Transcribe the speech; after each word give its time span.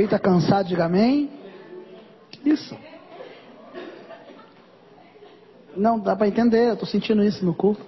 Quem 0.00 0.06
está 0.06 0.18
cansado, 0.18 0.66
diga 0.66 0.86
amém. 0.86 1.30
Isso. 2.42 2.74
Não, 5.76 5.98
dá 5.98 6.16
para 6.16 6.26
entender, 6.26 6.68
eu 6.68 6.72
estou 6.72 6.88
sentindo 6.88 7.22
isso 7.22 7.44
no 7.44 7.52
culto. 7.52 7.84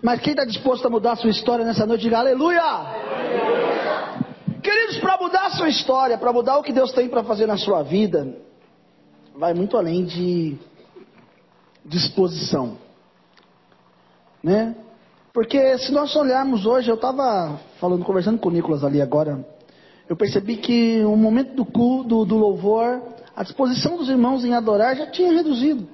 Mas 0.00 0.20
quem 0.20 0.30
está 0.32 0.44
disposto 0.44 0.86
a 0.86 0.90
mudar 0.90 1.14
a 1.14 1.16
sua 1.16 1.30
história 1.30 1.64
nessa 1.64 1.84
noite, 1.84 2.02
diga 2.02 2.18
aleluia! 2.18 2.62
aleluia. 2.62 4.14
Queridos, 4.62 4.98
para 4.98 5.18
mudar 5.18 5.46
a 5.46 5.50
sua 5.50 5.68
história, 5.68 6.16
para 6.16 6.32
mudar 6.32 6.58
o 6.58 6.62
que 6.62 6.72
Deus 6.72 6.92
tem 6.92 7.08
para 7.08 7.24
fazer 7.24 7.48
na 7.48 7.56
sua 7.56 7.82
vida, 7.82 8.32
vai 9.34 9.52
muito 9.54 9.76
além 9.76 10.04
de 10.04 10.56
disposição. 11.84 12.78
Né? 14.40 14.76
Porque 15.34 15.76
se 15.78 15.90
nós 15.90 16.14
olharmos 16.14 16.64
hoje, 16.64 16.88
eu 16.88 16.94
estava 16.94 17.58
falando, 17.80 18.04
conversando 18.04 18.38
com 18.38 18.48
o 18.48 18.52
Nicolas 18.52 18.84
ali 18.84 19.02
agora, 19.02 19.44
eu 20.08 20.14
percebi 20.14 20.56
que 20.56 21.04
o 21.04 21.16
momento 21.16 21.56
do 21.56 21.64
culto, 21.64 22.24
do, 22.24 22.36
louvor, 22.36 23.02
a 23.34 23.42
disposição 23.42 23.96
dos 23.96 24.08
irmãos 24.08 24.44
em 24.44 24.54
adorar 24.54 24.94
já 24.94 25.08
tinha 25.08 25.32
reduzido. 25.32 25.88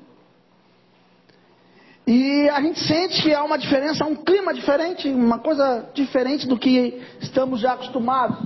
E 2.07 2.51
a 2.51 2.61
gente 2.61 2.81
sente 2.81 3.23
que 3.23 3.33
há 3.33 3.43
uma 3.43 3.57
diferença, 3.57 4.05
há 4.05 4.07
um 4.07 4.17
clima 4.17 4.53
diferente, 4.53 5.09
uma 5.09 5.39
coisa 5.39 5.89
diferente 5.95 6.47
do 6.47 6.59
que 6.59 7.01
estamos 7.23 7.61
já 7.61 7.73
acostumados 7.73 8.37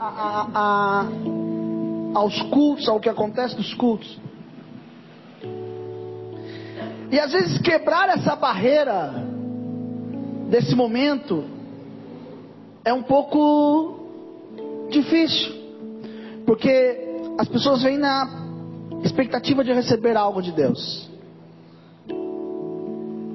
a, 0.00 0.06
a, 0.06 0.48
a, 0.52 1.06
aos 2.18 2.42
cultos, 2.42 2.88
ao 2.88 2.98
que 2.98 3.08
acontece 3.08 3.54
nos 3.54 3.72
cultos. 3.74 4.18
E 7.12 7.20
às 7.20 7.30
vezes 7.30 7.56
quebrar 7.58 8.08
essa 8.08 8.34
barreira 8.34 9.32
desse 10.54 10.72
momento 10.76 11.42
é 12.84 12.92
um 12.92 13.02
pouco 13.02 14.86
difícil, 14.88 15.52
porque 16.46 16.96
as 17.36 17.48
pessoas 17.48 17.82
vêm 17.82 17.98
na 17.98 18.28
expectativa 19.02 19.64
de 19.64 19.72
receber 19.72 20.16
algo 20.16 20.40
de 20.40 20.52
Deus. 20.52 21.10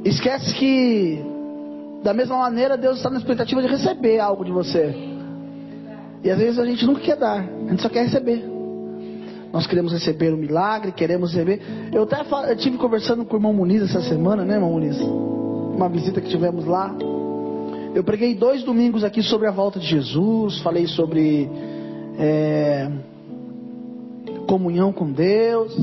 Esquece 0.06 0.53
que, 0.56 1.22
da 2.03 2.14
mesma 2.14 2.38
maneira, 2.38 2.78
Deus 2.78 2.95
está 2.97 3.09
na 3.09 3.17
expectativa 3.17 3.62
de 3.62 3.67
receber 3.67 4.20
algo 4.20 4.45
de 4.45 4.52
você. 4.53 4.95
E 6.23 6.31
às 6.31 6.38
vezes 6.38 6.58
a 6.58 6.66
gente 6.66 6.86
nunca 6.86 7.02
quer 7.02 7.17
dar, 7.17 7.42
a 7.42 7.70
gente 7.70 7.81
só 7.81 7.90
quer 7.90 8.03
receber. 8.06 8.42
Nós 9.52 9.67
queremos 9.67 9.92
receber 9.92 10.34
um 10.34 10.38
milagre, 10.38 10.94
queremos 10.94 11.34
receber. 11.34 11.62
Eu 11.92 12.03
até 12.03 12.22
eu 12.50 12.56
tive 12.56 12.78
conversando 12.78 13.25
com 13.25 13.34
o 13.34 13.38
irmão 13.40 13.52
Muniz 13.52 13.81
essa 13.81 14.02
semana, 14.03 14.45
né, 14.45 14.53
irmão 14.53 14.72
Muniz? 14.72 14.97
Uma 15.80 15.88
visita 15.88 16.19
que 16.19 16.27
tivemos 16.27 16.66
lá. 16.66 16.94
Eu 17.95 18.03
preguei 18.03 18.35
dois 18.35 18.63
domingos 18.63 19.02
aqui 19.02 19.23
sobre 19.23 19.47
a 19.47 19.52
volta 19.52 19.80
de 19.80 19.88
Jesus, 19.88 20.59
falei 20.59 20.85
sobre 20.88 21.49
é, 22.19 22.91
comunhão 24.45 24.91
com 24.91 25.09
Deus. 25.09 25.73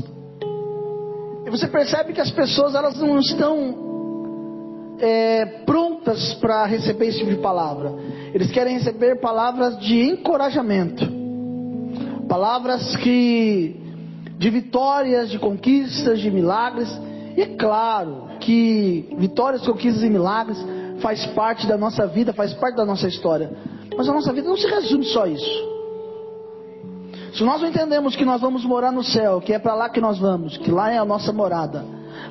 E 1.47 1.49
você 1.49 1.67
percebe 1.67 2.13
que 2.13 2.21
as 2.21 2.29
pessoas 2.29 2.75
elas 2.75 2.95
não 2.99 3.17
estão 3.17 4.95
é, 4.99 5.45
prontas 5.65 6.35
para 6.35 6.67
receber 6.67 7.07
esse 7.07 7.17
tipo 7.17 7.31
de 7.31 7.37
palavra. 7.37 7.91
Eles 8.35 8.51
querem 8.51 8.75
receber 8.75 9.19
palavras 9.19 9.79
de 9.79 9.99
encorajamento, 9.99 11.03
palavras 12.29 12.95
que 12.97 13.75
de 14.37 14.49
vitórias, 14.51 15.31
de 15.31 15.39
conquistas, 15.39 16.19
de 16.19 16.29
milagres. 16.29 16.87
E 17.35 17.41
é 17.41 17.47
claro 17.55 18.26
que 18.47 19.13
vitórias, 19.17 19.65
conquistas 19.65 20.03
e 20.03 20.09
milagres 20.09 20.57
faz 21.01 21.25
parte 21.27 21.67
da 21.67 21.77
nossa 21.77 22.07
vida, 22.07 22.31
faz 22.31 22.53
parte 22.53 22.77
da 22.77 22.85
nossa 22.85 23.07
história. 23.07 23.51
Mas 23.97 24.07
a 24.07 24.13
nossa 24.13 24.31
vida 24.31 24.47
não 24.47 24.55
se 24.55 24.67
resume 24.67 25.03
só 25.03 25.23
a 25.23 25.27
isso. 25.27 25.67
Se 27.33 27.43
nós 27.43 27.61
não 27.61 27.67
entendemos 27.67 28.15
que 28.15 28.23
nós 28.23 28.39
vamos 28.39 28.63
morar 28.63 28.91
no 28.91 29.03
céu, 29.03 29.41
que 29.41 29.51
é 29.51 29.59
para 29.59 29.75
lá 29.75 29.89
que 29.89 29.99
nós 29.99 30.17
vamos, 30.17 30.55
que 30.57 30.71
lá 30.71 30.89
é 30.89 30.97
a 30.97 31.03
nossa 31.03 31.33
morada, 31.33 31.83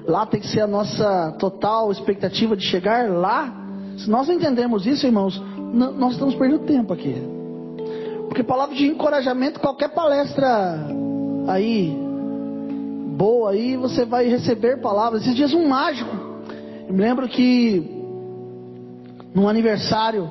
Lá 0.06 0.24
tem 0.24 0.40
que 0.40 0.46
ser 0.46 0.60
a 0.60 0.66
nossa 0.66 1.32
total 1.38 1.90
expectativa 1.90 2.56
de 2.56 2.64
chegar 2.64 3.10
lá. 3.10 3.52
Se 3.98 4.08
nós 4.08 4.28
não 4.28 4.34
entendemos 4.34 4.86
isso, 4.86 5.06
irmãos, 5.06 5.40
nós 5.72 6.12
estamos 6.12 6.34
perdendo 6.34 6.64
tempo 6.64 6.92
aqui. 6.92 7.14
Porque 8.28 8.42
palavra 8.42 8.74
de 8.74 8.86
encorajamento, 8.86 9.58
qualquer 9.58 9.88
palestra 9.88 10.86
aí, 11.48 11.96
boa 13.16 13.52
aí, 13.52 13.76
você 13.76 14.04
vai 14.04 14.28
receber 14.28 14.80
palavras. 14.80 15.22
Esses 15.22 15.34
dias 15.34 15.54
um 15.54 15.66
mágico. 15.66 16.14
Eu 16.86 16.92
me 16.92 17.00
lembro 17.00 17.26
que 17.26 18.04
num 19.34 19.48
aniversário 19.48 20.30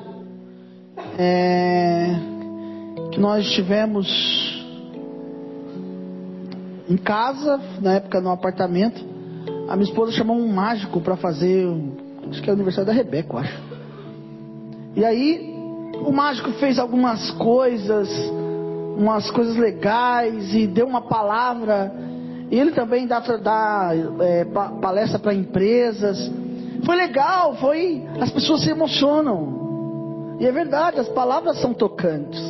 é, 1.18 2.14
que 3.10 3.18
nós 3.18 3.50
tivemos 3.50 4.06
em 6.88 6.96
casa, 6.96 7.60
na 7.82 7.94
época 7.94 8.20
no 8.20 8.30
apartamento, 8.30 9.04
a 9.68 9.74
minha 9.74 9.88
esposa 9.88 10.12
chamou 10.12 10.36
um 10.36 10.52
mágico 10.52 11.00
para 11.00 11.16
fazer, 11.16 11.66
acho 12.30 12.40
que 12.40 12.48
é 12.48 12.52
o 12.52 12.54
aniversário 12.54 12.86
da 12.86 12.92
Rebeca, 12.92 13.34
eu 13.34 13.38
acho. 13.38 13.62
E 14.94 15.04
aí, 15.04 15.54
o 16.06 16.12
mágico 16.12 16.52
fez 16.52 16.78
algumas 16.78 17.32
coisas, 17.32 18.08
umas 18.96 19.28
coisas 19.32 19.56
legais 19.56 20.54
e 20.54 20.68
deu 20.68 20.86
uma 20.86 21.02
palavra. 21.02 21.92
E 22.50 22.58
ele 22.58 22.70
também 22.72 23.06
dá, 23.06 23.18
dá 23.20 23.90
é, 24.20 24.44
palestra 24.80 25.18
para 25.18 25.34
empresas. 25.34 26.30
Foi 26.84 26.94
legal, 26.94 27.56
foi. 27.56 28.04
As 28.20 28.30
pessoas 28.30 28.62
se 28.62 28.70
emocionam. 28.70 30.36
E 30.38 30.46
é 30.46 30.52
verdade, 30.52 31.00
as 31.00 31.08
palavras 31.08 31.60
são 31.60 31.72
tocantes. 31.72 32.40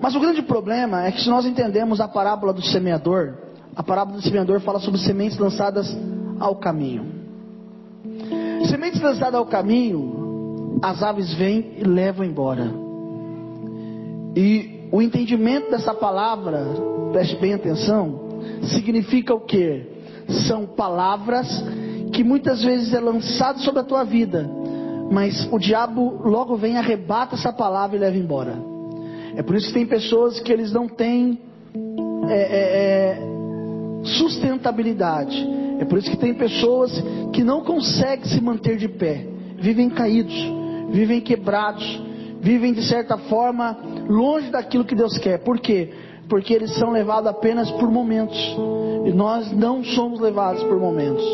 Mas 0.00 0.14
o 0.14 0.20
grande 0.20 0.42
problema 0.42 1.04
é 1.04 1.10
que 1.10 1.20
se 1.20 1.28
nós 1.28 1.44
entendemos 1.44 2.00
a 2.00 2.06
parábola 2.06 2.52
do 2.52 2.62
semeador, 2.62 3.34
a 3.74 3.82
parábola 3.82 4.18
do 4.18 4.22
semeador 4.22 4.60
fala 4.60 4.78
sobre 4.78 5.00
sementes 5.00 5.38
lançadas 5.38 5.96
ao 6.38 6.54
caminho. 6.56 7.18
Sementes 8.68 9.00
lançadas 9.00 9.34
ao 9.34 9.46
caminho, 9.46 10.78
as 10.82 11.02
aves 11.02 11.32
vêm 11.34 11.74
e 11.78 11.84
levam 11.84 12.24
embora. 12.24 12.70
E 14.36 14.77
o 14.90 15.02
entendimento 15.02 15.70
dessa 15.70 15.94
palavra, 15.94 16.64
preste 17.12 17.36
bem 17.36 17.54
atenção, 17.54 18.28
significa 18.64 19.34
o 19.34 19.40
que? 19.40 19.86
São 20.46 20.66
palavras 20.66 21.46
que 22.12 22.24
muitas 22.24 22.62
vezes 22.62 22.92
é 22.92 23.00
lançado 23.00 23.60
sobre 23.60 23.80
a 23.80 23.84
tua 23.84 24.04
vida, 24.04 24.48
mas 25.10 25.48
o 25.50 25.58
diabo 25.58 26.20
logo 26.24 26.56
vem, 26.56 26.76
arrebata 26.76 27.34
essa 27.34 27.52
palavra 27.52 27.96
e 27.96 28.00
leva 28.00 28.16
embora. 28.16 28.56
É 29.36 29.42
por 29.42 29.56
isso 29.56 29.68
que 29.68 29.74
tem 29.74 29.86
pessoas 29.86 30.40
que 30.40 30.52
eles 30.52 30.72
não 30.72 30.88
têm 30.88 31.38
é, 32.28 32.34
é, 32.34 33.22
é 33.22 33.38
sustentabilidade. 34.04 35.46
É 35.78 35.84
por 35.84 35.98
isso 35.98 36.10
que 36.10 36.16
tem 36.16 36.34
pessoas 36.34 36.92
que 37.32 37.44
não 37.44 37.62
conseguem 37.62 38.24
se 38.24 38.40
manter 38.40 38.76
de 38.76 38.88
pé, 38.88 39.26
vivem 39.58 39.88
caídos, 39.88 40.34
vivem 40.90 41.20
quebrados, 41.20 42.02
vivem 42.40 42.72
de 42.72 42.82
certa 42.82 43.16
forma 43.16 43.76
longe 44.08 44.50
daquilo 44.50 44.84
que 44.84 44.94
Deus 44.94 45.16
quer. 45.18 45.38
Por 45.38 45.58
quê? 45.58 45.90
Porque 46.28 46.52
eles 46.52 46.74
são 46.74 46.90
levados 46.90 47.28
apenas 47.28 47.70
por 47.72 47.90
momentos. 47.90 48.38
E 49.04 49.12
nós 49.12 49.50
não 49.52 49.82
somos 49.82 50.20
levados 50.20 50.62
por 50.64 50.78
momentos. 50.78 51.24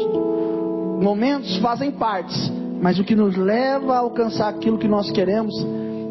Momentos 1.01 1.57
fazem 1.59 1.91
parte, 1.91 2.35
mas 2.81 2.99
o 2.99 3.05
que 3.05 3.15
nos 3.15 3.37
leva 3.37 3.95
a 3.95 3.99
alcançar 3.99 4.49
aquilo 4.49 4.79
que 4.79 4.89
nós 4.89 5.11
queremos 5.11 5.55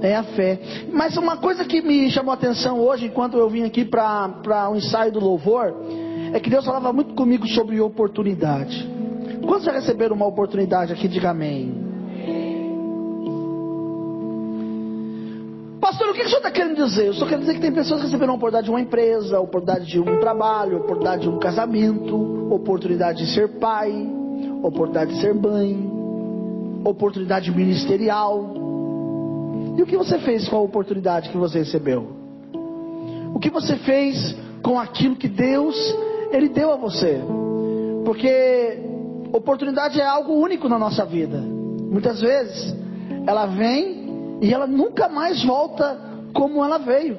é 0.01 0.15
a 0.15 0.23
fé. 0.23 0.59
Mas 0.91 1.15
uma 1.15 1.37
coisa 1.37 1.63
que 1.63 1.81
me 1.81 2.09
chamou 2.11 2.31
a 2.31 2.35
atenção 2.35 2.79
hoje, 2.79 3.05
enquanto 3.05 3.37
eu 3.37 3.49
vim 3.49 3.63
aqui 3.63 3.85
para 3.85 4.69
um 4.69 4.75
ensaio 4.75 5.11
do 5.11 5.19
louvor, 5.19 5.73
é 6.33 6.39
que 6.39 6.49
Deus 6.49 6.65
falava 6.65 6.91
muito 6.91 7.13
comigo 7.13 7.47
sobre 7.47 7.79
oportunidade. 7.79 8.91
Quantos 9.45 9.65
já 9.65 9.71
receberam 9.71 10.15
uma 10.15 10.27
oportunidade 10.27 10.91
aqui? 10.91 11.07
Diga 11.07 11.29
amém. 11.29 11.92
Pastor, 15.93 16.09
o 16.09 16.13
que 16.15 16.23
o 16.23 16.25
senhor 16.25 16.37
está 16.37 16.49
querendo 16.49 16.75
dizer? 16.75 17.05
Eu 17.05 17.11
estou 17.11 17.27
querendo 17.27 17.41
dizer 17.41 17.53
que 17.53 17.61
tem 17.61 17.71
pessoas 17.71 17.99
que 17.99 18.07
receberam 18.07 18.33
a 18.33 18.35
oportunidade 18.35 18.65
de 18.65 18.71
uma 18.71 18.81
empresa, 18.81 19.39
oportunidade 19.39 19.85
de 19.85 19.99
um 19.99 20.19
trabalho, 20.19 20.77
oportunidade 20.77 21.21
de 21.21 21.29
um 21.29 21.37
casamento, 21.37 22.51
oportunidade 22.51 23.23
de 23.23 23.31
ser 23.31 23.59
pai, 23.59 23.91
oportunidade 24.63 25.13
de 25.13 25.21
ser 25.21 25.35
mãe, 25.35 25.87
oportunidade 26.83 27.51
ministerial. 27.51 28.55
E 29.77 29.83
o 29.83 29.85
que 29.85 29.95
você 29.95 30.17
fez 30.17 30.49
com 30.49 30.55
a 30.55 30.61
oportunidade 30.61 31.29
que 31.29 31.37
você 31.37 31.59
recebeu? 31.59 32.07
O 33.35 33.39
que 33.39 33.51
você 33.51 33.75
fez 33.75 34.35
com 34.63 34.79
aquilo 34.79 35.15
que 35.15 35.27
Deus 35.27 35.75
ele 36.31 36.49
deu 36.49 36.73
a 36.73 36.75
você. 36.75 37.21
Porque 38.03 38.79
oportunidade 39.31 40.01
é 40.01 40.05
algo 40.07 40.33
único 40.33 40.67
na 40.67 40.79
nossa 40.79 41.05
vida. 41.05 41.37
Muitas 41.37 42.19
vezes 42.19 42.75
ela 43.27 43.45
vem 43.45 44.02
e 44.43 44.53
ela 44.53 44.67
nunca 44.67 45.07
mais 45.07 45.41
volta 45.45 45.97
como 46.33 46.65
ela 46.65 46.77
veio. 46.77 47.17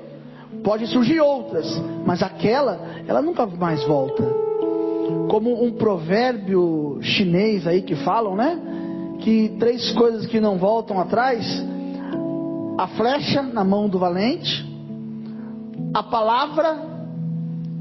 Pode 0.62 0.86
surgir 0.86 1.20
outras, 1.20 1.66
mas 2.04 2.22
aquela 2.22 2.78
ela 3.08 3.22
nunca 3.22 3.46
mais 3.46 3.82
volta. 3.84 4.22
Como 5.30 5.64
um 5.64 5.72
provérbio 5.72 6.98
chinês 7.00 7.66
aí 7.66 7.80
que 7.80 7.96
falam, 7.96 8.36
né? 8.36 8.60
que 9.20 9.56
três 9.58 9.90
coisas 9.92 10.26
que 10.26 10.38
não 10.38 10.58
voltam 10.58 11.00
atrás: 11.00 11.46
a 12.76 12.86
flecha 12.88 13.40
na 13.40 13.64
mão 13.64 13.88
do 13.88 13.98
valente, 13.98 14.70
a 15.94 16.02
palavra 16.02 16.78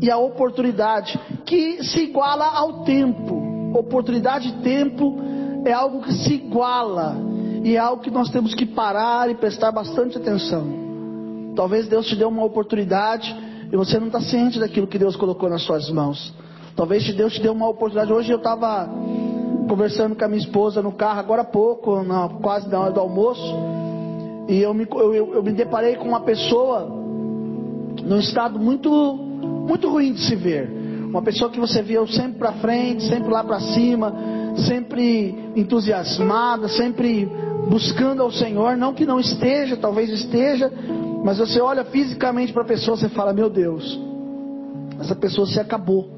e 0.01 0.09
a 0.09 0.17
oportunidade, 0.17 1.19
que 1.45 1.83
se 1.83 1.99
iguala 2.03 2.45
ao 2.45 2.85
tempo. 2.85 3.43
Oportunidade 3.77 4.47
e 4.47 4.61
tempo 4.61 5.17
é 5.65 5.73
algo 5.73 6.01
que 6.01 6.13
se 6.13 6.35
iguala 6.35 7.32
e 7.63 7.75
é 7.75 7.79
algo 7.79 8.03
que 8.03 8.11
nós 8.11 8.29
temos 8.29 8.53
que 8.53 8.65
parar 8.65 9.29
e 9.29 9.35
prestar 9.35 9.71
bastante 9.71 10.17
atenção. 10.17 10.83
Talvez 11.55 11.87
Deus 11.87 12.05
te 12.07 12.15
dê 12.15 12.25
uma 12.25 12.43
oportunidade 12.43 13.33
e 13.71 13.77
você 13.77 13.97
não 13.97 14.07
está 14.07 14.19
ciente 14.19 14.59
daquilo 14.59 14.85
que 14.85 14.99
Deus 14.99 15.15
colocou 15.15 15.49
nas 15.49 15.61
suas 15.61 15.89
mãos. 15.89 16.33
Talvez 16.75 17.11
Deus 17.15 17.33
te 17.33 17.41
dê 17.41 17.49
uma 17.49 17.69
oportunidade. 17.69 18.11
Hoje 18.11 18.31
eu 18.31 18.37
estava 18.37 18.89
conversando 19.69 20.13
com 20.15 20.25
a 20.25 20.27
minha 20.27 20.41
esposa 20.41 20.81
no 20.81 20.91
carro, 20.91 21.19
agora 21.19 21.43
há 21.43 21.45
pouco, 21.45 22.03
na, 22.03 22.27
quase 22.41 22.67
na 22.67 22.79
hora 22.79 22.91
do 22.91 22.99
almoço, 22.99 23.55
e 24.49 24.59
eu 24.61 24.73
me, 24.73 24.85
eu, 24.91 25.35
eu 25.35 25.43
me 25.43 25.53
deparei 25.53 25.95
com 25.95 26.07
uma 26.07 26.19
pessoa 26.19 26.81
num 28.03 28.19
estado 28.19 28.59
muito, 28.59 28.89
muito 28.91 29.89
ruim 29.89 30.11
de 30.11 30.21
se 30.21 30.35
ver. 30.35 30.69
Uma 31.07 31.21
pessoa 31.21 31.49
que 31.49 31.59
você 31.59 31.81
via 31.81 32.05
sempre 32.07 32.39
para 32.39 32.53
frente, 32.53 33.03
sempre 33.03 33.31
lá 33.31 33.43
para 33.43 33.59
cima, 33.59 34.13
sempre 34.55 35.51
entusiasmada, 35.55 36.67
sempre 36.67 37.29
buscando 37.69 38.21
ao 38.21 38.31
Senhor. 38.31 38.77
Não 38.77 38.93
que 38.93 39.05
não 39.05 39.19
esteja, 39.19 39.77
talvez 39.77 40.09
esteja, 40.09 40.71
mas 41.23 41.37
você 41.37 41.59
olha 41.59 41.83
fisicamente 41.85 42.53
para 42.53 42.63
a 42.63 42.65
pessoa 42.65 42.97
e 43.01 43.09
fala: 43.09 43.33
Meu 43.33 43.49
Deus, 43.49 43.99
essa 44.99 45.15
pessoa 45.15 45.47
se 45.47 45.59
acabou. 45.59 46.09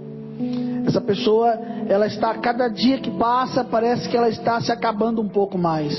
Essa 0.86 1.02
pessoa, 1.02 1.50
ela 1.88 2.06
está, 2.06 2.36
cada 2.36 2.68
dia 2.68 3.00
que 3.00 3.10
passa, 3.12 3.64
parece 3.64 4.08
que 4.08 4.16
ela 4.16 4.30
está 4.30 4.62
se 4.62 4.72
acabando 4.72 5.20
um 5.20 5.28
pouco 5.28 5.58
mais. 5.58 5.94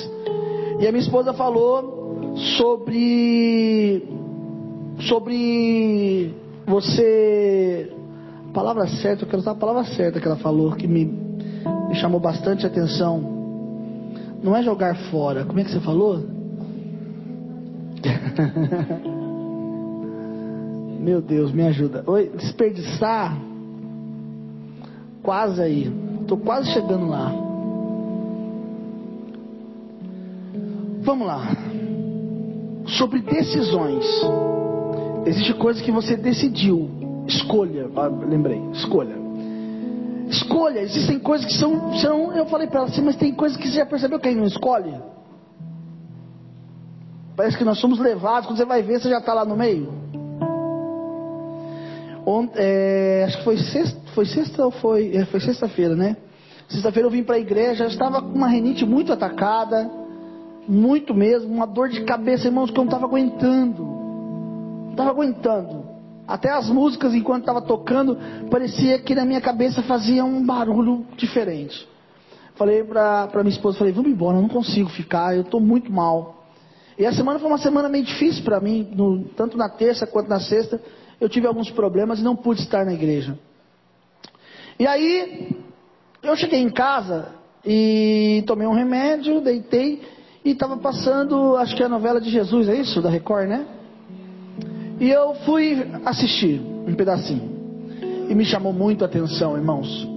E 0.78 0.86
a 0.86 0.92
minha 0.92 1.02
esposa 1.02 1.32
falou 1.32 2.34
sobre. 2.56 4.08
Sobre 5.00 6.34
você. 6.66 7.92
A 8.48 8.52
palavra 8.52 8.86
certa, 8.86 9.24
eu 9.24 9.28
quero 9.28 9.40
usar 9.40 9.50
a 9.50 9.56
palavra 9.56 9.84
certa 9.84 10.20
que 10.20 10.26
ela 10.26 10.36
falou, 10.36 10.72
que 10.72 10.86
me, 10.86 11.04
me 11.88 11.94
chamou 11.94 12.20
bastante 12.20 12.66
atenção. 12.66 13.36
Não 14.42 14.56
é 14.56 14.62
jogar 14.62 14.94
fora, 15.10 15.44
como 15.44 15.58
é 15.60 15.64
que 15.64 15.70
você 15.70 15.80
falou? 15.80 16.22
Meu 21.00 21.20
Deus, 21.22 21.52
me 21.52 21.62
ajuda. 21.62 22.02
Oi, 22.06 22.30
desperdiçar. 22.36 23.36
Quase 25.22 25.60
aí. 25.62 25.92
Estou 26.22 26.38
quase 26.38 26.70
chegando 26.70 27.06
lá. 27.08 27.32
Vamos 31.02 31.26
lá. 31.26 31.46
Sobre 32.86 33.20
decisões. 33.20 34.04
Existe 35.24 35.54
coisa 35.54 35.82
que 35.82 35.92
você 35.92 36.16
decidiu. 36.16 36.90
Escolha. 37.26 37.88
Ah, 37.96 38.08
lembrei. 38.08 38.60
Escolha. 38.72 39.25
Escolha. 40.36 40.80
Existem 40.80 41.18
coisas 41.18 41.46
que 41.46 41.54
são. 41.54 41.94
são 41.98 42.32
eu 42.32 42.46
falei 42.46 42.66
para 42.66 42.80
ela 42.80 42.88
assim, 42.88 43.02
mas 43.02 43.16
tem 43.16 43.32
coisas 43.34 43.56
que 43.56 43.68
você 43.68 43.76
já 43.76 43.86
percebeu 43.86 44.18
que 44.18 44.28
aí 44.28 44.34
não 44.34 44.44
escolhe? 44.44 44.94
Parece 47.36 47.58
que 47.58 47.64
nós 47.64 47.78
somos 47.78 47.98
levados, 47.98 48.46
quando 48.46 48.56
você 48.56 48.64
vai 48.64 48.82
ver, 48.82 48.98
você 48.98 49.10
já 49.10 49.18
está 49.18 49.34
lá 49.34 49.44
no 49.44 49.56
meio. 49.56 49.92
Ont, 52.26 52.50
é, 52.56 53.24
acho 53.26 53.38
que 53.38 53.44
foi 53.44 53.58
sexta, 53.58 54.00
foi 54.14 54.24
sexta 54.24 54.64
ou 54.64 54.70
foi, 54.70 55.14
é, 55.14 55.24
foi 55.26 55.38
sexta-feira, 55.40 55.94
né? 55.94 56.16
Sexta-feira 56.68 57.06
eu 57.06 57.10
vim 57.10 57.22
para 57.22 57.36
a 57.36 57.38
igreja, 57.38 57.84
eu 57.84 57.88
estava 57.88 58.20
com 58.20 58.30
uma 58.30 58.48
renite 58.48 58.84
muito 58.84 59.12
atacada, 59.12 59.88
muito 60.66 61.14
mesmo, 61.14 61.52
uma 61.52 61.66
dor 61.66 61.88
de 61.88 62.02
cabeça, 62.04 62.48
irmãos, 62.48 62.70
que 62.70 62.78
eu 62.78 62.84
não 62.84 62.90
estava 62.90 63.04
aguentando. 63.04 63.82
Não 63.82 64.90
estava 64.90 65.10
aguentando. 65.10 65.85
Até 66.26 66.50
as 66.50 66.68
músicas, 66.68 67.14
enquanto 67.14 67.42
estava 67.42 67.62
tocando, 67.62 68.18
parecia 68.50 68.98
que 68.98 69.14
na 69.14 69.24
minha 69.24 69.40
cabeça 69.40 69.82
fazia 69.82 70.24
um 70.24 70.44
barulho 70.44 71.06
diferente. 71.16 71.86
Falei 72.56 72.82
para 72.82 73.28
minha 73.36 73.50
esposa, 73.50 73.78
falei, 73.78 73.92
vamos 73.92 74.10
embora, 74.10 74.36
eu 74.36 74.42
não 74.42 74.48
consigo 74.48 74.88
ficar, 74.88 75.36
eu 75.36 75.42
estou 75.42 75.60
muito 75.60 75.92
mal. 75.92 76.46
E 76.98 77.04
a 77.04 77.12
semana 77.12 77.38
foi 77.38 77.48
uma 77.48 77.58
semana 77.58 77.88
meio 77.88 78.04
difícil 78.04 78.42
para 78.42 78.58
mim, 78.58 78.90
no, 78.94 79.24
tanto 79.36 79.56
na 79.58 79.68
terça 79.68 80.06
quanto 80.06 80.28
na 80.28 80.40
sexta. 80.40 80.80
Eu 81.20 81.28
tive 81.28 81.46
alguns 81.46 81.70
problemas 81.70 82.18
e 82.18 82.22
não 82.22 82.34
pude 82.34 82.62
estar 82.62 82.84
na 82.84 82.92
igreja. 82.92 83.38
E 84.78 84.86
aí, 84.86 85.54
eu 86.22 86.34
cheguei 86.36 86.60
em 86.60 86.70
casa 86.70 87.28
e 87.64 88.42
tomei 88.46 88.66
um 88.66 88.74
remédio, 88.74 89.40
deitei 89.40 90.02
e 90.44 90.50
estava 90.50 90.76
passando, 90.76 91.56
acho 91.56 91.76
que 91.76 91.82
é 91.82 91.86
a 91.86 91.90
novela 91.90 92.20
de 92.20 92.30
Jesus, 92.30 92.68
é 92.68 92.74
isso? 92.74 93.02
Da 93.02 93.10
Record, 93.10 93.48
né? 93.48 93.66
E 94.98 95.10
eu 95.10 95.34
fui 95.44 95.86
assistir 96.04 96.60
um 96.86 96.94
pedacinho. 96.94 97.56
E 98.28 98.34
me 98.34 98.44
chamou 98.44 98.72
muito 98.72 99.04
a 99.04 99.06
atenção, 99.06 99.56
irmãos. 99.56 100.08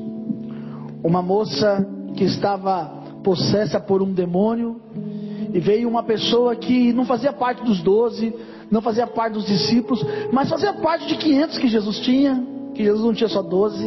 Uma 1.04 1.22
moça 1.22 1.86
que 2.16 2.24
estava 2.24 3.00
possessa 3.24 3.80
por 3.80 4.02
um 4.02 4.12
demônio 4.12 4.82
e 5.54 5.60
veio 5.60 5.90
uma 5.90 6.04
pessoa 6.04 6.56
que 6.56 6.94
não 6.94 7.06
fazia 7.06 7.34
parte 7.34 7.64
dos 7.64 7.82
doze, 7.82 8.34
não 8.72 8.82
fazia 8.82 9.06
parte 9.06 9.34
dos 9.34 9.46
discípulos, 9.46 10.04
mas 10.32 10.50
fazia 10.50 10.74
parte 10.74 11.08
de 11.08 11.18
500 11.18 11.58
que 11.58 11.68
Jesus 11.68 12.00
tinha, 12.00 12.44
que 12.74 12.84
Jesus 12.84 13.04
não 13.04 13.14
tinha 13.14 13.30
só 13.30 13.42
doze. 13.42 13.86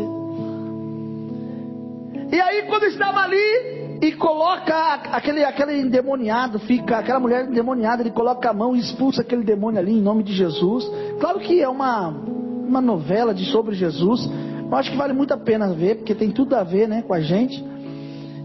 E 2.31 2.41
aí 2.41 2.63
quando 2.63 2.85
estava 2.85 3.21
ali 3.21 3.82
e 4.03 4.11
coloca 4.13 4.75
aquele, 5.13 5.45
aquele 5.45 5.81
endemoniado, 5.81 6.59
fica 6.59 6.99
aquela 6.99 7.21
mulher 7.21 7.49
endemoniada, 7.49 8.03
ele 8.03 8.11
coloca 8.11 8.51
a 8.51 8.53
mão 8.53 8.75
e 8.75 8.81
expulsa 8.81 9.23
aquele 9.23 9.45
demônio 9.45 9.79
ali 9.79 9.93
em 9.93 10.03
nome 10.03 10.25
de 10.25 10.33
Jesus. 10.33 10.91
Claro 11.21 11.39
que 11.39 11.63
é 11.63 11.69
uma, 11.69 12.09
uma 12.09 12.81
novela 12.81 13.33
de 13.33 13.45
sobre 13.45 13.77
Jesus, 13.77 14.29
mas 14.69 14.81
acho 14.81 14.91
que 14.91 14.97
vale 14.97 15.13
muito 15.13 15.33
a 15.33 15.37
pena 15.37 15.73
ver, 15.73 15.99
porque 15.99 16.17
tem 16.17 16.33
tudo 16.33 16.57
a 16.57 16.65
ver 16.65 16.89
né, 16.89 17.03
com 17.03 17.15
a 17.15 17.21
gente. 17.21 17.65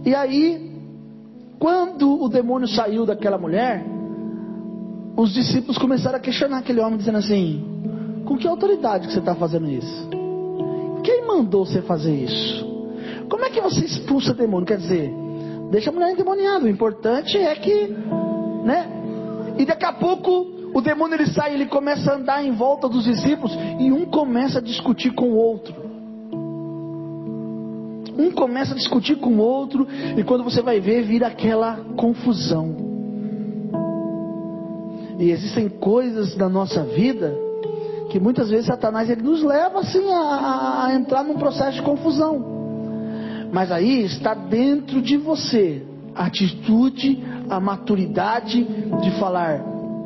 E 0.06 0.14
aí 0.14 0.68
quando 1.60 2.22
o 2.22 2.30
demônio 2.30 2.68
saiu 2.68 3.04
daquela 3.04 3.38
mulher, 3.38 3.84
os 5.16 5.34
discípulos 5.34 5.80
começaram 5.80 6.18
a 6.18 6.22
questionar 6.22 6.60
aquele 6.60 6.80
homem, 6.80 6.98
dizendo 6.98 7.18
assim: 7.18 7.66
Com 8.26 8.38
que 8.38 8.48
autoridade 8.48 9.08
que 9.08 9.14
você 9.14 9.20
está 9.20 9.34
fazendo 9.34 9.68
isso? 9.68 10.08
Quem 11.04 11.26
mandou 11.26 11.66
você 11.66 11.82
fazer 11.82 12.14
isso? 12.14 12.68
Como 13.28 13.44
é 13.44 13.50
que 13.50 13.60
você 13.60 13.86
expulsa 13.86 14.36
demônio? 14.36 14.68
Quer 14.68 14.78
dizer, 14.78 15.27
deixa 15.70 15.90
a 15.90 15.94
mulher 15.94 16.12
endemoniada. 16.12 16.66
O 16.66 16.70
importante 16.70 17.38
é 17.38 17.56
que, 17.56 17.88
né? 18.64 18.88
E 19.58 19.66
daqui 19.66 19.86
a 19.86 19.94
pouco 19.94 20.58
o 20.74 20.82
demônio 20.82 21.16
ele 21.16 21.28
sai, 21.28 21.54
ele 21.54 21.66
começa 21.66 22.12
a 22.12 22.16
andar 22.16 22.44
em 22.44 22.52
volta 22.52 22.88
dos 22.88 23.04
discípulos 23.04 23.58
e 23.80 23.92
um 23.92 24.06
começa 24.06 24.60
a 24.60 24.62
discutir 24.62 25.12
com 25.12 25.30
o 25.30 25.36
outro. 25.36 25.76
Um 28.18 28.32
começa 28.32 28.74
a 28.74 28.78
discutir 28.78 29.16
com 29.18 29.30
o 29.30 29.38
outro, 29.38 29.88
e 30.18 30.24
quando 30.24 30.44
você 30.44 30.62
vai 30.62 30.80
ver, 30.80 31.04
vira 31.04 31.28
aquela 31.28 31.78
confusão. 31.96 32.76
E 35.20 35.30
existem 35.32 35.70
coisas 35.70 36.36
na 36.36 36.50
nossa 36.50 36.84
vida 36.84 37.36
que 38.10 38.20
muitas 38.20 38.50
vezes 38.50 38.68
Satanás 38.68 39.10
ele 39.10 39.22
nos 39.22 39.44
leva 39.44 39.80
assim 39.80 40.04
a, 40.12 40.86
a 40.86 40.96
entrar 40.96 41.24
num 41.24 41.36
processo 41.36 41.74
de 41.74 41.82
confusão. 41.82 42.57
Mas 43.52 43.72
aí 43.72 44.04
está 44.04 44.34
dentro 44.34 45.02
de 45.02 45.18
você 45.18 45.86
a 46.16 46.26
atitude, 46.26 47.24
a 47.50 47.60
maturidade 47.60 48.64
de 48.64 49.12
falar: 49.20 49.62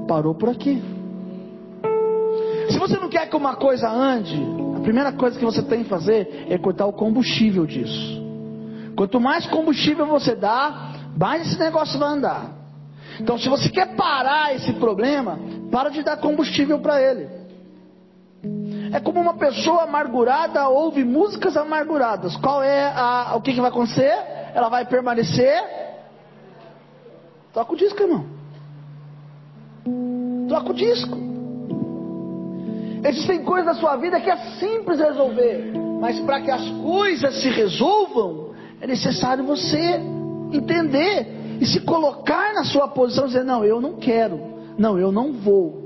parou 0.07 0.35
por 0.35 0.49
aqui. 0.49 0.81
Se 2.69 2.77
você 2.77 2.97
não 2.97 3.09
quer 3.09 3.29
que 3.29 3.35
uma 3.35 3.55
coisa 3.55 3.89
ande, 3.89 4.39
a 4.77 4.79
primeira 4.81 5.11
coisa 5.11 5.37
que 5.37 5.45
você 5.45 5.61
tem 5.61 5.83
que 5.83 5.89
fazer 5.89 6.45
é 6.49 6.57
cortar 6.57 6.85
o 6.85 6.93
combustível 6.93 7.65
disso. 7.65 8.21
Quanto 8.95 9.19
mais 9.19 9.45
combustível 9.47 10.05
você 10.05 10.35
dá, 10.35 10.93
mais 11.17 11.47
esse 11.47 11.59
negócio 11.59 11.99
vai 11.99 12.09
andar. 12.09 12.51
Então, 13.19 13.37
se 13.37 13.49
você 13.49 13.69
quer 13.69 13.95
parar 13.95 14.55
esse 14.55 14.73
problema, 14.73 15.39
para 15.71 15.89
de 15.89 16.03
dar 16.03 16.17
combustível 16.17 16.79
para 16.79 17.01
ele. 17.01 17.40
É 18.93 18.99
como 18.99 19.21
uma 19.21 19.35
pessoa 19.35 19.83
amargurada 19.83 20.67
ouve 20.67 21.03
músicas 21.03 21.55
amarguradas. 21.55 22.35
Qual 22.37 22.61
é 22.61 22.91
a, 22.93 23.33
o 23.35 23.41
que, 23.41 23.53
que 23.53 23.61
vai 23.61 23.69
acontecer? 23.69 24.13
Ela 24.53 24.67
vai 24.67 24.85
permanecer. 24.85 25.63
Toca 27.53 27.73
o 27.73 27.77
disco, 27.77 28.01
irmão. 28.01 28.25
Toca 30.49 30.71
o 30.71 30.73
disco. 30.73 31.17
Existem 33.03 33.43
coisas 33.43 33.65
na 33.65 33.73
sua 33.75 33.95
vida 33.95 34.19
que 34.19 34.29
é 34.29 34.37
simples 34.59 34.99
resolver, 34.99 35.73
mas 35.99 36.19
para 36.19 36.39
que 36.41 36.51
as 36.51 36.69
coisas 36.83 37.41
se 37.41 37.49
resolvam, 37.49 38.51
é 38.79 38.85
necessário 38.85 39.43
você 39.43 39.99
entender 40.51 41.57
e 41.59 41.65
se 41.65 41.79
colocar 41.81 42.53
na 42.53 42.63
sua 42.63 42.87
posição, 42.89 43.25
dizer: 43.25 43.43
não, 43.43 43.65
eu 43.65 43.81
não 43.81 43.93
quero, 43.93 44.39
não, 44.77 44.99
eu 44.99 45.11
não 45.11 45.33
vou, 45.33 45.80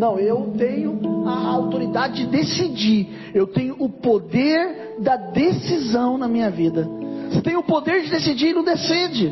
não, 0.00 0.18
eu 0.18 0.54
tenho 0.56 0.98
a 1.28 1.48
autoridade 1.48 2.24
de 2.24 2.26
decidir, 2.30 3.30
eu 3.34 3.46
tenho 3.46 3.76
o 3.78 3.86
poder 3.86 4.96
da 4.98 5.14
decisão 5.14 6.16
na 6.16 6.26
minha 6.26 6.50
vida. 6.50 6.88
Você 7.28 7.42
tem 7.42 7.54
o 7.54 7.62
poder 7.62 8.04
de 8.04 8.10
decidir 8.10 8.48
e 8.48 8.54
não 8.54 8.64
decide. 8.64 9.30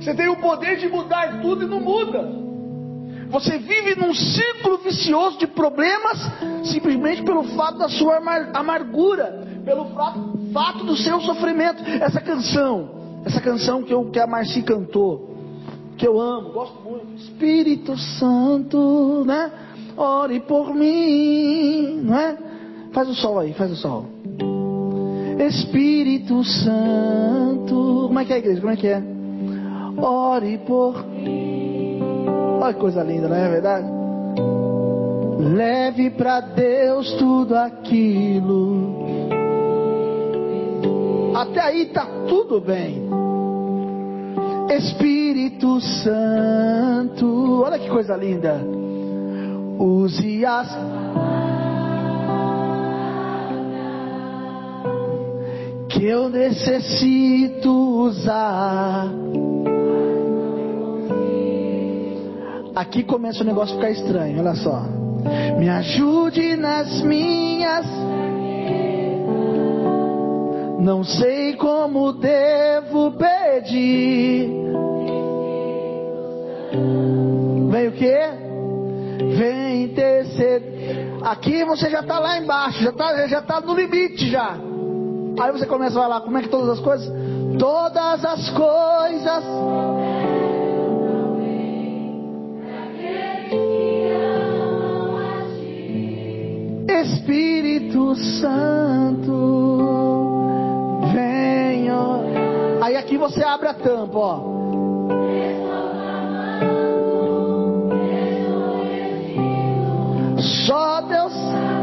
Você 0.00 0.14
tem 0.14 0.28
o 0.28 0.36
poder 0.36 0.78
de 0.78 0.88
mudar 0.88 1.42
tudo 1.42 1.64
e 1.64 1.68
não 1.68 1.80
muda. 1.80 2.26
Você 3.28 3.58
vive 3.58 4.00
num 4.00 4.14
ciclo 4.14 4.78
vicioso 4.78 5.38
de 5.38 5.46
problemas 5.46 6.18
simplesmente 6.64 7.22
pelo 7.22 7.44
fato 7.54 7.76
da 7.76 7.90
sua 7.90 8.16
amargura, 8.54 9.46
pelo 9.62 9.88
fato 10.54 10.84
do 10.86 10.96
seu 10.96 11.20
sofrimento. 11.20 11.82
Essa 12.02 12.22
canção, 12.22 13.20
essa 13.26 13.42
canção 13.42 13.82
que, 13.82 13.92
eu, 13.92 14.10
que 14.10 14.18
a 14.18 14.26
Marci 14.26 14.62
cantou, 14.62 15.36
que 15.98 16.08
eu 16.08 16.18
amo, 16.18 16.50
gosto 16.50 16.80
muito. 16.82 17.14
Espírito 17.16 17.94
Santo, 17.98 19.22
né? 19.26 19.67
Ore 19.98 20.38
por 20.38 20.72
mim, 20.72 22.02
não 22.04 22.16
é? 22.16 22.36
Faz 22.92 23.08
o 23.08 23.14
sol 23.14 23.40
aí, 23.40 23.52
faz 23.52 23.72
o 23.72 23.76
sol. 23.76 24.04
Espírito 25.40 26.44
Santo. 26.44 28.04
Como 28.06 28.20
é 28.20 28.24
que 28.24 28.32
é, 28.32 28.38
igreja? 28.38 28.60
Como 28.60 28.72
é 28.72 28.76
que 28.76 28.86
é? 28.86 29.02
Ore 30.00 30.58
por 30.58 31.04
mim. 31.04 32.00
Olha 32.60 32.74
que 32.74 32.80
coisa 32.80 33.02
linda, 33.02 33.28
não 33.28 33.36
é 33.36 33.48
verdade? 33.48 33.86
Leve 35.40 36.10
para 36.10 36.40
Deus 36.42 37.12
tudo 37.14 37.56
aquilo. 37.56 38.98
Até 41.34 41.60
aí 41.60 41.86
tá 41.86 42.06
tudo 42.28 42.60
bem. 42.60 43.08
Espírito 44.70 45.80
Santo, 45.80 47.62
olha 47.64 47.78
que 47.80 47.88
coisa 47.88 48.16
linda. 48.16 48.60
Use 49.78 50.44
as 50.44 50.68
que 55.88 56.04
eu 56.04 56.28
necessito 56.28 57.70
usar. 57.70 59.08
Aqui 62.74 63.02
começa 63.02 63.42
o 63.42 63.46
negócio 63.46 63.74
a 63.74 63.78
ficar 63.78 63.90
estranho, 63.90 64.40
olha 64.40 64.54
só. 64.54 64.82
Me 65.58 65.68
ajude 65.68 66.56
nas 66.56 67.02
minhas. 67.02 67.86
Não 70.80 71.02
sei 71.02 71.54
como 71.54 72.12
devo 72.12 73.12
pedir. 73.12 74.48
Vem 77.70 77.88
o 77.88 77.92
que? 77.92 78.48
Vem 79.36 79.67
interceder. 80.38 81.18
Aqui 81.22 81.64
você 81.64 81.90
já 81.90 82.00
está 82.00 82.18
lá 82.18 82.38
embaixo, 82.38 82.82
já 82.82 82.90
está 82.90 83.26
já 83.26 83.42
tá 83.42 83.60
no 83.60 83.74
limite 83.74 84.30
já. 84.30 84.56
Aí 85.40 85.52
você 85.52 85.66
começa 85.66 85.98
a 85.98 86.02
falar, 86.02 86.20
como 86.22 86.38
é 86.38 86.42
que 86.42 86.48
todas 86.48 86.70
as 86.70 86.80
coisas? 86.80 87.12
Todas 87.58 88.24
as 88.24 88.50
coisas. 88.50 89.44
Espírito 96.88 98.14
Santo, 98.40 99.30
venha. 101.12 102.82
Aí 102.82 102.96
aqui 102.96 103.16
você 103.16 103.44
abre 103.44 103.68
a 103.68 103.74
tampa, 103.74 104.18
ó. 104.18 104.67
Deus 111.28 111.78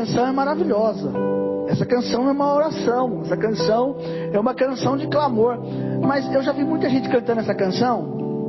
canção 0.00 0.26
é 0.26 0.32
maravilhosa. 0.32 1.12
Essa 1.68 1.84
canção 1.84 2.28
é 2.28 2.32
uma 2.32 2.54
oração. 2.54 3.20
Essa 3.22 3.36
canção 3.36 3.96
é 4.32 4.38
uma 4.38 4.54
canção 4.54 4.96
de 4.96 5.06
clamor. 5.06 5.58
Mas 6.02 6.32
eu 6.32 6.42
já 6.42 6.52
vi 6.52 6.64
muita 6.64 6.88
gente 6.88 7.08
cantando 7.08 7.40
essa 7.40 7.54
canção. 7.54 8.46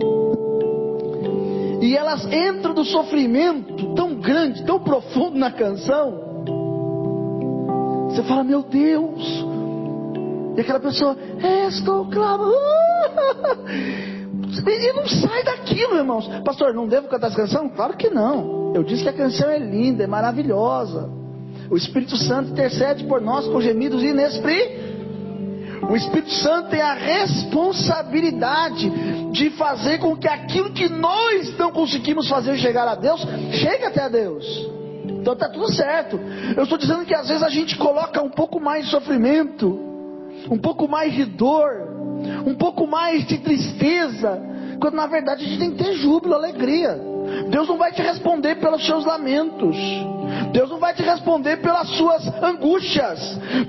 E 1.82 1.96
elas 1.96 2.26
entram 2.26 2.74
do 2.74 2.86
sofrimento 2.86 3.94
tão 3.96 4.16
grande, 4.16 4.64
tão 4.64 4.80
profundo 4.80 5.38
na 5.38 5.52
canção. 5.52 6.31
Você 8.12 8.24
fala, 8.24 8.44
meu 8.44 8.62
Deus. 8.62 9.24
E 10.58 10.62
aquela 10.62 10.80
pessoa, 10.80 11.18
estou 11.68 12.06
clamando. 12.10 12.56
E 14.68 14.94
não 14.94 15.08
sai 15.08 15.44
daquilo, 15.44 15.96
irmãos. 15.96 16.28
Pastor, 16.44 16.74
não 16.74 16.88
devo 16.88 17.08
cantar 17.08 17.28
essa 17.28 17.38
canção? 17.38 17.70
Claro 17.70 17.96
que 17.96 18.10
não. 18.10 18.74
Eu 18.76 18.84
disse 18.84 19.04
que 19.04 19.10
a 19.10 19.14
canção 19.14 19.50
é 19.50 19.58
linda, 19.58 20.04
é 20.04 20.08
maravilhosa. 20.08 21.10
O 21.70 21.78
Espírito 21.78 22.18
Santo 22.18 22.52
intercede 22.52 23.06
por 23.06 23.22
nós 23.22 23.48
com 23.48 23.62
gemidos 23.62 24.04
inexprimíveis. 24.04 24.92
O 25.90 25.96
Espírito 25.96 26.32
Santo 26.32 26.70
tem 26.70 26.82
a 26.82 26.94
responsabilidade 26.94 28.90
de 29.32 29.50
fazer 29.52 29.98
com 30.00 30.16
que 30.16 30.28
aquilo 30.28 30.72
que 30.72 30.88
nós 30.90 31.58
não 31.58 31.72
conseguimos 31.72 32.30
fazer 32.30 32.58
chegar 32.58 32.88
a 32.88 32.96
Deus, 32.96 33.26
chegue 33.54 33.86
até 33.86 34.04
a 34.04 34.10
Deus. 34.10 34.46
Então 35.20 35.34
está 35.34 35.50
tudo 35.50 35.72
certo. 35.74 36.20
Eu 36.56 36.64
estou 36.64 36.78
dizendo 36.78 37.06
que 37.06 37.14
às 37.14 37.28
vezes 37.28 37.44
a 37.44 37.50
gente 37.50 37.78
coloca 37.78 38.22
um 38.22 38.30
pouco 38.30 38.60
mais 38.60 38.86
de 38.86 38.92
sofrimento, 38.92 39.68
um 40.50 40.58
pouco 40.58 40.88
mais 40.88 41.14
de 41.14 41.26
dor, 41.26 41.70
um 42.46 42.56
pouco 42.56 42.88
mais 42.88 43.26
de 43.28 43.38
tristeza, 43.40 44.42
quando 44.80 44.96
na 44.96 45.08
verdade 45.08 45.44
a 45.44 45.48
gente 45.48 45.60
tem 45.60 45.72
que 45.72 45.84
ter 45.84 45.94
júbilo, 45.94 46.34
alegria. 46.34 47.11
Deus 47.50 47.68
não 47.68 47.78
vai 47.78 47.92
te 47.92 48.02
responder 48.02 48.56
pelos 48.56 48.86
seus 48.86 49.06
lamentos. 49.06 49.76
Deus 50.52 50.70
não 50.70 50.80
vai 50.80 50.94
te 50.94 51.02
responder 51.02 51.58
pelas 51.58 51.88
suas 51.90 52.26
angústias. 52.44 53.20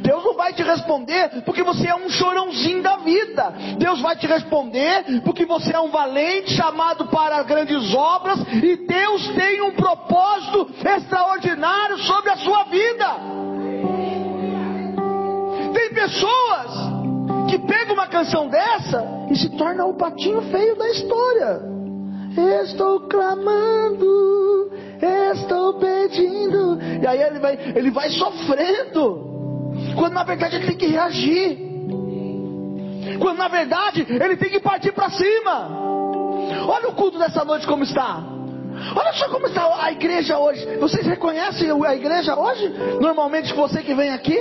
Deus 0.01 0.25
não 0.25 0.35
vai 0.35 0.53
te 0.53 0.63
responder 0.63 1.43
porque 1.45 1.63
você 1.63 1.89
é 1.89 1.95
um 1.95 2.09
chorãozinho 2.09 2.83
da 2.83 2.97
vida. 2.97 3.53
Deus 3.79 4.01
vai 4.01 4.17
te 4.17 4.27
responder 4.27 5.23
porque 5.25 5.45
você 5.45 5.75
é 5.75 5.81
um 5.81 5.91
valente 5.91 6.53
chamado 6.55 7.07
para 7.07 7.43
grandes 7.43 7.95
obras 7.95 8.41
e 8.63 8.77
Deus 8.77 9.29
tem 9.29 9.63
um 9.63 9.73
propósito 9.73 10.71
extraordinário 10.85 11.99
sobre 11.99 12.31
a 12.31 12.37
sua 12.37 12.65
vida. 12.65 13.07
Tem 15.73 15.95
pessoas 15.95 16.93
que 17.49 17.59
pegam 17.59 17.95
uma 17.95 18.07
canção 18.07 18.49
dessa 18.49 19.05
e 19.31 19.37
se 19.37 19.51
torna 19.57 19.85
o 19.85 19.95
patinho 19.95 20.43
feio 20.51 20.77
da 20.77 20.91
história. 20.91 21.82
Estou 22.65 23.01
clamando, 23.01 24.71
estou 25.35 25.75
pedindo. 25.75 26.79
E 27.03 27.07
aí 27.07 27.23
ele 27.23 27.39
vai, 27.39 27.59
ele 27.75 27.91
vai 27.91 28.11
sofrendo. 28.11 29.31
Quando 29.97 30.15
na 30.15 30.25
verdade 30.25 30.57
ele 30.57 30.67
tem 30.67 30.77
que 30.77 30.87
reagir. 30.87 31.59
Quando 33.19 33.39
na 33.39 33.49
verdade 33.49 34.07
ele 34.09 34.37
tem 34.37 34.51
que 34.51 34.61
partir 34.61 34.93
para 34.93 35.11
cima. 35.11 35.69
Olha 36.67 36.89
o 36.89 36.95
culto 36.95 37.19
dessa 37.19 37.45
noite 37.45 37.67
como 37.67 37.83
está. 37.83 38.23
Olha 38.97 39.13
só 39.13 39.29
como 39.29 39.47
está 39.47 39.85
a 39.85 39.93
igreja 39.93 40.39
hoje. 40.39 40.65
Vocês 40.79 41.07
reconhecem 41.07 41.71
a 41.71 41.95
igreja 41.95 42.39
hoje? 42.39 42.69
Normalmente 43.01 43.53
você 43.53 43.83
que 43.83 43.95
vem 43.95 44.11
aqui, 44.11 44.39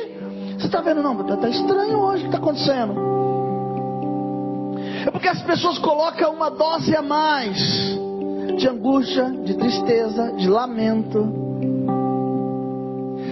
você 0.57 0.67
está 0.67 0.81
vendo, 0.81 1.01
não, 1.03 1.19
está 1.21 1.50
estranho 1.50 2.00
hoje 2.00 2.25
o 2.25 2.29
que 2.29 2.36
está 2.36 2.38
acontecendo. 2.38 3.11
É 5.05 5.10
porque 5.10 5.27
as 5.27 5.41
pessoas 5.41 5.79
colocam 5.79 6.34
uma 6.34 6.50
dose 6.50 6.96
a 6.96 7.01
mais 7.01 7.58
de 8.58 8.67
angústia, 8.67 9.31
de 9.43 9.55
tristeza, 9.55 10.34
de 10.34 10.48
lamento. 10.48 11.27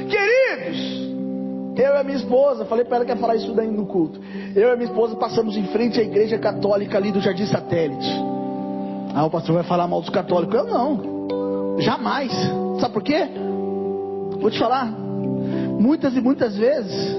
Queridos, 0.09 1.77
eu 1.77 1.93
e 1.93 1.97
a 1.97 2.03
minha 2.03 2.17
esposa, 2.17 2.65
falei 2.65 2.85
para 2.85 2.97
ela 2.97 3.05
que 3.05 3.11
ia 3.11 3.17
falar 3.17 3.35
isso 3.35 3.53
daí 3.53 3.69
no 3.69 3.85
culto. 3.85 4.19
Eu 4.55 4.69
e 4.69 4.71
a 4.71 4.75
minha 4.75 4.89
esposa 4.89 5.15
passamos 5.15 5.55
em 5.55 5.65
frente 5.67 5.99
à 5.99 6.03
igreja 6.03 6.39
católica 6.39 6.97
ali 6.97 7.11
do 7.11 7.21
Jardim 7.21 7.45
Satélite. 7.45 8.09
Ah, 9.13 9.25
o 9.25 9.29
pastor 9.29 9.55
vai 9.55 9.63
falar 9.63 9.87
mal 9.87 10.01
dos 10.01 10.09
católicos. 10.09 10.55
Eu 10.55 10.65
não, 10.65 11.77
jamais. 11.79 12.31
Sabe 12.79 12.93
por 12.93 13.03
quê? 13.03 13.27
Vou 14.39 14.49
te 14.49 14.57
falar. 14.57 14.87
Muitas 14.87 16.15
e 16.15 16.21
muitas 16.21 16.57
vezes, 16.57 17.15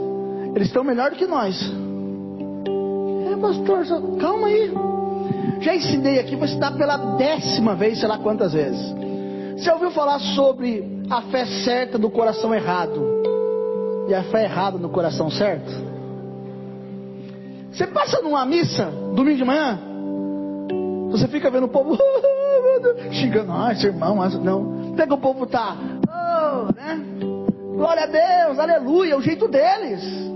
eles 0.54 0.66
estão 0.68 0.82
melhor 0.82 1.10
do 1.10 1.16
que 1.16 1.26
nós 1.26 1.54
pastor, 3.40 3.84
calma 4.20 4.46
aí. 4.48 4.72
Já 5.60 5.74
ensinei 5.74 6.18
aqui, 6.18 6.36
vou 6.36 6.44
ensinar 6.44 6.72
pela 6.72 6.96
décima 7.16 7.74
vez, 7.74 7.98
sei 7.98 8.08
lá 8.08 8.18
quantas 8.18 8.52
vezes. 8.52 8.94
Você 9.56 9.70
ouviu 9.70 9.90
falar 9.90 10.18
sobre 10.18 11.02
a 11.10 11.22
fé 11.22 11.44
certa 11.64 11.98
do 11.98 12.08
coração 12.08 12.54
errado 12.54 13.20
e 14.08 14.14
a 14.14 14.22
fé 14.24 14.44
errada 14.44 14.78
no 14.78 14.88
coração 14.88 15.30
certo? 15.30 15.70
Você 17.70 17.86
passa 17.86 18.22
numa 18.22 18.44
missa, 18.46 18.86
domingo 19.14 19.36
de 19.36 19.44
manhã, 19.44 19.78
você 21.10 21.28
fica 21.28 21.50
vendo 21.50 21.64
o 21.64 21.68
povo 21.68 21.98
xingando, 23.12 23.52
ah, 23.52 23.72
esse 23.72 23.86
irmão, 23.86 24.16
não. 24.42 24.94
Pega 24.94 25.14
o 25.14 25.18
povo 25.18 25.46
tá, 25.46 25.76
oh, 26.08 26.72
né? 26.72 27.00
Glória 27.76 28.04
a 28.04 28.06
Deus, 28.06 28.58
aleluia, 28.58 29.12
é 29.12 29.16
o 29.16 29.20
jeito 29.20 29.46
deles. 29.48 30.29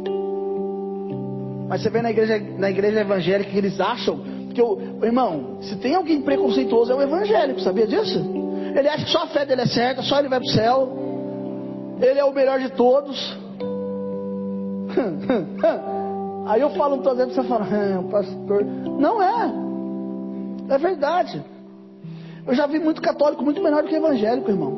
Mas 1.74 1.82
você 1.82 1.90
vê 1.90 2.00
na 2.00 2.10
igreja, 2.12 2.38
na 2.56 2.70
igreja 2.70 3.00
evangélica 3.00 3.50
que 3.50 3.58
eles 3.58 3.80
acham 3.80 4.20
Porque, 4.46 4.62
o 4.62 5.04
irmão, 5.04 5.58
se 5.60 5.74
tem 5.74 5.96
alguém 5.96 6.22
preconceituoso 6.22 6.92
é 6.92 6.94
o 6.94 7.02
evangélico, 7.02 7.58
sabia 7.58 7.84
disso? 7.84 8.24
Ele 8.76 8.88
acha 8.88 9.04
que 9.04 9.10
só 9.10 9.24
a 9.24 9.26
fé 9.26 9.44
dele 9.44 9.62
é 9.62 9.66
certa, 9.66 10.00
só 10.00 10.20
ele 10.20 10.28
vai 10.28 10.38
para 10.38 10.48
o 10.48 10.52
céu. 10.52 10.88
Ele 12.00 12.20
é 12.20 12.24
o 12.24 12.32
melhor 12.32 12.60
de 12.60 12.70
todos. 12.70 13.36
Aí 16.46 16.60
eu 16.60 16.70
falo 16.70 16.98
todas 16.98 17.18
vezes, 17.18 17.34
você 17.34 17.42
fala, 17.42 17.66
ah, 17.68 18.02
pastor. 18.08 18.64
Não 18.64 19.20
é. 19.20 19.52
É 20.74 20.78
verdade. 20.78 21.42
Eu 22.46 22.54
já 22.54 22.68
vi 22.68 22.78
muito 22.78 23.02
católico 23.02 23.42
muito 23.42 23.60
melhor 23.60 23.82
do 23.82 23.88
que 23.88 23.96
evangélico, 23.96 24.48
irmão. 24.48 24.70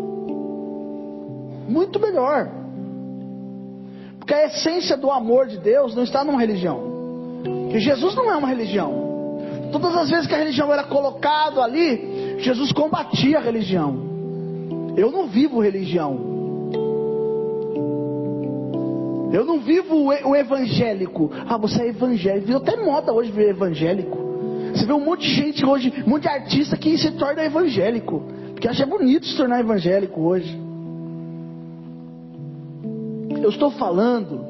Muito 1.69 2.01
melhor. 2.01 2.51
Porque 4.27 4.35
a 4.35 4.47
essência 4.47 4.97
do 4.97 5.09
amor 5.09 5.47
de 5.47 5.57
Deus 5.57 5.95
não 5.95 6.03
está 6.03 6.25
numa 6.25 6.41
religião. 6.41 6.83
Que 7.71 7.79
Jesus 7.79 8.13
não 8.17 8.29
é 8.29 8.35
uma 8.35 8.49
religião. 8.49 9.71
Todas 9.71 9.97
as 9.97 10.11
vezes 10.11 10.27
que 10.27 10.35
a 10.35 10.39
religião 10.39 10.73
era 10.73 10.83
colocado 10.83 11.61
ali, 11.61 12.35
Jesus 12.41 12.73
combatia 12.73 13.39
a 13.39 13.41
religião. 13.41 13.97
Eu 14.97 15.13
não 15.13 15.29
vivo 15.29 15.61
religião. 15.61 16.19
Eu 19.33 19.45
não 19.45 19.61
vivo 19.61 19.95
o 19.97 20.35
evangélico. 20.35 21.31
Ah, 21.47 21.57
você 21.57 21.83
é 21.83 21.89
evangélico. 21.91 22.49
Viu 22.49 22.57
até 22.57 22.75
moda 22.75 23.13
hoje 23.13 23.31
ver 23.31 23.51
evangélico. 23.51 24.19
Você 24.75 24.85
vê 24.87 24.93
um 24.93 25.05
monte 25.05 25.21
de 25.21 25.35
gente 25.35 25.65
hoje, 25.65 26.03
um 26.05 26.11
monte 26.11 26.23
de 26.23 26.29
artista 26.31 26.77
que 26.77 26.99
se 26.99 27.13
torna 27.13 27.45
evangélico. 27.45 28.25
Porque 28.51 28.67
acha 28.67 28.85
bonito 28.85 29.25
se 29.25 29.37
tornar 29.37 29.61
evangélico 29.61 30.21
hoje. 30.21 30.66
Eu 33.47 33.51
estou 33.51 33.71
falando 33.71 34.45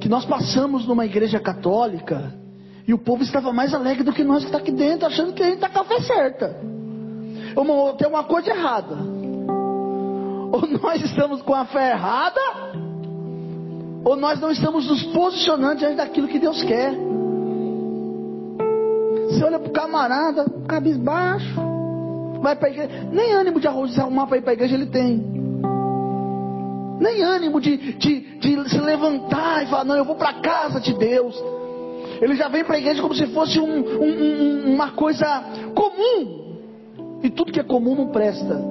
que 0.00 0.08
nós 0.08 0.24
passamos 0.24 0.84
numa 0.84 1.06
igreja 1.06 1.38
católica 1.38 2.34
e 2.84 2.92
o 2.92 2.98
povo 2.98 3.22
estava 3.22 3.52
mais 3.52 3.72
alegre 3.72 4.02
do 4.02 4.12
que 4.12 4.24
nós 4.24 4.40
que 4.40 4.46
está 4.46 4.58
aqui 4.58 4.72
dentro, 4.72 5.06
achando 5.06 5.32
que 5.32 5.40
a 5.40 5.46
gente 5.46 5.54
está 5.62 5.68
com 5.68 5.78
a 5.78 5.84
fé 5.84 6.00
certa. 6.00 6.56
Uma, 7.56 7.92
tem 7.92 8.08
uma 8.08 8.24
coisa 8.24 8.50
errada. 8.50 8.96
Ou 10.50 10.66
nós 10.82 11.00
estamos 11.04 11.40
com 11.42 11.54
a 11.54 11.64
fé 11.66 11.92
errada, 11.92 12.40
ou 14.04 14.16
nós 14.16 14.40
não 14.40 14.50
estamos 14.50 14.88
nos 14.88 15.04
posicionando 15.12 15.76
diante 15.76 15.94
daquilo 15.94 16.26
que 16.26 16.40
Deus 16.40 16.60
quer. 16.64 16.92
Você 19.28 19.44
olha 19.44 19.60
para 19.60 19.68
o 19.68 19.72
camarada, 19.72 20.46
cabisbaixo, 20.66 21.60
vai 22.42 22.56
para 22.56 22.66
a 22.66 22.70
igreja, 22.72 23.08
nem 23.12 23.32
ânimo 23.34 23.60
de 23.60 23.68
arroz 23.68 23.94
se 23.94 24.00
arrumar 24.00 24.26
para 24.26 24.38
ir 24.38 24.42
para 24.42 24.50
a 24.50 24.54
igreja 24.54 24.74
ele 24.74 24.86
tem. 24.86 25.39
Nem 27.00 27.22
ânimo 27.22 27.60
de, 27.60 27.94
de, 27.94 28.20
de 28.38 28.70
se 28.70 28.78
levantar 28.78 29.62
e 29.62 29.66
falar, 29.66 29.84
não, 29.84 29.96
eu 29.96 30.04
vou 30.04 30.16
para 30.16 30.28
a 30.28 30.40
casa 30.40 30.78
de 30.78 30.92
Deus. 30.92 31.34
Ele 32.20 32.36
já 32.36 32.48
vem 32.48 32.62
para 32.62 32.76
a 32.76 32.78
igreja 32.78 33.00
como 33.00 33.14
se 33.14 33.26
fosse 33.28 33.58
um, 33.58 33.78
um, 33.78 34.74
uma 34.74 34.90
coisa 34.90 35.42
comum. 35.74 36.58
E 37.22 37.30
tudo 37.30 37.52
que 37.52 37.58
é 37.58 37.62
comum 37.62 37.94
não 37.94 38.08
presta. 38.08 38.62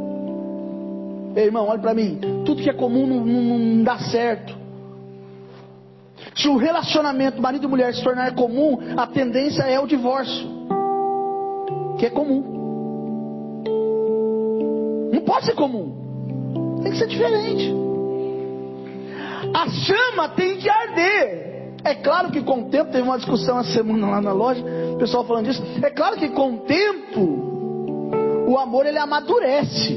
Ei, 1.36 1.46
irmão, 1.46 1.68
olha 1.68 1.80
para 1.80 1.96
mim. 1.96 2.20
Tudo 2.46 2.62
que 2.62 2.70
é 2.70 2.74
comum 2.74 3.08
não, 3.08 3.26
não, 3.26 3.58
não 3.58 3.84
dá 3.84 3.98
certo. 3.98 4.56
Se 6.36 6.48
o 6.48 6.56
relacionamento 6.56 7.42
marido 7.42 7.66
e 7.66 7.68
mulher 7.68 7.94
se 7.96 8.04
tornar 8.04 8.36
comum, 8.36 8.78
a 8.96 9.08
tendência 9.08 9.64
é 9.64 9.80
o 9.80 9.88
divórcio, 9.88 10.48
que 11.98 12.06
é 12.06 12.10
comum. 12.10 12.60
Não 15.12 15.22
pode 15.22 15.48
ser 15.48 15.56
comum, 15.56 16.80
tem 16.84 16.92
que 16.92 16.98
ser 16.98 17.08
diferente. 17.08 17.89
A 19.54 19.70
chama 19.70 20.30
tem 20.30 20.58
que 20.58 20.70
arder. 20.70 21.50
É 21.84 21.96
claro 21.96 22.32
que 22.32 22.42
com 22.42 22.62
o 22.62 22.70
tempo, 22.70 22.92
teve 22.92 23.04
uma 23.04 23.18
discussão 23.18 23.60
essa 23.60 23.72
semana 23.72 24.10
lá 24.10 24.22
na 24.22 24.34
loja, 24.34 24.64
o 24.94 24.98
pessoal 24.98 25.24
falando 25.24 25.46
disso. 25.46 25.64
É 25.82 25.90
claro 25.90 26.18
que 26.18 26.30
com 26.30 26.56
o 26.56 26.58
tempo, 26.60 27.50
o 28.48 28.58
amor 28.58 28.86
ele 28.86 28.98
amadurece. 28.98 29.94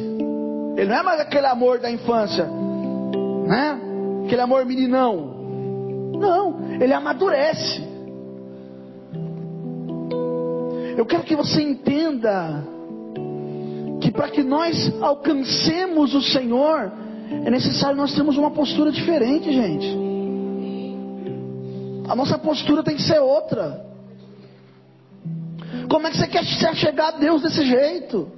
Ele 0.77 0.87
não 0.87 0.97
é 0.97 1.03
mais 1.03 1.21
aquele 1.21 1.47
amor 1.47 1.81
da 1.81 1.91
infância, 1.91 2.47
né? 3.47 3.79
Aquele 4.25 4.41
amor 4.41 4.65
meninão. 4.65 5.35
Não, 6.19 6.61
ele 6.81 6.93
amadurece. 6.93 7.83
Eu 10.97 11.05
quero 11.05 11.25
que 11.25 11.35
você 11.35 11.63
entenda 11.63 12.65
que 14.01 14.11
para 14.11 14.29
que 14.29 14.43
nós 14.43 14.93
alcancemos 15.01 16.15
o 16.15 16.23
Senhor, 16.23 16.93
é 17.45 17.51
necessário 17.51 17.97
nós 17.97 18.15
termos 18.15 18.37
uma 18.37 18.51
postura 18.51 18.93
diferente, 18.93 19.53
gente. 19.53 19.97
A 22.09 22.15
nossa 22.15 22.39
postura 22.39 22.83
tem 22.83 22.97
que 22.97 23.03
ser 23.03 23.21
outra. 23.21 23.85
Como 25.89 26.07
é 26.07 26.11
que 26.11 26.19
você 26.19 26.27
quer 26.27 26.45
se 26.45 26.67
achegar 26.67 27.15
a 27.15 27.19
Deus 27.19 27.43
desse 27.43 27.65
jeito? 27.65 28.31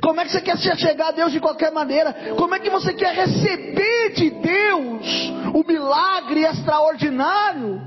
Como 0.00 0.20
é 0.20 0.24
que 0.24 0.32
você 0.32 0.40
quer 0.40 0.58
se 0.58 0.70
achegar 0.70 1.08
a 1.08 1.12
Deus 1.12 1.32
de 1.32 1.40
qualquer 1.40 1.72
maneira? 1.72 2.34
Como 2.36 2.54
é 2.54 2.58
que 2.58 2.70
você 2.70 2.92
quer 2.92 3.14
receber 3.14 4.12
de 4.14 4.30
Deus 4.30 5.32
o 5.54 5.66
milagre 5.66 6.44
extraordinário? 6.44 7.80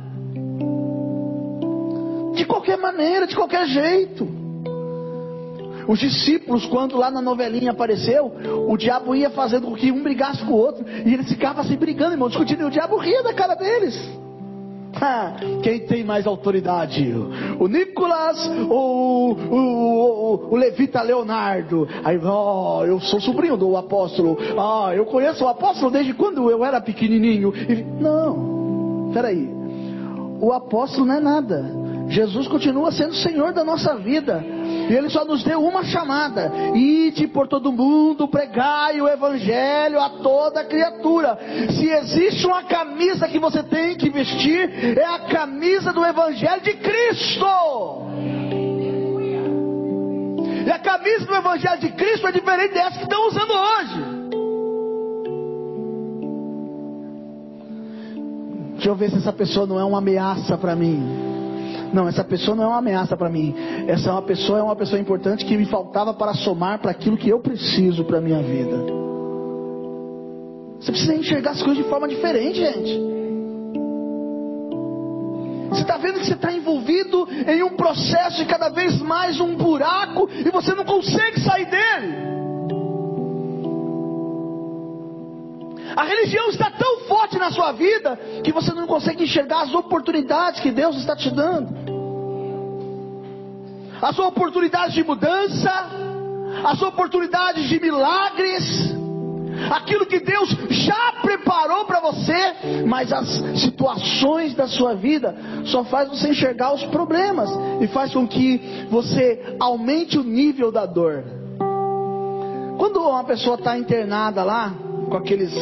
De 2.35 2.45
qualquer 2.45 2.77
maneira, 2.77 3.27
de 3.27 3.35
qualquer 3.35 3.65
jeito. 3.67 4.44
Os 5.87 5.99
discípulos, 5.99 6.65
quando 6.65 6.97
lá 6.97 7.11
na 7.11 7.21
novelinha 7.21 7.71
apareceu, 7.71 8.31
o 8.67 8.77
diabo 8.77 9.15
ia 9.15 9.29
fazendo 9.29 9.67
com 9.67 9.75
que 9.75 9.91
um 9.91 10.03
brigasse 10.03 10.43
com 10.43 10.51
o 10.51 10.57
outro, 10.57 10.85
e 11.05 11.13
eles 11.13 11.27
ficavam 11.27 11.61
assim 11.61 11.75
brigando, 11.75 12.13
irmão, 12.13 12.27
discutindo, 12.27 12.61
e 12.61 12.65
o 12.65 12.71
diabo 12.71 12.97
ria 12.97 13.23
da 13.23 13.33
cara 13.33 13.55
deles. 13.55 13.95
Quem 15.61 15.79
tem 15.85 16.03
mais 16.03 16.25
autoridade? 16.25 17.13
O 17.59 17.67
Nicolas 17.67 18.49
ou 18.69 19.33
o, 19.33 19.55
o, 19.55 20.53
o 20.53 20.55
Levita 20.55 21.01
Leonardo? 21.01 21.87
Aí, 22.03 22.17
ó, 22.23 22.79
oh, 22.79 22.85
eu 22.85 22.99
sou 23.01 23.19
sobrinho 23.19 23.57
do 23.57 23.75
apóstolo. 23.75 24.37
Ah, 24.57 24.95
eu 24.95 25.05
conheço 25.05 25.43
o 25.43 25.47
apóstolo 25.47 25.91
desde 25.91 26.13
quando 26.13 26.49
eu 26.49 26.63
era 26.63 26.79
pequenininho. 26.79 27.53
E, 27.55 27.83
não, 28.01 29.11
peraí. 29.13 29.49
O 30.39 30.53
apóstolo 30.53 31.05
não 31.07 31.15
é 31.15 31.19
nada. 31.19 31.85
Jesus 32.07 32.47
continua 32.47 32.91
sendo 32.91 33.15
Senhor 33.15 33.51
da 33.51 33.63
nossa 33.63 33.95
vida. 33.95 34.43
Ele 34.89 35.09
só 35.09 35.25
nos 35.25 35.43
deu 35.43 35.63
uma 35.63 35.83
chamada: 35.83 36.51
ide 36.73 37.27
por 37.27 37.47
todo 37.47 37.71
mundo, 37.71 38.27
pregai 38.27 39.01
o 39.01 39.07
Evangelho 39.07 39.99
a 39.99 40.09
toda 40.09 40.63
criatura. 40.63 41.37
Se 41.69 41.89
existe 41.89 42.45
uma 42.45 42.63
camisa 42.63 43.27
que 43.27 43.39
você 43.39 43.63
tem 43.63 43.95
que 43.95 44.09
vestir, 44.09 44.97
é 44.97 45.05
a 45.05 45.19
camisa 45.19 45.91
do 45.91 46.05
Evangelho 46.05 46.61
de 46.61 46.73
Cristo. 46.73 47.45
E 50.65 50.71
a 50.71 50.79
camisa 50.79 51.25
do 51.25 51.35
Evangelho 51.35 51.79
de 51.79 51.89
Cristo 51.89 52.27
é 52.27 52.31
diferente 52.31 52.73
dessa 52.73 52.97
que 52.97 53.03
estão 53.03 53.27
usando 53.27 53.51
hoje. 53.51 54.15
Deixa 58.73 58.89
eu 58.89 58.95
ver 58.95 59.09
se 59.09 59.17
essa 59.17 59.33
pessoa 59.33 59.65
não 59.65 59.79
é 59.79 59.83
uma 59.83 59.99
ameaça 59.99 60.57
para 60.57 60.75
mim. 60.75 61.34
Não, 61.95 62.09
essa 62.09 62.25
pessoa 62.25 62.57
não 62.57 62.65
é 62.65 62.67
uma 62.67 62.79
ameaça 62.79 63.15
para 63.15 63.29
mim. 63.29 63.55
Essa 63.87 64.09
é 64.09 64.11
uma 64.11 64.21
pessoa 64.21 64.59
é 64.59 64.61
uma 64.61 64.75
pessoa 64.75 64.99
importante 64.99 65.45
que 65.45 65.55
me 65.55 65.65
faltava 65.65 66.13
para 66.13 66.33
somar 66.33 66.77
para 66.77 66.91
aquilo 66.91 67.15
que 67.15 67.29
eu 67.29 67.39
preciso 67.39 68.03
para 68.03 68.19
minha 68.19 68.41
vida. 68.43 68.75
Você 70.77 70.91
precisa 70.91 71.15
enxergar 71.15 71.51
as 71.51 71.63
coisas 71.63 71.81
de 71.81 71.89
forma 71.89 72.05
diferente, 72.09 72.59
gente. 72.59 72.99
Você 75.69 75.83
está 75.83 75.95
vendo 75.95 76.19
que 76.19 76.25
você 76.25 76.33
está 76.33 76.51
envolvido 76.51 77.29
em 77.47 77.63
um 77.63 77.77
processo 77.77 78.39
de 78.39 78.45
cada 78.45 78.67
vez 78.67 79.01
mais 79.01 79.39
um 79.39 79.55
buraco 79.55 80.29
e 80.29 80.49
você 80.51 80.75
não 80.75 80.83
consegue 80.83 81.39
sair 81.39 81.65
dele. 81.65 82.34
A 85.95 86.03
religião 86.03 86.49
está 86.49 86.69
tão 86.71 87.01
forte 87.07 87.37
na 87.37 87.51
sua 87.51 87.71
vida 87.71 88.19
que 88.43 88.51
você 88.51 88.73
não 88.73 88.85
consegue 88.85 89.23
enxergar 89.23 89.61
as 89.61 89.73
oportunidades 89.73 90.59
que 90.59 90.71
Deus 90.71 90.97
está 90.97 91.15
te 91.15 91.29
dando. 91.29 91.73
As 94.01 94.19
oportunidades 94.19 94.93
de 94.93 95.03
mudança, 95.03 95.71
as 96.65 96.81
oportunidades 96.81 97.69
de 97.69 97.79
milagres, 97.79 98.93
aquilo 99.71 100.05
que 100.05 100.19
Deus 100.19 100.49
já 100.69 101.13
preparou 101.21 101.85
para 101.85 102.01
você, 102.01 102.83
mas 102.85 103.13
as 103.13 103.27
situações 103.61 104.53
da 104.53 104.67
sua 104.67 104.95
vida 104.95 105.33
só 105.65 105.85
faz 105.85 106.09
você 106.09 106.29
enxergar 106.29 106.73
os 106.73 106.83
problemas 106.85 107.49
e 107.79 107.87
faz 107.87 108.13
com 108.13 108.27
que 108.27 108.85
você 108.89 109.55
aumente 109.59 110.19
o 110.19 110.23
nível 110.23 110.73
da 110.73 110.85
dor. 110.85 111.23
Quando 112.77 112.99
uma 112.99 113.23
pessoa 113.23 113.55
está 113.55 113.77
internada 113.77 114.43
lá, 114.43 114.73
com 115.09 115.17
aqueles 115.17 115.53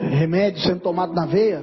remédios 0.00 0.64
sendo 0.64 0.80
tomados 0.80 1.14
na 1.14 1.26
veia, 1.26 1.62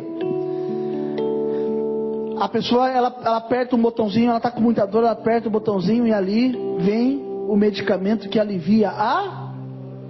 a 2.39 2.47
pessoa 2.47 2.89
ela, 2.89 3.15
ela 3.23 3.37
aperta 3.37 3.75
um 3.75 3.81
botãozinho, 3.81 4.29
ela 4.29 4.37
está 4.37 4.51
com 4.51 4.61
muita 4.61 4.85
dor, 4.85 4.99
ela 4.99 5.11
aperta 5.11 5.47
o 5.47 5.51
botãozinho 5.51 6.05
e 6.05 6.13
ali 6.13 6.51
vem 6.79 7.23
o 7.47 7.55
medicamento 7.55 8.29
que 8.29 8.39
alivia 8.39 8.89
a 8.89 9.53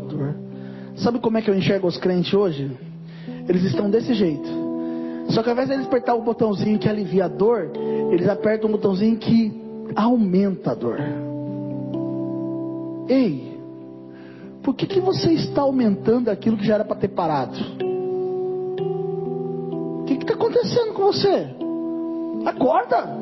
dor. 0.10 0.36
Sabe 0.98 1.20
como 1.20 1.38
é 1.38 1.42
que 1.42 1.50
eu 1.50 1.56
enxergo 1.56 1.88
os 1.88 1.98
crentes 1.98 2.34
hoje? 2.34 2.70
Eles 3.48 3.64
estão 3.64 3.90
desse 3.90 4.14
jeito. 4.14 4.48
Só 5.30 5.44
que 5.44 5.50
ao 5.50 5.54
invés 5.54 5.68
de 5.68 5.76
eles 5.76 5.88
apertar 5.88 6.16
o 6.16 6.22
botãozinho 6.22 6.80
que 6.80 6.90
alivia 6.90 7.26
a 7.26 7.28
dor, 7.28 7.72
eles 8.12 8.28
apertam 8.28 8.70
o 8.70 8.74
botãozinho 8.74 9.18
que 9.18 9.54
aumenta 9.96 10.72
a 10.72 10.76
dor. 10.76 11.00
Ei, 13.08 13.47
por 14.68 14.76
que, 14.76 14.86
que 14.86 15.00
você 15.00 15.32
está 15.32 15.62
aumentando 15.62 16.30
aquilo 16.30 16.58
que 16.58 16.66
já 16.66 16.74
era 16.74 16.84
para 16.84 16.98
ter 16.98 17.08
parado? 17.08 17.58
O 20.02 20.04
que 20.06 20.16
está 20.16 20.34
acontecendo 20.34 20.92
com 20.92 21.04
você? 21.04 21.48
Acorda! 22.46 23.18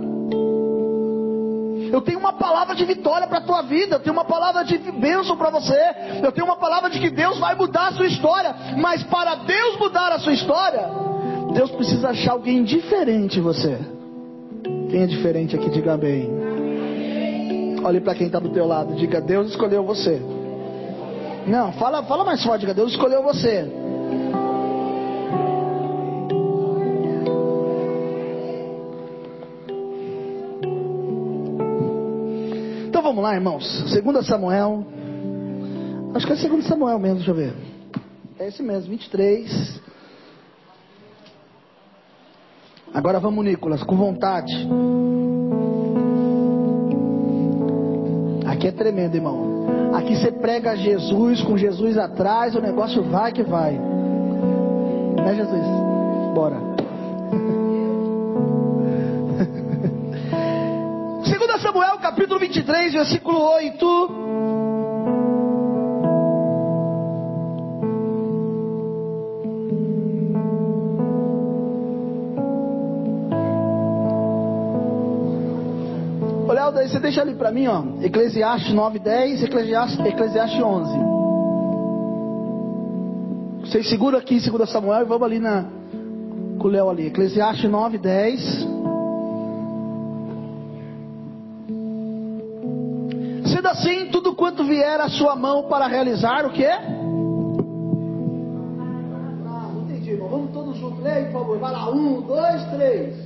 Eu 1.94 2.02
tenho 2.02 2.18
uma 2.18 2.34
palavra 2.34 2.74
de 2.74 2.84
vitória 2.84 3.28
para 3.28 3.38
a 3.38 3.42
tua 3.42 3.62
vida, 3.62 3.98
eu 3.98 4.00
tenho 4.00 4.14
uma 4.16 4.26
palavra 4.26 4.64
de 4.64 4.76
bênção 4.94 5.38
para 5.38 5.52
você, 5.52 5.80
eu 6.24 6.32
tenho 6.32 6.48
uma 6.48 6.56
palavra 6.56 6.90
de 6.90 7.00
que 7.00 7.12
Deus 7.12 7.38
vai 7.38 7.54
mudar 7.54 7.90
a 7.90 7.92
sua 7.92 8.08
história, 8.08 8.56
mas 8.78 9.04
para 9.04 9.36
Deus 9.36 9.78
mudar 9.78 10.14
a 10.14 10.18
sua 10.18 10.34
história, 10.34 10.90
Deus 11.54 11.70
precisa 11.70 12.10
achar 12.10 12.32
alguém 12.32 12.64
diferente 12.64 13.40
você. 13.40 13.78
Quem 14.90 15.04
é 15.04 15.06
diferente 15.06 15.56
aqui, 15.56 15.70
diga 15.70 15.96
bem. 15.96 16.28
Olhe 17.84 18.02
para 18.02 18.16
quem 18.16 18.26
está 18.26 18.40
do 18.40 18.50
teu 18.50 18.66
lado, 18.66 18.96
diga: 18.96 19.22
Deus 19.22 19.52
escolheu 19.52 19.84
você. 19.84 20.20
Não, 21.48 21.72
fala, 21.74 22.04
fala 22.04 22.24
mais 22.24 22.44
forte, 22.44 22.66
Deus 22.74 22.92
escolheu 22.92 23.22
você. 23.22 23.72
Então 32.88 33.02
vamos 33.04 33.24
lá, 33.24 33.36
irmãos. 33.36 33.64
2 34.02 34.26
Samuel. 34.26 34.86
Acho 36.16 36.26
que 36.26 36.34
é 36.34 36.50
2 36.50 36.66
Samuel 36.66 36.98
mesmo, 36.98 37.18
deixa 37.18 37.32
eu 37.32 37.36
ver. 37.36 37.54
É 38.40 38.48
esse 38.48 38.64
mesmo, 38.64 38.90
23. 38.90 39.82
Agora 42.94 43.20
vamos, 43.20 43.46
Nicolas, 43.46 43.84
com 43.84 43.96
vontade. 43.96 44.54
Aqui 48.48 48.68
é 48.68 48.72
tremendo, 48.72 49.16
irmão. 49.16 49.55
Aqui 49.96 50.14
você 50.14 50.30
prega 50.30 50.76
Jesus, 50.76 51.42
com 51.42 51.58
Jesus 51.58 51.98
atrás, 51.98 52.54
o 52.54 52.60
negócio 52.60 53.02
vai 53.02 53.32
que 53.32 53.44
vai. 53.44 53.72
Né, 53.74 55.36
Jesus? 55.36 55.66
Bora. 56.34 56.58
Segunda 61.24 61.58
Samuel, 61.60 61.98
capítulo 62.00 62.42
23, 62.42 62.92
versículo 62.92 63.40
8. 63.40 64.10
Daí 76.86 76.90
você 76.92 77.00
deixa 77.00 77.22
ali 77.22 77.34
para 77.34 77.52
mim, 77.52 77.68
ó. 77.68 77.84
Eclesiastes 78.02 78.74
9, 78.74 79.00
10, 79.00 79.44
Eclesiastes, 79.44 80.00
Eclesiastes 80.06 80.62
11. 80.62 81.16
Vocês 83.62 83.90
seguram 83.90 84.20
aqui 84.20 84.40
2 84.40 84.70
Samuel 84.70 85.02
e 85.02 85.06
vamos 85.06 85.24
ali 85.24 85.40
na, 85.40 85.66
com 86.60 86.68
o 86.68 86.72
Léo 86.72 86.90
ali. 86.90 87.08
Eclesiastes 87.08 87.70
9, 87.70 87.98
10. 87.98 88.68
Sendo 93.48 93.68
assim, 93.68 94.06
tudo 94.12 94.36
quanto 94.36 94.64
vier 94.64 95.02
à 95.02 95.10
sua 95.10 95.36
mão 95.36 95.64
para 95.64 95.88
realizar 95.88 96.46
o 96.46 96.52
que? 96.52 96.66
Ah. 96.66 96.86
Vamos 100.30 100.52
todos 100.52 100.78
juntos. 100.78 101.04
Leia, 101.04 101.26
por 101.26 101.34
favor. 101.34 101.58
Vai 101.58 101.72
lá. 101.72 101.90
Um, 101.90 102.22
dois, 102.22 102.64
três. 102.72 103.26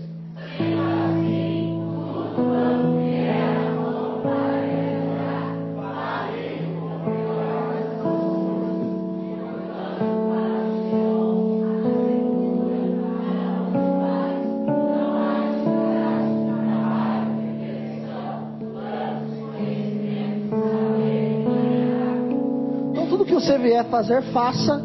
Vier 23.60 23.86
fazer, 23.86 24.22
faça. 24.32 24.82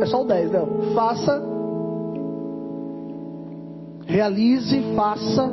É 0.00 0.06
só 0.06 0.22
o 0.22 0.24
10, 0.24 0.52
não. 0.52 0.94
Faça. 0.94 1.42
Realize, 4.06 4.94
faça 4.96 5.50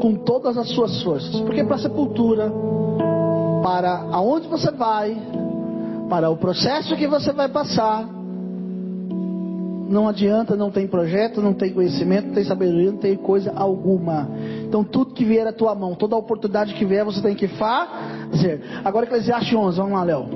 com 0.00 0.14
todas 0.14 0.56
as 0.56 0.68
suas 0.70 1.02
forças. 1.02 1.40
Porque 1.40 1.64
para 1.64 1.76
a 1.76 1.78
sepultura, 1.78 2.52
para 3.62 4.06
aonde 4.12 4.46
você 4.46 4.70
vai, 4.70 5.16
para 6.08 6.30
o 6.30 6.36
processo 6.36 6.96
que 6.96 7.06
você 7.06 7.32
vai 7.32 7.48
passar, 7.48 8.08
não 9.88 10.06
adianta, 10.06 10.54
não 10.54 10.70
tem 10.70 10.86
projeto, 10.86 11.40
não 11.40 11.54
tem 11.54 11.72
conhecimento, 11.72 12.26
não 12.26 12.34
tem 12.34 12.44
sabedoria, 12.44 12.92
não 12.92 12.98
tem 12.98 13.16
coisa 13.16 13.52
alguma. 13.56 14.28
Então 14.66 14.84
tudo 14.84 15.14
que 15.14 15.24
vier 15.24 15.46
à 15.46 15.52
tua 15.52 15.74
mão, 15.74 15.94
toda 15.94 16.14
oportunidade 16.14 16.74
que 16.74 16.84
vier, 16.84 17.04
você 17.04 17.22
tem 17.22 17.34
que 17.34 17.48
fazer. 17.48 18.62
Agora 18.84 19.06
Eclesiastes 19.06 19.54
11, 19.54 19.76
vamos 19.78 19.92
lá, 19.94 20.04
Léo. 20.04 20.28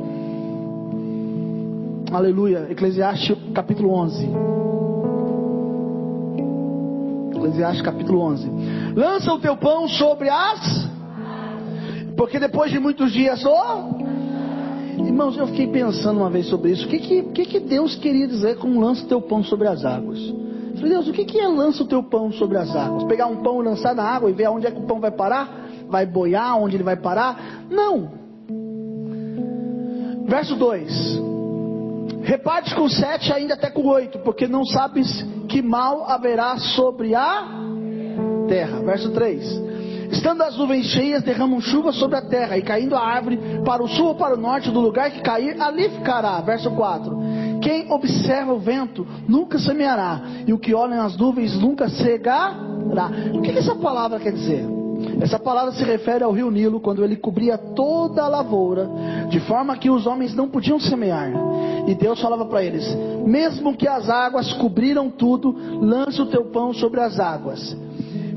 Aleluia. 2.12 2.66
Eclesiastes 2.70 3.34
capítulo 3.54 3.94
11. 3.94 4.28
Eclesiastes 7.34 7.82
capítulo 7.82 8.20
11. 8.20 8.50
Lança 8.94 9.32
o 9.32 9.38
teu 9.38 9.56
pão 9.56 9.88
sobre 9.88 10.28
as. 10.28 10.90
Porque 12.14 12.38
depois 12.38 12.70
de 12.70 12.78
muitos 12.78 13.10
dias, 13.12 13.42
oh, 13.46 14.02
Irmãos, 15.02 15.38
eu 15.38 15.46
fiquei 15.46 15.66
pensando 15.68 16.18
uma 16.18 16.28
vez 16.28 16.46
sobre 16.48 16.72
isso. 16.72 16.86
O 16.86 16.88
que, 16.88 16.98
que, 17.22 17.46
que, 17.46 17.60
Deus 17.60 17.96
queria 17.96 18.28
dizer 18.28 18.58
com 18.58 18.78
lança 18.78 19.04
o 19.04 19.08
teu 19.08 19.22
pão 19.22 19.42
sobre 19.42 19.66
as 19.66 19.82
águas? 19.82 20.18
Eu 20.20 20.76
falei, 20.76 20.90
Deus, 20.90 21.08
o 21.08 21.12
que, 21.12 21.24
que 21.24 21.40
é 21.40 21.48
lança 21.48 21.82
o 21.82 21.86
teu 21.86 22.02
pão 22.02 22.30
sobre 22.30 22.58
as 22.58 22.76
águas? 22.76 23.04
Pegar 23.04 23.26
um 23.26 23.36
pão 23.36 23.62
e 23.62 23.64
lançar 23.64 23.94
na 23.94 24.04
água 24.04 24.28
e 24.28 24.34
ver 24.34 24.44
aonde 24.44 24.66
é 24.66 24.70
que 24.70 24.78
o 24.78 24.86
pão 24.86 25.00
vai 25.00 25.10
parar? 25.10 25.48
Vai 25.88 26.04
boiar, 26.04 26.58
onde 26.58 26.76
ele 26.76 26.84
vai 26.84 26.96
parar? 26.96 27.64
Não. 27.70 28.10
Verso 30.26 30.54
2: 30.56 31.31
Reparte 32.22 32.74
com 32.74 32.88
sete, 32.88 33.32
ainda 33.32 33.54
até 33.54 33.70
com 33.70 33.86
oito, 33.88 34.18
porque 34.20 34.46
não 34.46 34.64
sabes 34.64 35.24
que 35.48 35.60
mal 35.60 36.08
haverá 36.08 36.56
sobre 36.56 37.14
a 37.14 37.46
terra. 38.48 38.80
Verso 38.82 39.10
3: 39.10 39.62
Estando 40.12 40.42
as 40.42 40.56
nuvens 40.56 40.86
cheias, 40.86 41.22
derramam 41.22 41.60
chuva 41.60 41.92
sobre 41.92 42.16
a 42.16 42.22
terra, 42.22 42.56
e 42.56 42.62
caindo 42.62 42.94
a 42.94 43.00
árvore 43.00 43.38
para 43.64 43.82
o 43.82 43.88
sul 43.88 44.08
ou 44.08 44.14
para 44.14 44.34
o 44.34 44.40
norte 44.40 44.70
do 44.70 44.80
lugar 44.80 45.10
que 45.10 45.20
cair, 45.20 45.60
ali 45.60 45.88
ficará. 45.88 46.40
Verso 46.40 46.70
4. 46.70 47.22
Quem 47.60 47.90
observa 47.92 48.52
o 48.52 48.58
vento 48.58 49.06
nunca 49.28 49.58
semeará, 49.58 50.20
e 50.46 50.52
o 50.52 50.58
que 50.58 50.74
olha 50.74 50.96
nas 50.96 51.16
nuvens 51.16 51.58
nunca 51.58 51.88
cegará. 51.88 52.54
O 53.32 53.40
que 53.40 53.50
essa 53.50 53.74
palavra 53.74 54.18
quer 54.18 54.32
dizer? 54.32 54.81
Essa 55.20 55.38
palavra 55.38 55.72
se 55.72 55.84
refere 55.84 56.24
ao 56.24 56.32
rio 56.32 56.50
Nilo, 56.50 56.80
quando 56.80 57.04
ele 57.04 57.16
cobria 57.16 57.56
toda 57.56 58.22
a 58.22 58.28
lavoura, 58.28 58.88
de 59.28 59.40
forma 59.40 59.76
que 59.76 59.90
os 59.90 60.06
homens 60.06 60.34
não 60.34 60.48
podiam 60.48 60.80
semear. 60.80 61.30
E 61.86 61.94
Deus 61.94 62.20
falava 62.20 62.44
para 62.46 62.62
eles: 62.62 62.84
Mesmo 63.24 63.76
que 63.76 63.88
as 63.88 64.08
águas 64.08 64.52
cobriram 64.54 65.10
tudo, 65.10 65.54
lance 65.80 66.20
o 66.20 66.26
teu 66.26 66.44
pão 66.46 66.72
sobre 66.72 67.00
as 67.00 67.18
águas 67.18 67.76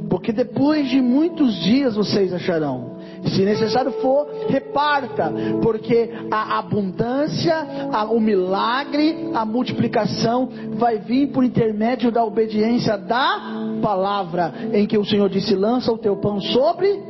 porque 0.09 0.31
depois 0.31 0.89
de 0.89 1.01
muitos 1.01 1.55
dias 1.63 1.95
vocês 1.95 2.33
acharão. 2.33 2.94
Se 3.27 3.43
necessário 3.43 3.91
for, 4.01 4.27
reparta, 4.47 5.31
porque 5.61 6.11
a 6.31 6.59
abundância, 6.59 7.55
a, 7.91 8.05
o 8.05 8.19
milagre, 8.19 9.31
a 9.33 9.45
multiplicação 9.45 10.49
vai 10.73 10.99
vir 10.99 11.27
por 11.27 11.43
intermédio 11.43 12.11
da 12.11 12.23
obediência 12.23 12.97
da 12.97 13.41
palavra, 13.81 14.53
em 14.73 14.85
que 14.85 14.97
o 14.97 15.05
Senhor 15.05 15.29
disse: 15.29 15.55
lança 15.55 15.91
o 15.91 15.97
teu 15.97 16.15
pão 16.17 16.39
sobre 16.39 17.01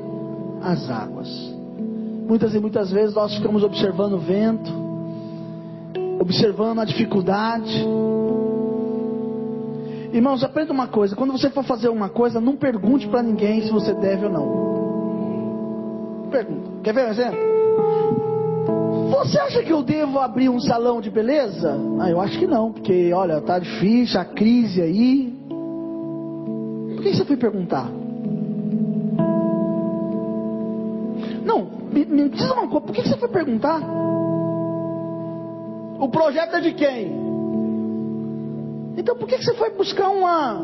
as 0.62 0.90
águas. 0.90 1.30
Muitas 2.28 2.56
e 2.56 2.60
muitas 2.60 2.92
vezes 2.92 3.14
nós 3.14 3.36
ficamos 3.36 3.64
observando 3.64 4.14
o 4.14 4.20
vento, 4.20 4.72
observando 6.20 6.80
a 6.80 6.86
dificuldade, 6.86 7.86
Irmãos, 10.16 10.46
aprenda 10.46 10.72
uma 10.72 10.88
coisa: 10.88 11.14
quando 11.14 11.34
você 11.34 11.50
for 11.50 11.66
fazer 11.66 11.90
uma 11.90 12.08
coisa, 12.08 12.40
não 12.40 12.56
pergunte 12.56 13.06
para 13.06 13.22
ninguém 13.22 13.62
se 13.64 13.70
você 13.70 13.94
deve 13.94 14.26
ou 14.26 14.32
não. 14.32 14.75
Pergunta. 16.36 16.70
Quer 16.84 16.94
ver 16.94 17.06
um 17.06 17.10
exemplo? 17.12 17.40
Você 19.10 19.40
acha 19.40 19.64
que 19.64 19.72
eu 19.72 19.82
devo 19.82 20.20
abrir 20.20 20.50
um 20.50 20.60
salão 20.60 21.00
de 21.00 21.10
beleza? 21.10 21.80
Ah, 22.02 22.10
eu 22.10 22.20
acho 22.20 22.38
que 22.38 22.46
não, 22.46 22.74
porque 22.74 23.14
olha, 23.14 23.40
tá 23.40 23.58
difícil, 23.58 24.20
a 24.20 24.26
crise 24.26 24.82
aí. 24.82 25.34
Por 26.94 27.02
que 27.02 27.14
você 27.14 27.24
foi 27.24 27.38
perguntar? 27.38 27.90
Não, 31.46 31.70
me, 31.94 32.04
me 32.06 32.28
diz 32.28 32.52
uma 32.52 32.68
coisa, 32.68 32.86
por 32.86 32.94
que 32.94 33.08
você 33.08 33.16
foi 33.16 33.30
perguntar? 33.30 33.80
O 35.98 36.10
projeto 36.10 36.58
é 36.58 36.60
de 36.60 36.74
quem? 36.74 37.16
Então 38.98 39.16
por 39.16 39.26
que 39.26 39.38
você 39.38 39.54
foi 39.54 39.70
buscar 39.70 40.10
uma. 40.10 40.62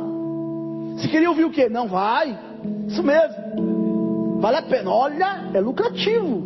Você 0.97 1.07
queria 1.07 1.29
ouvir 1.29 1.45
o 1.45 1.51
quê? 1.51 1.69
Não 1.69 1.87
vai. 1.87 2.37
Isso 2.89 3.01
mesmo. 3.01 3.70
Vale 4.41 4.57
a 4.57 4.61
pena. 4.63 4.89
Olha, 4.89 5.51
é 5.53 5.61
lucrativo. 5.61 6.43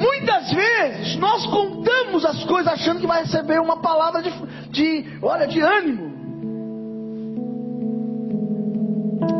Muitas 0.00 0.50
vezes 0.50 1.16
nós 1.16 1.46
contamos 1.46 2.24
as 2.24 2.42
coisas 2.44 2.72
achando 2.72 2.98
que 3.00 3.06
vai 3.06 3.22
receber 3.22 3.60
uma 3.60 3.76
palavra 3.76 4.22
de, 4.22 4.32
de 4.70 5.18
olha, 5.20 5.46
de 5.46 5.60
ânimo. 5.60 6.10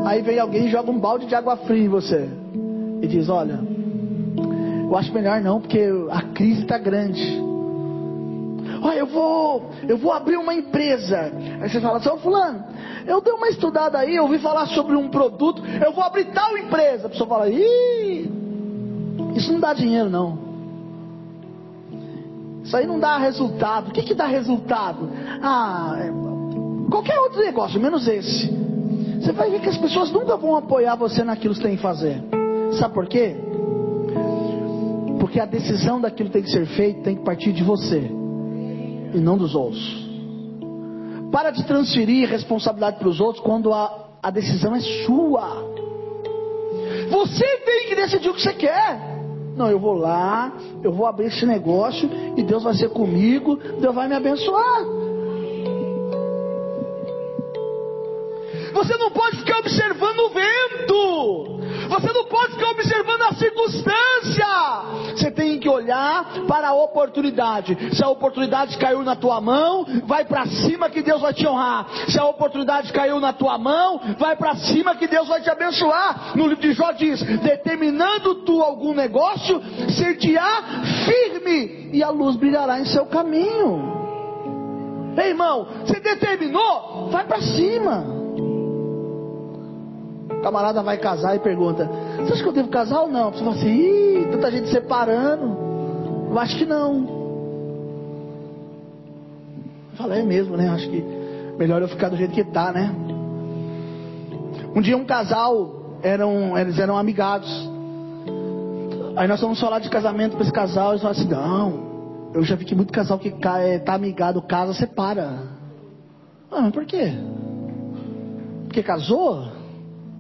Aí 0.05 0.21
vem 0.21 0.39
alguém 0.39 0.67
e 0.67 0.71
joga 0.71 0.91
um 0.91 0.99
balde 0.99 1.27
de 1.27 1.35
água 1.35 1.57
fria 1.57 1.85
em 1.85 1.89
você 1.89 2.29
e 3.01 3.07
diz: 3.07 3.31
Olha, 3.31 3.59
eu 4.85 4.95
acho 4.97 5.15
melhor 5.15 5.41
não, 5.41 5.63
porque 5.63 5.89
a 6.11 6.23
crise 6.35 6.63
está 6.63 6.77
grande. 6.77 7.52
Olha, 8.83 8.99
eu 8.99 9.07
vou, 9.07 9.71
eu 9.89 9.97
vou 9.97 10.13
abrir 10.13 10.37
uma 10.37 10.53
empresa. 10.53 11.33
Aí 11.61 11.71
você 11.71 11.81
fala, 11.81 12.01
seu 12.01 12.19
fulano, 12.19 12.65
eu 13.07 13.21
dei 13.21 13.33
uma 13.33 13.49
estudada 13.49 13.99
aí, 13.99 14.17
eu 14.17 14.25
ouvi 14.25 14.41
falar 14.41 14.67
sobre 14.67 14.97
um 14.97 15.09
produto, 15.09 15.63
eu 15.65 15.93
vou 15.93 16.03
abrir 16.03 16.25
tal 16.33 16.59
empresa. 16.59 17.07
A 17.07 17.11
pessoa 17.11 17.29
fala, 17.29 17.49
ih, 17.49 18.29
isso 19.37 19.53
não 19.53 19.61
dá 19.61 19.73
dinheiro 19.73 20.11
não. 20.11 20.37
Isso 22.65 22.77
aí 22.77 22.85
não 22.85 22.99
dá 22.99 23.19
resultado. 23.19 23.91
O 23.91 23.93
que, 23.93 24.03
que 24.03 24.15
dá 24.15 24.27
resultado? 24.27 25.09
Ah, 25.41 25.97
é, 25.99 26.91
qualquer 26.91 27.19
outro 27.21 27.41
negócio, 27.41 27.81
menos 27.81 28.09
esse. 28.09 28.51
Você 29.21 29.31
vai 29.31 29.49
ver 29.49 29.61
que 29.61 29.69
as 29.69 29.79
pessoas 29.79 30.11
nunca 30.11 30.37
vão 30.37 30.57
apoiar 30.57 30.97
você 30.97 31.23
naquilo 31.23 31.55
que 31.55 31.61
você 31.61 31.69
tem 31.69 31.77
que 31.77 31.83
fazer. 31.83 32.21
Sabe 32.81 32.93
por 32.93 33.07
quê? 33.07 33.37
Porque 35.21 35.39
a 35.39 35.47
decisão 35.47 36.01
daquilo 36.01 36.31
que 36.31 36.33
tem 36.33 36.43
que 36.43 36.51
ser 36.51 36.67
feito 36.67 37.03
tem 37.03 37.15
que 37.15 37.23
partir 37.23 37.53
de 37.53 37.63
você 37.63 38.22
e 39.13 39.19
não 39.19 39.37
dos 39.37 39.55
outros. 39.55 39.83
Para 41.31 41.51
de 41.51 41.65
transferir 41.65 42.29
responsabilidade 42.29 42.99
para 42.99 43.09
os 43.09 43.21
outros 43.21 43.43
quando 43.45 43.73
a, 43.73 44.09
a 44.23 44.31
decisão 44.31 44.75
é 44.75 44.81
sua. 44.81 45.73
Você 47.11 47.57
tem 47.59 47.89
que 47.89 47.95
decidir 47.95 48.29
o 48.29 48.35
que 48.35 48.43
você 48.43 48.53
quer. 48.53 49.13
Não, 49.57 49.69
eu 49.69 49.79
vou 49.79 49.95
lá, 49.95 50.53
eu 50.83 50.93
vou 50.93 51.07
abrir 51.07 51.27
esse 51.27 51.45
negócio 51.45 52.09
e 52.37 52.43
Deus 52.43 52.63
vai 52.63 52.75
ser 52.75 52.89
comigo, 52.91 53.57
Deus 53.81 53.95
vai 53.95 54.09
me 54.09 54.15
abençoar. 54.15 54.85
Você 58.73 58.97
não 58.97 59.11
pode 59.11 59.39
ficar 59.39 59.59
observando 59.59 60.19
o 60.21 60.31
vento. 60.31 61.63
Você 61.89 62.13
não 62.13 62.25
pode 62.25 62.53
ficar 62.53 62.71
observando 62.71 63.23
a 63.23 63.35
circunstância. 63.35 64.47
Você 65.15 65.31
tem 65.31 65.59
que 65.59 65.69
olhar 65.69 66.25
para 66.49 66.69
a 66.69 66.75
oportunidade. 66.75 67.77
Se 67.95 68.03
a 68.03 68.09
oportunidade 68.09 68.79
caiu 68.79 69.03
na 69.03 69.15
tua 69.15 69.41
mão, 69.41 69.85
vai 70.07 70.25
para 70.25 70.47
cima 70.47 70.89
que 70.89 71.03
Deus 71.03 71.21
vai 71.21 71.35
te 71.35 71.47
honrar. 71.47 71.87
Se 72.09 72.19
a 72.19 72.25
oportunidade 72.25 72.93
caiu 72.93 73.21
na 73.21 73.33
tua 73.33 73.59
mão, 73.59 74.01
vai 74.19 74.37
para 74.37 74.57
cima 74.57 74.97
que 74.97 75.07
Deus 75.07 75.29
vai 75.29 75.43
te 75.43 75.51
abençoar. 75.51 76.37
No 76.37 76.47
livro 76.47 76.63
de 76.63 76.73
Jó 76.73 76.93
diz: 76.93 77.23
determinando 77.23 78.37
tu 78.37 78.63
algum 78.63 78.95
negócio, 78.95 79.61
ser-te-á 79.91 80.63
firme 81.05 81.91
e 81.93 82.03
a 82.03 82.09
luz 82.09 82.37
brilhará 82.37 82.81
em 82.81 82.87
seu 82.87 83.05
caminho. 83.07 83.93
Ei, 85.17 85.29
irmão, 85.29 85.67
você 85.85 86.01
determinou? 86.01 87.11
Vai 87.11 87.27
para 87.27 87.41
cima. 87.43 88.22
Camarada 90.43 90.83
vai 90.83 90.99
casar 90.99 91.37
e 91.37 91.39
pergunta: 91.39 91.89
Você 92.19 92.33
acha 92.33 92.43
que 92.43 92.49
eu 92.49 92.53
devo 92.53 92.69
casar 92.69 93.03
ou 93.03 93.09
não? 93.09 93.31
Você 93.31 93.39
fala 93.39 93.57
assim: 93.57 93.69
Ih, 93.69 94.29
tanta 94.31 94.51
gente 94.51 94.69
separando. 94.71 95.57
Eu 96.31 96.39
acho 96.39 96.59
que 96.59 96.67
não. 96.67 97.07
Eu 99.93 99.97
falo: 99.97 100.13
É 100.13 100.23
mesmo, 100.23 100.57
né? 100.57 100.69
Acho 100.69 100.91
que 100.91 101.05
melhor 101.59 101.81
eu 101.81 101.89
ficar 101.89 102.09
do 102.09 102.17
jeito 102.17 102.35
que 102.35 102.41
está, 102.41 102.73
né? 102.73 102.93
Um 104.75 104.81
dia 104.81 104.97
um 104.97 105.05
casal, 105.05 105.99
eram, 106.03 106.59
eles 106.59 106.79
eram 106.79 106.97
amigados. 106.97 107.49
Aí 109.15 109.29
nós 109.29 109.41
fomos 109.41 109.61
falar 109.61 109.79
de 109.79 109.91
casamento 109.91 110.33
para 110.33 110.43
esse 110.43 110.53
casal. 110.53 110.91
Eles 110.91 111.03
falaram 111.03 111.21
assim: 111.21 111.31
Não, 111.31 112.33
eu 112.35 112.43
já 112.43 112.57
vi 112.57 112.65
que 112.65 112.75
muito 112.75 112.93
casal 112.93 113.19
que 113.19 113.29
está 113.29 113.95
amigado, 113.95 114.43
casa, 114.43 114.75
separa. 114.75 115.39
Ah, 116.51 116.63
mas 116.63 116.73
por 116.73 116.85
quê? 116.85 117.13
Porque 118.65 118.83
casou? 118.83 119.62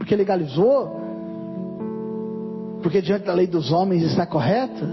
Porque 0.02 0.16
legalizou? 0.16 1.00
Porque 2.82 3.00
diante 3.00 3.24
da 3.24 3.32
lei 3.32 3.46
dos 3.46 3.70
homens 3.70 4.02
está 4.02 4.26
correto? 4.26 4.84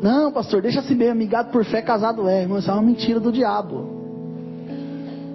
Não, 0.00 0.30
pastor, 0.30 0.62
deixa 0.62 0.78
assim 0.78 0.94
bem, 0.94 1.10
amigado 1.10 1.50
por 1.50 1.64
fé, 1.64 1.82
casado 1.82 2.28
é. 2.28 2.42
Irmão, 2.42 2.58
isso 2.58 2.70
é 2.70 2.72
uma 2.72 2.82
mentira 2.82 3.18
do 3.18 3.32
diabo. 3.32 3.84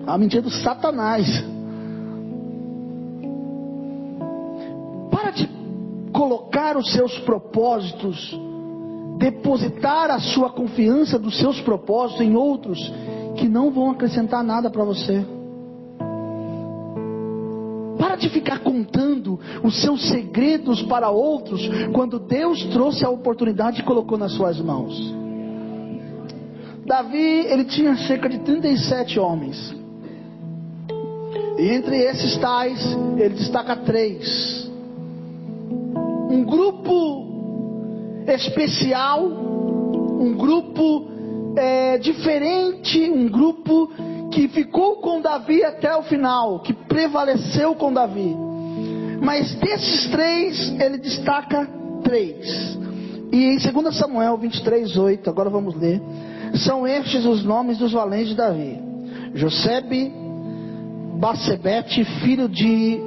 É 0.07 0.09
uma 0.09 0.17
mentira 0.17 0.41
do 0.41 0.49
satanás. 0.49 1.27
Para 5.11 5.31
de 5.31 5.49
colocar 6.13 6.77
os 6.77 6.93
seus 6.93 7.19
propósitos, 7.19 8.39
depositar 9.17 10.09
a 10.11 10.19
sua 10.19 10.49
confiança 10.49 11.19
dos 11.19 11.37
seus 11.37 11.59
propósitos 11.59 12.21
em 12.21 12.37
outros 12.37 12.79
que 13.35 13.49
não 13.49 13.69
vão 13.69 13.91
acrescentar 13.91 14.45
nada 14.45 14.69
para 14.69 14.85
você. 14.85 15.42
Para 18.03 18.17
de 18.17 18.27
ficar 18.27 18.59
contando 18.59 19.39
os 19.63 19.81
seus 19.81 20.09
segredos 20.09 20.81
para 20.81 21.09
outros, 21.09 21.61
quando 21.93 22.19
Deus 22.19 22.61
trouxe 22.65 23.05
a 23.05 23.09
oportunidade 23.09 23.79
e 23.79 23.83
colocou 23.83 24.17
nas 24.17 24.33
suas 24.33 24.59
mãos. 24.59 24.93
Davi, 26.85 27.45
ele 27.47 27.63
tinha 27.63 27.95
cerca 27.95 28.27
de 28.27 28.39
37 28.39 29.17
homens. 29.21 29.73
E 31.57 31.69
entre 31.69 31.95
esses 31.95 32.35
tais, 32.39 32.85
ele 33.15 33.35
destaca 33.35 33.77
três. 33.77 34.69
Um 36.29 36.43
grupo 36.43 38.25
especial, 38.27 39.23
um 39.25 40.35
grupo 40.37 41.07
é, 41.55 41.97
diferente, 41.99 42.99
um 43.09 43.29
grupo 43.29 43.89
que 44.33 44.47
ficou 44.47 44.97
com 44.97 45.21
Davi 45.21 45.63
até 45.63 45.95
o 45.95 46.03
final, 46.03 46.59
que 46.61 46.73
prevaleceu 46.73 47.75
com 47.75 47.93
Davi. 47.93 48.35
Mas 49.21 49.53
desses 49.55 50.09
três, 50.09 50.69
ele 50.81 50.97
destaca 50.97 51.69
três. 52.03 52.77
E 53.31 53.45
em 53.45 53.57
2 53.57 53.95
Samuel 53.95 54.37
23, 54.37 54.97
8, 54.97 55.29
agora 55.29 55.49
vamos 55.49 55.75
ler. 55.75 56.01
São 56.55 56.85
estes 56.85 57.25
os 57.25 57.43
nomes 57.43 57.77
dos 57.77 57.91
valentes 57.91 58.29
de 58.29 58.35
Davi: 58.35 58.79
Josebe, 59.33 60.11
Bacebete, 61.19 62.03
filho 62.21 62.49
de 62.49 62.99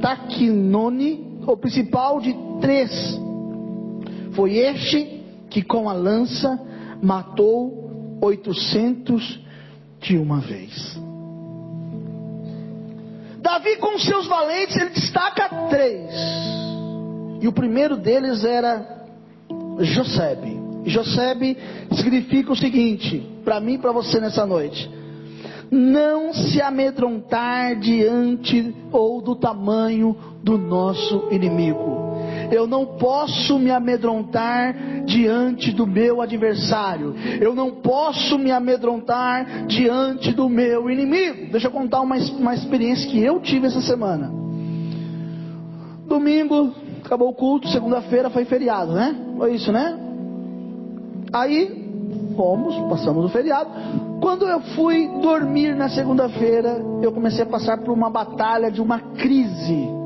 Taquinone, 0.00 1.40
o 1.46 1.56
principal 1.56 2.20
de 2.20 2.34
três. 2.60 3.20
Foi 4.32 4.56
este 4.56 5.22
que 5.48 5.62
com 5.62 5.88
a 5.88 5.92
lança 5.92 6.58
matou 7.02 7.85
800 8.20 9.40
de 10.00 10.16
uma 10.16 10.40
vez. 10.40 10.98
Davi, 13.40 13.76
com 13.76 13.98
seus 13.98 14.26
valentes, 14.26 14.76
ele 14.76 14.90
destaca 14.90 15.48
três. 15.68 16.10
E 17.40 17.46
o 17.46 17.52
primeiro 17.52 17.96
deles 17.96 18.44
era 18.44 19.06
Josebe. 19.80 20.60
Josebe 20.84 21.56
significa 21.92 22.52
o 22.52 22.56
seguinte, 22.56 23.24
para 23.44 23.60
mim 23.60 23.74
e 23.74 23.78
para 23.78 23.92
você 23.92 24.20
nessa 24.20 24.46
noite: 24.46 24.90
não 25.70 26.32
se 26.32 26.60
amedrontar 26.60 27.76
diante 27.76 28.74
ou 28.92 29.20
do 29.20 29.34
tamanho 29.34 30.16
do 30.42 30.56
nosso 30.56 31.28
inimigo. 31.30 32.05
Eu 32.50 32.66
não 32.66 32.86
posso 32.98 33.58
me 33.58 33.70
amedrontar 33.70 35.04
diante 35.04 35.72
do 35.72 35.86
meu 35.86 36.20
adversário. 36.20 37.14
Eu 37.40 37.54
não 37.54 37.70
posso 37.70 38.38
me 38.38 38.50
amedrontar 38.50 39.66
diante 39.66 40.32
do 40.32 40.48
meu 40.48 40.90
inimigo. 40.90 41.50
Deixa 41.52 41.68
eu 41.68 41.70
contar 41.72 42.00
uma, 42.00 42.16
uma 42.16 42.54
experiência 42.54 43.10
que 43.10 43.22
eu 43.22 43.40
tive 43.40 43.66
essa 43.66 43.80
semana. 43.80 44.30
Domingo, 46.06 46.72
acabou 47.04 47.30
o 47.30 47.34
culto, 47.34 47.68
segunda-feira 47.68 48.30
foi 48.30 48.44
feriado, 48.44 48.92
né? 48.92 49.14
Foi 49.36 49.54
isso, 49.54 49.72
né? 49.72 49.98
Aí, 51.32 51.84
fomos, 52.36 52.76
passamos 52.88 53.24
o 53.24 53.28
feriado. 53.28 53.70
Quando 54.20 54.46
eu 54.46 54.60
fui 54.74 55.08
dormir 55.20 55.74
na 55.74 55.88
segunda-feira, 55.88 56.80
eu 57.02 57.12
comecei 57.12 57.42
a 57.42 57.46
passar 57.46 57.78
por 57.78 57.92
uma 57.92 58.08
batalha 58.08 58.70
de 58.70 58.80
uma 58.80 58.98
crise 58.98 60.05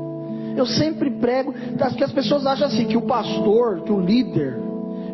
eu 0.55 0.65
sempre 0.65 1.09
prego, 1.09 1.53
que 1.97 2.03
as 2.03 2.11
pessoas 2.11 2.45
acham 2.45 2.67
assim, 2.67 2.85
que 2.85 2.97
o 2.97 3.01
pastor, 3.01 3.81
que 3.81 3.91
o 3.91 3.99
líder, 3.99 4.57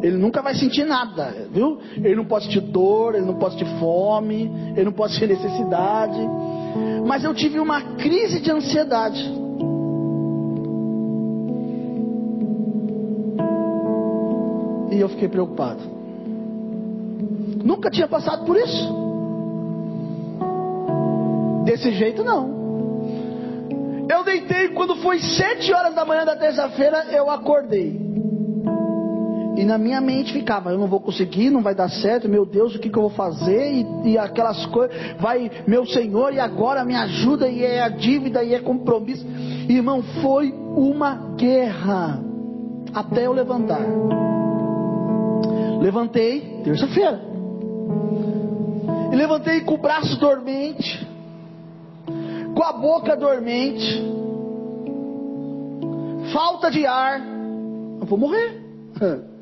ele 0.02 0.18
nunca 0.18 0.42
vai 0.42 0.56
sentir 0.56 0.86
nada, 0.86 1.48
viu? 1.52 1.80
Ele 1.96 2.16
não 2.16 2.26
pode 2.26 2.46
sentir 2.46 2.62
dor, 2.62 3.16
ele 3.16 3.26
não 3.26 3.36
pode 3.36 3.58
sentir 3.58 3.80
fome, 3.80 4.52
ele 4.76 4.86
não 4.86 4.92
pode 4.92 5.14
sentir 5.14 5.28
necessidade. 5.28 6.20
Mas 7.06 7.24
eu 7.24 7.34
tive 7.34 7.60
uma 7.60 7.82
crise 7.96 8.40
de 8.40 8.52
ansiedade. 8.52 9.48
e 14.98 15.00
eu 15.00 15.10
fiquei 15.10 15.28
preocupado. 15.28 15.80
Nunca 17.64 17.90
tinha 17.92 18.08
passado 18.08 18.46
por 18.46 18.58
isso. 18.58 19.08
Desse 21.66 21.92
jeito 21.92 22.24
não. 22.24 22.57
Eu 24.10 24.24
deitei 24.24 24.70
quando 24.70 24.96
foi 24.98 25.20
sete 25.20 25.74
horas 25.74 25.94
da 25.94 26.06
manhã 26.06 26.26
da 26.26 26.36
terça-feira, 26.36 27.06
eu 27.12 27.30
acordei. 27.30 28.08
E 29.58 29.66
na 29.66 29.78
minha 29.78 30.00
mente 30.00 30.32
ficava, 30.32 30.72
eu 30.72 30.78
não 30.78 30.88
vou 30.88 31.00
conseguir, 31.00 31.50
não 31.50 31.64
vai 31.64 31.74
dar 31.74 31.90
certo, 31.90 32.30
meu 32.30 32.46
Deus, 32.46 32.76
o 32.76 32.80
que, 32.80 32.92
que 32.92 32.98
eu 32.98 33.02
vou 33.02 33.10
fazer? 33.10 33.74
E, 33.74 34.12
e 34.12 34.18
aquelas 34.18 34.64
coisas, 34.68 34.96
vai, 35.20 35.50
meu 35.66 35.84
Senhor, 35.84 36.32
e 36.32 36.40
agora 36.40 36.86
me 36.86 36.96
ajuda, 36.96 37.50
e 37.50 37.64
é 37.64 37.82
a 37.82 37.90
dívida, 37.90 38.44
e 38.44 38.54
é 38.54 38.60
compromisso. 38.60 39.26
Irmão, 39.68 40.04
foi 40.22 40.54
uma 40.76 41.34
guerra 41.36 42.22
até 42.94 43.26
eu 43.26 43.34
levantar. 43.34 43.82
Levantei, 45.82 46.62
terça-feira. 46.64 47.20
E 49.12 49.16
levantei 49.16 49.62
com 49.62 49.74
o 49.74 49.78
braço 49.80 50.20
dormente, 50.20 51.04
com 52.58 52.64
a 52.64 52.74
boca 52.74 53.16
dormente, 53.16 54.04
falta 56.34 56.72
de 56.72 56.88
ar. 56.88 57.22
Eu 58.02 58.08
vou 58.08 58.18
morrer. 58.18 58.64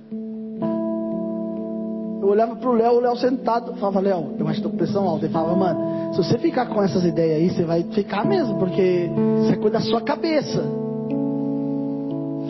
Eu 2.22 2.30
olhava 2.30 2.56
pro 2.56 2.74
Léo, 2.74 2.94
o 2.94 3.00
Léo 3.02 3.16
sentado, 3.18 3.76
falava, 3.76 4.00
Léo, 4.00 4.34
eu 4.40 4.48
acho 4.48 4.58
que 4.58 4.64
tô 4.64 4.72
com 4.72 4.78
pressão 4.78 5.08
alta. 5.08 5.26
Ele 5.26 5.34
falava, 5.34 5.56
mano, 5.56 6.12
se 6.12 6.18
você 6.18 6.40
ficar 6.40 6.66
com 6.66 6.82
essas 6.82 7.06
ideias 7.06 7.38
aí, 7.38 7.50
você 7.52 7.64
vai 7.64 7.84
ficar 7.84 8.26
mesmo, 8.26 8.58
porque 8.58 9.12
isso 9.44 9.52
é 9.52 9.56
coisa 9.58 9.78
da 9.78 9.82
sua 9.82 10.02
cabeça. 10.02 10.64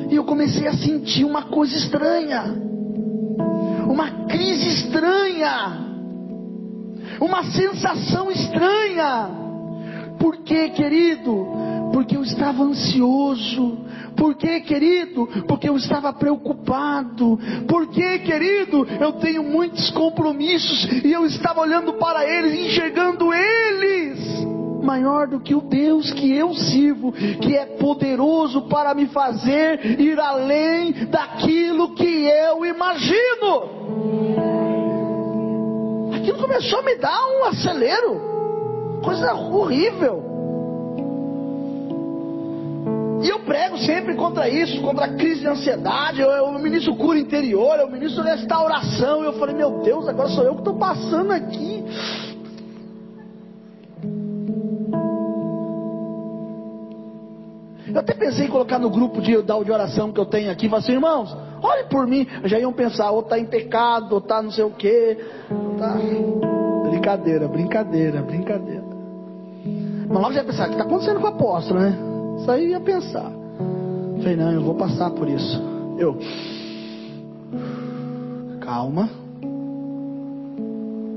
E 0.10 0.16
eu 0.16 0.24
comecei 0.24 0.66
a 0.66 0.78
sentir 0.78 1.26
uma 1.26 1.50
coisa 1.50 1.76
estranha. 1.76 2.56
Uma 3.86 4.28
crise 4.28 4.70
estranha. 4.70 5.78
Uma 7.20 7.44
sensação 7.44 8.32
estranha. 8.32 9.45
Por 10.26 10.38
quê, 10.38 10.70
querido? 10.70 11.48
Porque 11.94 12.18
eu 12.18 12.24
estava 12.24 12.64
ansioso. 12.64 13.78
Por 14.18 14.34
quê, 14.34 14.60
querido? 14.60 15.28
Porque 15.48 15.70
eu 15.70 15.76
estava 15.76 16.12
preocupado. 16.12 17.38
Por 17.68 17.90
quê, 17.92 18.18
querido? 18.18 18.88
Eu 19.00 19.12
tenho 19.20 19.44
muitos 19.44 19.92
compromissos 19.92 21.04
e 21.04 21.12
eu 21.12 21.28
estava 21.28 21.62
olhando 21.62 21.94
para 21.94 22.28
eles, 22.28 22.72
enxergando 22.72 23.32
eles 23.32 24.44
maior 24.82 25.28
do 25.28 25.40
que 25.40 25.54
o 25.54 25.62
Deus 25.62 26.12
que 26.12 26.32
eu 26.32 26.56
sirvo, 26.56 27.12
que 27.12 27.56
é 27.56 27.66
poderoso 27.78 28.64
para 28.64 28.96
me 28.96 29.06
fazer 29.08 30.00
ir 30.00 30.20
além 30.20 31.06
daquilo 31.06 31.94
que 31.94 32.24
eu 32.24 32.66
imagino. 32.66 33.70
Aquilo 36.16 36.40
começou 36.40 36.80
a 36.80 36.84
me 36.84 36.96
dar 36.96 37.28
um 37.28 37.46
acelero, 37.46 38.35
coisa 39.06 39.34
horrível. 39.36 40.36
E 43.22 43.30
eu 43.30 43.40
prego 43.40 43.78
sempre 43.78 44.16
contra 44.16 44.50
isso, 44.50 44.82
contra 44.82 45.06
a 45.06 45.16
crise 45.16 45.42
de 45.42 45.48
ansiedade. 45.48 46.22
Eu, 46.22 46.30
eu 46.30 46.52
ministro 46.60 46.96
cura 46.96 47.18
interior, 47.18 47.80
eu 47.80 47.90
ministro 47.90 48.24
restauração. 48.24 49.24
E 49.24 49.26
eu 49.26 49.34
falei, 49.34 49.56
meu 49.56 49.82
Deus, 49.82 50.08
agora 50.08 50.30
sou 50.30 50.44
eu 50.44 50.54
que 50.54 50.60
estou 50.60 50.76
passando 50.76 51.32
aqui. 51.32 51.84
Eu 57.88 58.00
até 58.00 58.14
pensei 58.14 58.46
em 58.46 58.50
colocar 58.50 58.78
no 58.78 58.90
grupo 58.90 59.22
de, 59.22 59.42
de 59.42 59.72
oração 59.72 60.12
que 60.12 60.20
eu 60.20 60.26
tenho 60.26 60.52
aqui, 60.52 60.68
falar 60.68 60.82
assim, 60.82 60.92
irmãos, 60.92 61.36
olhem 61.64 61.88
por 61.88 62.06
mim. 62.06 62.28
Já 62.44 62.60
iam 62.60 62.74
pensar, 62.74 63.10
ou 63.12 63.22
está 63.22 63.40
em 63.40 63.46
pecado, 63.46 64.12
ou 64.12 64.18
está 64.20 64.42
não 64.42 64.52
sei 64.52 64.66
o 64.66 64.72
quê. 64.72 65.18
Tá... 65.80 65.98
Brincadeira, 66.90 67.48
brincadeira, 67.48 68.22
brincadeira. 68.22 68.85
Mas 70.10 70.34
já 70.34 70.42
ia 70.42 70.44
pensar, 70.44 70.64
o 70.64 70.68
que 70.68 70.72
está 70.74 70.84
acontecendo 70.84 71.20
com 71.20 71.28
o 71.28 71.30
apóstolo, 71.30 71.80
né? 71.80 71.98
Isso 72.40 72.52
aí 72.52 72.70
ia 72.70 72.80
pensar. 72.80 73.32
Falei, 74.18 74.36
não, 74.36 74.52
eu 74.52 74.62
vou 74.62 74.76
passar 74.76 75.12
por 75.12 75.28
isso. 75.28 75.62
Eu. 75.98 76.18
Calma. 78.62 79.10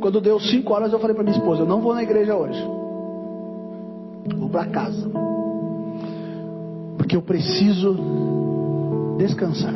Quando 0.01 0.20
deu 0.20 0.38
cinco 0.38 0.72
horas, 0.72 0.92
eu 0.92 0.98
falei 0.98 1.14
para 1.14 1.24
minha 1.24 1.37
esposa: 1.37 1.62
Eu 1.62 1.66
não 1.66 1.81
vou 1.81 1.94
na 1.94 2.03
igreja 2.03 2.37
hoje. 2.37 2.62
Vou 4.37 4.48
para 4.48 4.66
casa. 4.66 5.11
Porque 6.96 7.16
eu 7.16 7.22
preciso 7.22 7.96
descansar. 9.18 9.74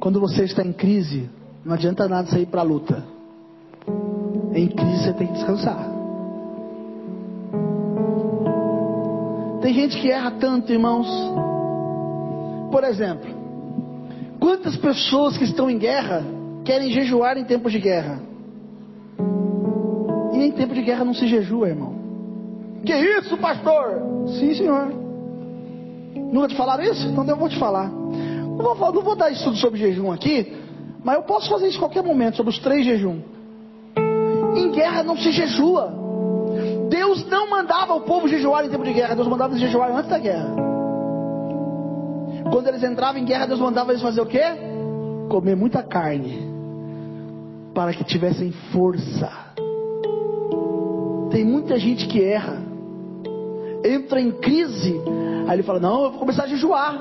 Quando 0.00 0.18
você 0.18 0.44
está 0.44 0.62
em 0.62 0.72
crise, 0.72 1.28
não 1.64 1.74
adianta 1.74 2.08
nada 2.08 2.28
sair 2.28 2.46
para 2.46 2.60
a 2.60 2.64
luta. 2.64 3.04
Em 4.54 4.68
crise 4.68 5.04
você 5.04 5.12
tem 5.12 5.26
que 5.26 5.34
descansar. 5.34 6.01
Tem 9.62 9.72
gente 9.72 10.00
que 10.00 10.10
erra 10.10 10.32
tanto, 10.32 10.72
irmãos. 10.72 11.06
Por 12.72 12.82
exemplo, 12.82 13.30
quantas 14.40 14.76
pessoas 14.76 15.38
que 15.38 15.44
estão 15.44 15.70
em 15.70 15.78
guerra 15.78 16.24
querem 16.64 16.90
jejuar 16.90 17.38
em 17.38 17.44
tempos 17.44 17.70
de 17.70 17.78
guerra? 17.78 18.20
E 20.32 20.42
em 20.42 20.50
tempo 20.50 20.74
de 20.74 20.82
guerra 20.82 21.04
não 21.04 21.14
se 21.14 21.28
jejua, 21.28 21.68
irmão. 21.68 21.94
Que 22.84 22.92
isso, 22.92 23.36
pastor? 23.36 24.02
Sim, 24.40 24.52
senhor. 24.52 24.92
Nunca 26.32 26.48
te 26.48 26.56
falaram 26.56 26.82
isso? 26.82 27.06
Então 27.06 27.24
eu 27.24 27.36
vou 27.36 27.48
te 27.48 27.58
falar. 27.58 27.88
Não 27.88 28.74
vou, 28.74 28.92
não 28.92 29.02
vou 29.02 29.14
dar 29.14 29.30
estudo 29.30 29.56
sobre 29.58 29.78
jejum 29.78 30.10
aqui, 30.10 30.56
mas 31.04 31.16
eu 31.16 31.22
posso 31.22 31.48
fazer 31.48 31.68
isso 31.68 31.76
em 31.76 31.80
qualquer 31.80 32.02
momento, 32.02 32.36
sobre 32.36 32.50
os 32.50 32.58
três 32.58 32.84
jejum. 32.84 33.20
Em 34.56 34.72
guerra 34.72 35.04
não 35.04 35.16
se 35.16 35.30
jejua. 35.30 36.01
Deus 36.92 37.26
não 37.26 37.48
mandava 37.48 37.94
o 37.94 38.02
povo 38.02 38.28
jejuar 38.28 38.66
em 38.66 38.68
tempo 38.68 38.84
de 38.84 38.92
guerra, 38.92 39.14
Deus 39.14 39.26
mandava 39.26 39.54
eles 39.54 39.62
jejuar 39.62 39.90
antes 39.96 40.10
da 40.10 40.18
guerra. 40.18 40.54
Quando 42.52 42.66
eles 42.66 42.82
entravam 42.82 43.18
em 43.18 43.24
guerra, 43.24 43.46
Deus 43.46 43.60
mandava 43.60 43.92
eles 43.92 44.02
fazer 44.02 44.20
o 44.20 44.26
quê? 44.26 44.42
Comer 45.30 45.56
muita 45.56 45.82
carne, 45.82 46.46
para 47.72 47.94
que 47.94 48.04
tivessem 48.04 48.52
força. 48.74 49.32
Tem 51.30 51.46
muita 51.46 51.78
gente 51.78 52.06
que 52.08 52.22
erra, 52.22 52.60
entra 53.82 54.20
em 54.20 54.30
crise, 54.30 55.00
aí 55.48 55.56
ele 55.56 55.62
fala: 55.62 55.80
Não, 55.80 56.04
eu 56.04 56.10
vou 56.10 56.20
começar 56.20 56.42
a 56.42 56.48
jejuar. 56.48 56.94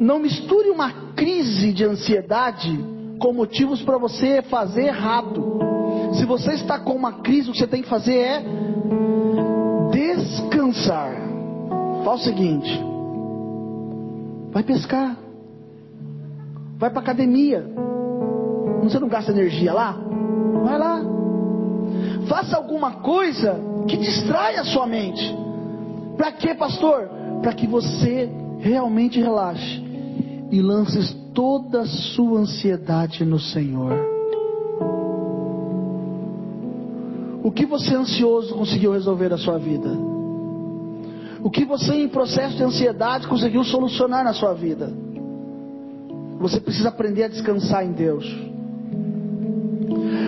Não 0.00 0.18
misture 0.18 0.70
uma 0.70 0.90
crise 1.14 1.70
de 1.70 1.84
ansiedade 1.84 2.82
com 3.18 3.34
motivos 3.34 3.82
para 3.82 3.98
você 3.98 4.40
fazer 4.40 4.86
errado. 4.86 5.61
Se 6.12 6.24
você 6.26 6.52
está 6.52 6.78
com 6.78 6.94
uma 6.94 7.20
crise, 7.20 7.48
o 7.48 7.52
que 7.52 7.58
você 7.58 7.66
tem 7.66 7.82
que 7.82 7.88
fazer 7.88 8.16
é 8.16 8.44
descansar. 9.90 11.14
Faz 12.04 12.20
o 12.20 12.24
seguinte: 12.24 12.80
vai 14.50 14.62
pescar, 14.62 15.16
vai 16.78 16.90
para 16.90 17.00
academia. 17.00 17.64
Você 18.82 18.98
não 18.98 19.08
gasta 19.08 19.30
energia 19.30 19.72
lá? 19.72 19.96
Vai 20.64 20.78
lá. 20.78 21.00
Faça 22.28 22.56
alguma 22.56 22.96
coisa 22.96 23.60
que 23.88 23.96
distraia 23.96 24.60
a 24.60 24.64
sua 24.64 24.86
mente. 24.86 25.36
Para 26.16 26.32
quê, 26.32 26.54
pastor? 26.54 27.08
Para 27.40 27.52
que 27.52 27.66
você 27.66 28.30
realmente 28.58 29.20
relaxe 29.20 29.82
e 30.50 30.60
lance 30.60 31.14
toda 31.32 31.80
a 31.80 31.86
sua 31.86 32.40
ansiedade 32.40 33.24
no 33.24 33.38
Senhor. 33.38 34.11
O 37.42 37.50
que 37.50 37.66
você 37.66 37.94
ansioso 37.94 38.54
conseguiu 38.54 38.92
resolver 38.92 39.28
na 39.28 39.36
sua 39.36 39.58
vida? 39.58 39.90
O 41.42 41.50
que 41.50 41.64
você 41.64 41.94
em 41.94 42.08
processo 42.08 42.56
de 42.56 42.62
ansiedade 42.62 43.26
conseguiu 43.26 43.64
solucionar 43.64 44.22
na 44.22 44.32
sua 44.32 44.54
vida? 44.54 44.92
Você 46.38 46.60
precisa 46.60 46.88
aprender 46.88 47.24
a 47.24 47.28
descansar 47.28 47.84
em 47.84 47.92
Deus. 47.92 48.24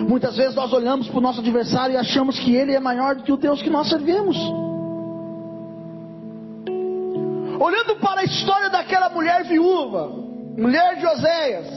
Muitas 0.09 0.35
vezes 0.35 0.55
nós 0.55 0.73
olhamos 0.73 1.07
para 1.07 1.17
o 1.17 1.21
nosso 1.21 1.39
adversário 1.39 1.93
e 1.93 1.97
achamos 1.97 2.37
que 2.37 2.53
ele 2.53 2.73
é 2.73 2.79
maior 2.79 3.15
do 3.15 3.23
que 3.23 3.31
o 3.31 3.37
Deus 3.37 3.61
que 3.61 3.69
nós 3.69 3.87
servimos. 3.87 4.37
Olhando 7.57 7.95
para 8.01 8.21
a 8.21 8.23
história 8.25 8.69
daquela 8.69 9.09
mulher 9.09 9.45
viúva, 9.45 10.09
mulher 10.57 10.97
de 10.97 11.07
Oséias, 11.07 11.67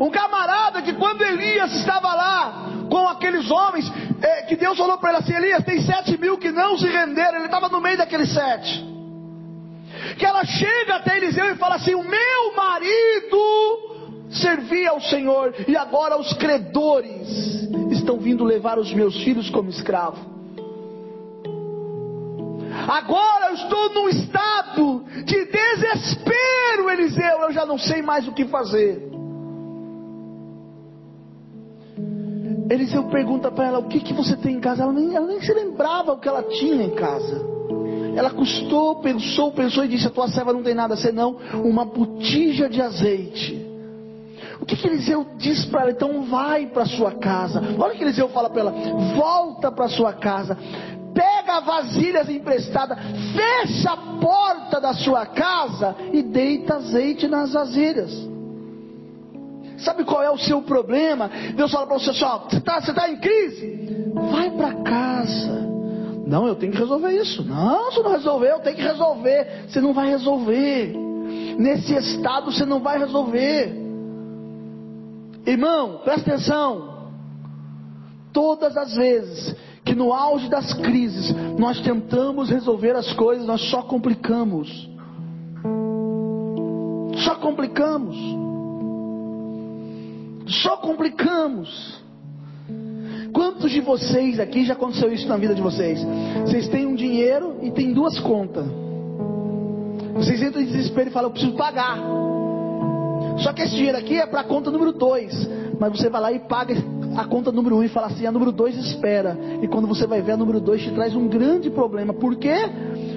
um 0.00 0.10
camarada 0.10 0.80
que 0.80 0.94
quando 0.94 1.22
Elias 1.22 1.72
estava 1.76 2.14
lá 2.14 2.73
com 2.90 3.08
aqueles 3.08 3.50
homens, 3.50 3.90
é, 4.22 4.42
que 4.42 4.56
Deus 4.56 4.76
falou 4.76 4.98
para 4.98 5.10
ele 5.10 5.18
assim: 5.18 5.34
Elias, 5.34 5.64
tem 5.64 5.80
sete 5.82 6.16
mil 6.18 6.38
que 6.38 6.50
não 6.50 6.76
se 6.78 6.86
renderam. 6.86 7.36
Ele 7.36 7.46
estava 7.46 7.68
no 7.68 7.80
meio 7.80 7.98
daqueles 7.98 8.32
sete. 8.32 8.84
Que 10.18 10.26
ela 10.26 10.44
chega 10.44 10.96
até 10.96 11.16
Eliseu 11.16 11.50
e 11.50 11.56
fala 11.56 11.76
assim: 11.76 11.94
O 11.94 12.02
meu 12.02 12.54
marido 12.56 13.94
servia 14.30 14.90
ao 14.90 15.00
Senhor, 15.00 15.54
e 15.68 15.76
agora 15.76 16.18
os 16.18 16.32
credores 16.34 17.28
estão 17.92 18.18
vindo 18.18 18.44
levar 18.44 18.78
os 18.78 18.92
meus 18.92 19.22
filhos 19.22 19.48
como 19.50 19.70
escravo. 19.70 20.34
Agora 22.88 23.46
eu 23.46 23.54
estou 23.54 23.94
num 23.94 24.08
estado 24.08 25.04
de 25.24 25.44
desespero, 25.44 26.90
Eliseu. 26.90 27.40
Eu 27.42 27.52
já 27.52 27.64
não 27.64 27.78
sei 27.78 28.02
mais 28.02 28.26
o 28.26 28.32
que 28.32 28.44
fazer. 28.46 29.13
Eliseu 32.68 33.04
pergunta 33.04 33.50
para 33.50 33.66
ela: 33.66 33.78
O 33.78 33.88
que, 33.88 34.00
que 34.00 34.12
você 34.12 34.36
tem 34.36 34.56
em 34.56 34.60
casa? 34.60 34.82
Ela 34.82 34.92
nem, 34.92 35.14
ela 35.14 35.26
nem 35.26 35.40
se 35.40 35.52
lembrava 35.52 36.12
o 36.12 36.18
que 36.18 36.28
ela 36.28 36.42
tinha 36.42 36.84
em 36.84 36.94
casa. 36.94 37.54
Ela 38.16 38.30
custou, 38.30 38.96
pensou, 38.96 39.52
pensou 39.52 39.84
e 39.84 39.88
disse: 39.88 40.06
A 40.06 40.10
tua 40.10 40.28
serva 40.28 40.52
não 40.52 40.62
tem 40.62 40.74
nada 40.74 40.96
senão 40.96 41.36
uma 41.64 41.84
botija 41.84 42.68
de 42.68 42.80
azeite. 42.80 43.64
O 44.60 44.66
que, 44.66 44.76
que 44.76 44.86
Eliseu 44.86 45.26
diz 45.36 45.66
para 45.66 45.82
ela? 45.82 45.90
Então 45.90 46.22
vai 46.24 46.66
para 46.66 46.86
sua 46.86 47.12
casa. 47.12 47.60
Olha 47.78 47.92
o 47.92 47.96
que 47.96 48.04
Eliseu 48.04 48.28
fala 48.28 48.48
para 48.48 48.60
ela: 48.60 48.74
Volta 49.14 49.70
para 49.70 49.88
sua 49.88 50.12
casa. 50.12 50.56
Pega 51.12 51.60
vasilhas 51.60 52.28
emprestadas, 52.28 52.98
fecha 53.36 53.92
a 53.92 53.96
porta 53.96 54.80
da 54.80 54.92
sua 54.94 55.24
casa 55.26 55.94
e 56.12 56.22
deita 56.22 56.76
azeite 56.76 57.28
nas 57.28 57.52
vasilhas. 57.52 58.33
Sabe 59.84 60.04
qual 60.04 60.22
é 60.22 60.30
o 60.30 60.38
seu 60.38 60.62
problema? 60.62 61.30
Deus 61.54 61.70
fala 61.70 61.86
para 61.86 61.98
você 61.98 62.10
assim: 62.10 62.24
ó, 62.24 62.38
você 62.38 62.56
está 62.56 62.80
tá 62.80 63.10
em 63.10 63.16
crise? 63.16 64.10
Vai 64.14 64.50
para 64.50 64.74
casa. 64.82 65.64
Não, 66.26 66.46
eu 66.46 66.54
tenho 66.54 66.72
que 66.72 66.78
resolver 66.78 67.12
isso. 67.12 67.44
Não, 67.44 67.92
se 67.92 68.02
não 68.02 68.10
resolver, 68.10 68.50
eu 68.50 68.60
tenho 68.60 68.76
que 68.76 68.82
resolver. 68.82 69.66
Você 69.68 69.80
não 69.80 69.92
vai 69.92 70.08
resolver. 70.08 70.94
Nesse 71.58 71.94
estado 71.94 72.50
você 72.50 72.64
não 72.64 72.80
vai 72.80 72.98
resolver. 72.98 73.84
Irmão, 75.46 76.00
presta 76.02 76.32
atenção. 76.32 76.94
Todas 78.32 78.76
as 78.76 78.94
vezes 78.94 79.54
que 79.84 79.94
no 79.94 80.12
auge 80.12 80.48
das 80.48 80.72
crises 80.72 81.34
nós 81.58 81.78
tentamos 81.80 82.48
resolver 82.48 82.96
as 82.96 83.12
coisas, 83.12 83.46
nós 83.46 83.60
só 83.70 83.82
complicamos. 83.82 84.88
Só 87.22 87.34
complicamos. 87.36 88.43
Só 90.46 90.76
complicamos. 90.76 92.02
Quantos 93.32 93.70
de 93.70 93.80
vocês 93.80 94.38
aqui 94.38 94.64
já 94.64 94.74
aconteceu 94.74 95.12
isso 95.12 95.26
na 95.26 95.36
vida 95.36 95.54
de 95.54 95.62
vocês? 95.62 95.98
Vocês 96.42 96.68
têm 96.68 96.86
um 96.86 96.94
dinheiro 96.94 97.58
e 97.62 97.70
tem 97.70 97.92
duas 97.92 98.18
contas. 98.20 98.64
Vocês 100.14 100.40
entram 100.42 100.62
em 100.62 100.66
desespero 100.66 101.10
e 101.10 101.12
falam, 101.12 101.28
eu 101.28 101.32
preciso 101.32 101.56
pagar. 101.56 101.98
Só 103.38 103.52
que 103.52 103.62
esse 103.62 103.74
dinheiro 103.74 103.98
aqui 103.98 104.16
é 104.16 104.26
para 104.26 104.40
a 104.40 104.44
conta 104.44 104.70
número 104.70 104.92
2. 104.92 105.48
Mas 105.80 105.98
você 105.98 106.08
vai 106.08 106.20
lá 106.20 106.32
e 106.32 106.38
paga 106.38 106.74
a 107.16 107.24
conta 107.24 107.50
número 107.50 107.76
1 107.76 107.78
um 107.78 107.82
e 107.82 107.88
fala 107.88 108.06
assim: 108.06 108.26
a 108.26 108.32
número 108.32 108.52
2 108.52 108.76
espera. 108.76 109.36
E 109.60 109.66
quando 109.66 109.88
você 109.88 110.06
vai 110.06 110.22
ver, 110.22 110.32
a 110.32 110.36
número 110.36 110.60
2 110.60 110.82
te 110.82 110.90
traz 110.92 111.16
um 111.16 111.26
grande 111.26 111.70
problema. 111.70 112.14
Por 112.14 112.36
quê? 112.36 112.54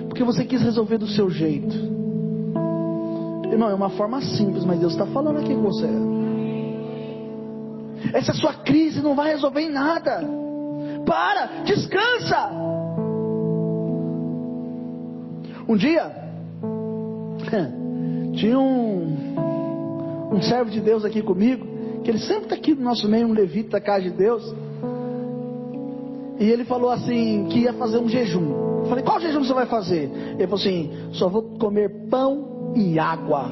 Porque 0.08 0.24
você 0.24 0.44
quis 0.44 0.62
resolver 0.62 0.98
do 0.98 1.08
seu 1.08 1.30
jeito. 1.30 1.76
Irmão, 3.52 3.70
é 3.70 3.76
uma 3.76 3.90
forma 3.90 4.22
simples, 4.22 4.66
mas 4.66 4.80
Deus 4.80 4.94
está 4.94 5.06
falando 5.06 5.38
aqui 5.38 5.54
com 5.54 5.62
você. 5.62 5.88
Essa 8.14 8.34
sua 8.34 8.54
crise 8.54 9.02
não 9.02 9.16
vai 9.16 9.32
resolver 9.32 9.62
em 9.62 9.72
nada. 9.72 10.24
Para, 11.06 11.64
descansa. 11.64 12.52
Um 15.68 15.76
dia, 15.76 16.12
tinha 18.36 18.58
um, 18.58 20.34
um 20.34 20.42
servo 20.42 20.72
de 20.72 20.80
Deus 20.80 21.04
aqui 21.04 21.22
comigo, 21.22 21.66
que 22.04 22.12
ele 22.12 22.20
sempre 22.20 22.44
está 22.44 22.56
aqui 22.56 22.74
no 22.74 22.82
nosso 22.82 23.08
meio, 23.08 23.28
um 23.28 23.34
levita 23.34 23.72
da 23.72 23.82
casa 23.82 24.04
de 24.04 24.12
Deus. 24.12 24.44
E 26.40 26.46
ele 26.46 26.64
falou 26.66 26.90
assim, 26.90 27.48
que 27.50 27.60
ia 27.60 27.74
fazer 27.74 27.98
um 27.98 28.08
jejum. 28.08 28.82
Eu 28.82 28.86
falei, 28.86 29.04
qual 29.04 29.20
jejum 29.20 29.44
você 29.44 29.54
vai 29.54 29.66
fazer? 29.66 30.10
Ele 30.38 30.48
falou 30.48 30.60
assim, 30.60 30.92
só 31.14 31.28
vou 31.28 31.42
comer 31.58 32.08
pão 32.10 32.74
e 32.76 32.98
água. 32.98 33.52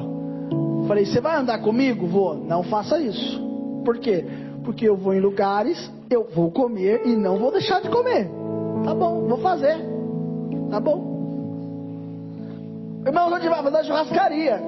Eu 0.50 0.84
falei, 0.86 1.04
você 1.04 1.20
vai 1.20 1.36
andar 1.36 1.58
comigo? 1.58 2.06
Vou. 2.06 2.36
Não 2.36 2.62
faça 2.62 2.98
isso. 3.00 3.45
Por 3.86 3.98
quê? 3.98 4.24
Porque 4.64 4.88
eu 4.88 4.96
vou 4.96 5.14
em 5.14 5.20
lugares, 5.20 5.78
eu 6.10 6.26
vou 6.34 6.50
comer 6.50 7.06
e 7.06 7.14
não 7.14 7.38
vou 7.38 7.52
deixar 7.52 7.80
de 7.80 7.88
comer. 7.88 8.28
Tá 8.84 8.92
bom, 8.92 9.28
vou 9.28 9.38
fazer. 9.38 9.76
Tá 10.68 10.80
bom. 10.80 11.14
Irmão, 13.06 13.32
onde 13.32 13.48
vai? 13.48 13.62
Vou 13.62 13.70
na 13.70 13.84
churrascaria. 13.84 14.60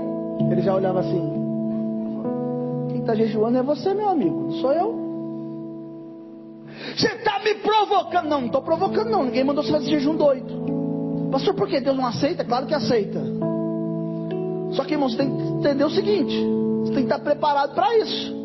Ele 0.53 0.63
já 0.63 0.73
olhava 0.73 1.01
assim. 1.01 1.33
Quem 2.91 3.01
está 3.01 3.17
jejuando 3.17 3.59
é 3.59 3.63
você, 3.65 3.93
meu 3.93 4.09
amigo. 4.09 4.53
Sou 4.61 4.73
eu. 4.73 4.95
Você 6.97 7.09
está 7.09 7.41
me 7.41 7.57
provocando. 7.57 8.29
Não, 8.29 8.39
não 8.43 8.47
estou 8.47 8.63
provocando, 8.63 9.11
não. 9.11 9.25
Ninguém 9.25 9.43
mandou 9.43 9.65
você 9.65 9.73
fazer 9.73 9.87
jejum 9.87 10.15
doido. 10.15 11.29
Pastor, 11.33 11.55
por 11.55 11.67
que 11.67 11.81
Deus 11.81 11.97
não 11.97 12.07
aceita? 12.07 12.45
Claro 12.45 12.67
que 12.67 12.75
aceita. 12.75 13.21
Só 14.75 14.85
que, 14.85 14.95
irmão, 14.95 15.09
você 15.09 15.17
tem 15.17 15.37
que 15.37 15.43
entender 15.43 15.85
o 15.85 15.91
seguinte: 15.91 16.37
você 16.83 16.93
tem 16.93 17.05
que 17.05 17.13
estar 17.13 17.19
preparado 17.19 17.75
para 17.75 17.99
isso. 17.99 18.38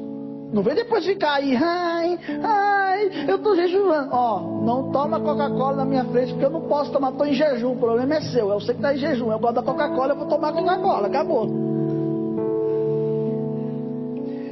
Não 0.53 0.61
vem 0.61 0.75
depois 0.75 1.03
ficar 1.03 1.33
aí, 1.33 1.55
ai, 1.55 2.19
ai, 2.43 3.09
eu 3.27 3.37
estou 3.37 3.55
jejuando. 3.55 4.09
Ó, 4.11 4.39
não 4.63 4.91
toma 4.91 5.19
Coca-Cola 5.19 5.77
na 5.77 5.85
minha 5.85 6.05
frente, 6.05 6.31
porque 6.31 6.45
eu 6.45 6.51
não 6.51 6.61
posso 6.61 6.91
tomar, 6.91 7.09
estou 7.09 7.25
em 7.25 7.33
jejum. 7.33 7.71
O 7.71 7.77
problema 7.77 8.13
é 8.13 8.21
seu. 8.21 8.51
Eu 8.51 8.59
sei 8.61 8.75
que 8.75 8.79
está 8.79 8.93
em 8.93 8.97
jejum. 8.99 9.31
Eu 9.31 9.39
gosto 9.39 9.55
da 9.55 9.63
Coca-Cola, 9.63 10.13
eu 10.13 10.17
vou 10.17 10.27
tomar 10.27 10.53
Coca-Cola. 10.53 11.07
Acabou. 11.07 11.47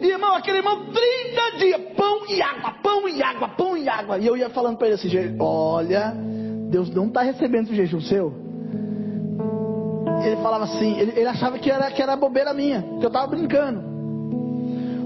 E 0.01 0.07
irmão, 0.07 0.33
aquele 0.33 0.57
irmão, 0.57 0.87
30 0.91 1.57
dias, 1.59 1.81
pão 1.95 2.25
e 2.27 2.41
água, 2.41 2.73
pão 2.81 3.07
e 3.07 3.21
água, 3.21 3.47
pão 3.49 3.77
e 3.77 3.87
água. 3.87 4.17
E 4.17 4.25
eu 4.25 4.35
ia 4.35 4.49
falando 4.49 4.77
para 4.77 4.87
ele 4.87 4.95
assim: 4.95 5.37
olha, 5.39 6.15
Deus 6.71 6.89
não 6.89 7.05
está 7.09 7.21
recebendo 7.21 7.69
o 7.69 7.75
jejum 7.75 8.01
seu. 8.01 8.33
Ele 10.25 10.37
falava 10.37 10.63
assim, 10.63 10.99
ele, 10.99 11.13
ele 11.15 11.27
achava 11.27 11.59
que 11.59 11.69
era, 11.69 11.91
que 11.91 12.01
era 12.01 12.15
bobeira 12.15 12.55
minha, 12.55 12.81
que 12.81 13.05
eu 13.05 13.07
estava 13.07 13.27
brincando. 13.27 13.90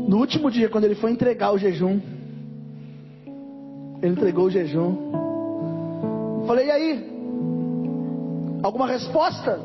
No 0.07 0.17
último 0.17 0.51
dia, 0.51 0.69
quando 0.69 0.83
ele 0.83 0.95
foi 0.95 1.11
entregar 1.11 1.51
o 1.51 1.57
jejum, 1.57 1.99
ele 4.01 4.11
entregou 4.11 4.45
o 4.45 4.51
jejum. 4.51 4.95
Falei, 6.45 6.67
e 6.67 6.71
aí? 6.71 7.15
Alguma 8.61 8.87
resposta? 8.87 9.59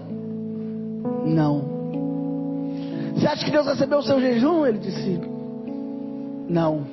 Não. 1.27 1.81
Você 3.15 3.27
acha 3.27 3.45
que 3.45 3.51
Deus 3.51 3.67
recebeu 3.67 3.99
o 3.99 4.03
seu 4.03 4.19
jejum? 4.19 4.65
Ele 4.65 4.79
disse, 4.79 5.21
não. 6.49 6.87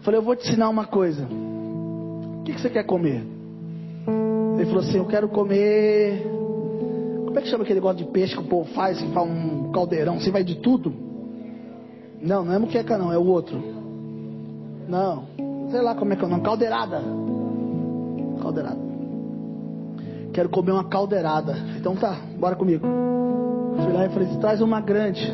Falei, 0.00 0.18
eu 0.18 0.24
vou 0.24 0.34
te 0.34 0.48
ensinar 0.48 0.68
uma 0.68 0.86
coisa. 0.86 1.24
O 1.24 2.42
que, 2.44 2.52
você 2.52 2.68
quer 2.68 2.84
comer? 2.84 3.24
Ele 4.56 4.66
falou 4.66 4.80
assim, 4.80 4.98
eu 4.98 5.06
quero 5.06 5.28
comer. 5.28 6.22
Como 7.26 7.38
é 7.38 7.42
que 7.42 7.48
chama 7.48 7.62
aquele 7.62 7.78
negócio 7.78 8.04
de 8.04 8.10
peixe 8.10 8.34
que 8.34 8.40
o 8.40 8.46
povo 8.46 8.68
faz? 8.72 9.00
Que 9.00 9.12
faz 9.12 9.28
um 9.28 9.70
caldeirão, 9.70 10.18
você 10.18 10.32
vai 10.32 10.42
de 10.42 10.56
tudo? 10.56 11.07
Não, 12.20 12.44
não 12.44 12.52
é 12.52 12.58
muqueca 12.58 12.98
não, 12.98 13.12
é 13.12 13.18
o 13.18 13.26
outro. 13.26 13.58
Não, 14.88 15.24
sei 15.70 15.80
lá 15.80 15.94
como 15.94 16.12
é 16.12 16.16
que 16.16 16.22
é 16.22 16.26
o 16.26 16.30
nome, 16.30 16.42
caldeirada. 16.42 17.02
Caldeirada. 18.40 18.78
Quero 20.32 20.48
comer 20.48 20.72
uma 20.72 20.84
caldeirada. 20.84 21.56
Então 21.76 21.94
tá, 21.96 22.16
bora 22.38 22.56
comigo. 22.56 22.86
Fui 23.82 23.92
lá 23.92 24.06
e 24.06 24.08
falei, 24.08 24.28
traz 24.40 24.60
uma 24.60 24.80
grande. 24.80 25.30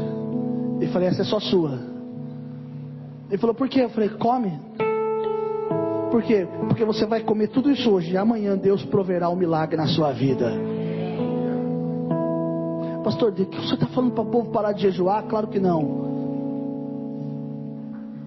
E 0.81 0.87
falei, 0.89 1.09
essa 1.09 1.23
é 1.23 1.25
só 1.25 1.41
sua. 1.41 1.79
Ele 3.31 3.39
falou, 3.39 3.55
por 3.55 3.69
quê? 3.69 3.85
Eu 3.85 3.91
falei, 3.91 4.11
come. 4.11 4.59
Por 6.11 6.23
quê? 6.23 6.47
Porque 6.69 6.85
você 6.85 7.07
vai 7.07 7.21
comer 7.21 7.49
tudo 7.49 7.71
isso 7.71 7.91
hoje 7.91 8.13
e 8.13 8.17
amanhã 8.17 8.57
Deus 8.57 8.85
proverá 8.85 9.29
um 9.29 9.37
milagre 9.37 9.77
na 9.77 9.87
sua 9.89 10.13
vida. 10.13 10.53
Pastor, 13.03 13.33
o 13.33 13.35
que 13.35 13.61
você 13.61 13.75
está 13.75 13.87
falando 13.89 14.13
para 14.13 14.23
o 14.23 14.27
povo 14.27 14.51
parar 14.51 14.73
de 14.73 14.83
jejuar? 14.83 15.25
Claro 15.25 15.49
que 15.49 15.59
não. 15.59 16.14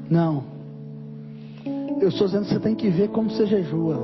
Não. 0.09 0.43
Eu 1.99 2.09
estou 2.09 2.27
dizendo 2.27 2.45
que 2.45 2.53
você 2.53 2.59
tem 2.59 2.75
que 2.75 2.89
ver 2.89 3.09
como 3.09 3.29
você 3.29 3.45
jejua. 3.45 3.95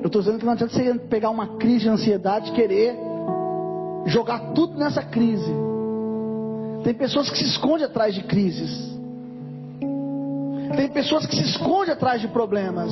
Eu 0.00 0.06
estou 0.06 0.20
dizendo 0.20 0.38
que 0.38 0.44
não 0.44 0.52
adianta 0.52 0.72
você 0.72 0.94
pegar 0.94 1.30
uma 1.30 1.56
crise 1.58 1.80
de 1.80 1.88
ansiedade 1.88 2.50
e 2.50 2.54
querer 2.54 2.96
jogar 4.06 4.52
tudo 4.52 4.78
nessa 4.78 5.02
crise. 5.02 5.52
Tem 6.84 6.94
pessoas 6.94 7.28
que 7.30 7.38
se 7.38 7.44
escondem 7.44 7.86
atrás 7.86 8.14
de 8.14 8.22
crises. 8.22 8.96
Tem 10.76 10.88
pessoas 10.88 11.26
que 11.26 11.34
se 11.34 11.42
escondem 11.42 11.92
atrás 11.92 12.20
de 12.20 12.28
problemas. 12.28 12.90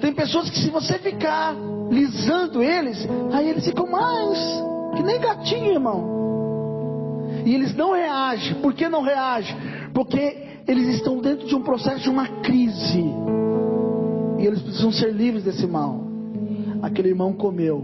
Tem 0.00 0.12
pessoas 0.12 0.50
que 0.50 0.58
se 0.58 0.68
você 0.68 0.98
ficar 0.98 1.54
lisando 1.90 2.62
eles, 2.62 3.06
aí 3.32 3.48
eles 3.48 3.64
ficam 3.64 3.86
mais 3.86 4.38
que 4.94 5.02
nem 5.02 5.20
gatinho, 5.20 5.72
irmão. 5.72 6.16
E 7.44 7.54
eles 7.54 7.74
não 7.74 7.92
reagem. 7.92 8.56
Por 8.56 8.74
que 8.74 8.88
não 8.88 9.02
reagem? 9.02 9.56
Porque 9.96 10.36
eles 10.68 10.88
estão 10.96 11.22
dentro 11.22 11.46
de 11.46 11.54
um 11.54 11.62
processo 11.62 12.02
de 12.02 12.10
uma 12.10 12.28
crise. 12.42 13.02
E 14.38 14.44
eles 14.46 14.60
precisam 14.60 14.92
ser 14.92 15.10
livres 15.10 15.42
desse 15.42 15.66
mal. 15.66 16.02
Aquele 16.82 17.08
irmão 17.08 17.32
comeu. 17.32 17.82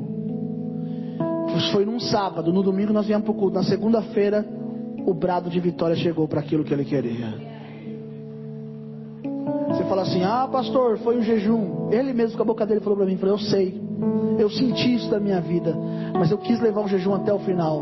Foi 1.72 1.86
num 1.86 1.98
sábado, 1.98 2.52
no 2.52 2.62
domingo 2.62 2.92
nós 2.92 3.06
viemos 3.06 3.24
para 3.24 3.32
o 3.32 3.34
culto. 3.34 3.54
Na 3.54 3.62
segunda-feira, 3.62 4.46
o 5.06 5.14
brado 5.14 5.48
de 5.48 5.58
vitória 5.58 5.96
chegou 5.96 6.28
para 6.28 6.40
aquilo 6.40 6.64
que 6.64 6.74
ele 6.74 6.84
queria. 6.84 7.32
Você 9.68 9.82
falar 9.84 10.02
assim: 10.02 10.22
Ah, 10.22 10.46
pastor, 10.52 10.98
foi 10.98 11.16
um 11.16 11.22
jejum. 11.22 11.88
Ele 11.90 12.12
mesmo 12.12 12.36
com 12.36 12.42
a 12.42 12.46
boca 12.46 12.66
dele 12.66 12.80
falou 12.80 12.98
para 12.98 13.06
mim: 13.06 13.16
falou, 13.16 13.36
Eu 13.36 13.38
sei, 13.38 13.80
eu 14.38 14.50
senti 14.50 14.96
isso 14.96 15.08
da 15.08 15.18
minha 15.18 15.40
vida, 15.40 15.74
mas 16.12 16.30
eu 16.30 16.36
quis 16.36 16.60
levar 16.60 16.82
um 16.82 16.88
jejum 16.88 17.14
até 17.14 17.32
o 17.32 17.38
final. 17.38 17.80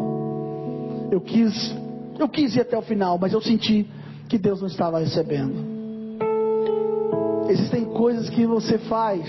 Eu 1.10 1.20
quis, 1.20 1.74
eu 2.16 2.28
quis 2.28 2.54
ir 2.54 2.60
até 2.60 2.78
o 2.78 2.82
final, 2.82 3.18
mas 3.18 3.32
eu 3.32 3.40
senti 3.40 3.88
que 4.30 4.38
Deus 4.38 4.60
não 4.60 4.68
estava 4.68 5.00
recebendo. 5.00 5.52
Existem 7.48 7.84
coisas 7.86 8.30
que 8.30 8.46
você 8.46 8.78
faz, 8.78 9.26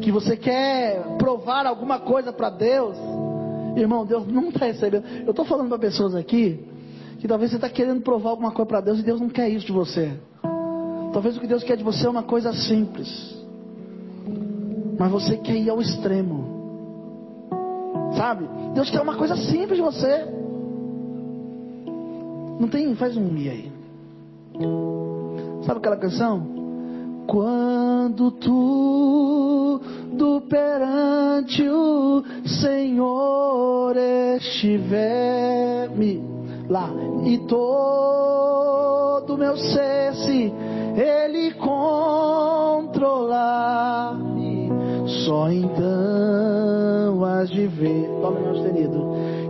que 0.00 0.12
você 0.12 0.36
quer 0.36 1.02
provar 1.18 1.66
alguma 1.66 1.98
coisa 1.98 2.32
para 2.32 2.50
Deus, 2.50 2.96
irmão, 3.76 4.06
Deus 4.06 4.24
não 4.28 4.50
está 4.50 4.66
recebendo. 4.66 5.04
Eu 5.24 5.30
estou 5.30 5.44
falando 5.44 5.68
para 5.68 5.80
pessoas 5.80 6.14
aqui 6.14 6.64
que 7.18 7.26
talvez 7.26 7.50
você 7.50 7.56
está 7.56 7.68
querendo 7.68 8.02
provar 8.02 8.30
alguma 8.30 8.52
coisa 8.52 8.68
para 8.68 8.80
Deus 8.82 9.00
e 9.00 9.02
Deus 9.02 9.20
não 9.20 9.28
quer 9.28 9.48
isso 9.48 9.66
de 9.66 9.72
você. 9.72 10.12
Talvez 11.12 11.36
o 11.36 11.40
que 11.40 11.48
Deus 11.48 11.64
quer 11.64 11.76
de 11.76 11.82
você 11.82 12.06
é 12.06 12.10
uma 12.10 12.22
coisa 12.22 12.52
simples, 12.52 13.36
mas 14.96 15.10
você 15.10 15.36
quer 15.38 15.56
ir 15.56 15.70
ao 15.70 15.80
extremo, 15.80 16.44
sabe? 18.16 18.48
Deus 18.74 18.90
quer 18.90 19.00
uma 19.00 19.16
coisa 19.16 19.36
simples 19.36 19.76
de 19.76 19.82
você. 19.82 20.33
Não 22.58 22.68
tem, 22.68 22.94
faz 22.94 23.16
um 23.16 23.22
mi 23.22 23.48
aí. 23.48 23.72
Sabe 25.66 25.78
aquela 25.78 25.96
canção? 25.96 26.46
Quando 27.26 28.30
tudo 28.32 29.84
perante 30.48 31.66
o 31.68 32.22
Senhor 32.44 33.96
estiver 34.36 35.90
me 35.96 36.22
lá. 36.68 36.90
E 37.24 37.38
todo 37.38 37.66
meu 39.38 39.56
ser 39.56 40.14
se 40.14 40.52
Ele 40.94 41.52
controlar, 41.54 42.94
só 45.24 45.50
então 45.50 47.24
has 47.24 47.50
de 47.50 47.66
ver, 47.66 48.06
toma 48.20 48.38
meu 48.40 48.54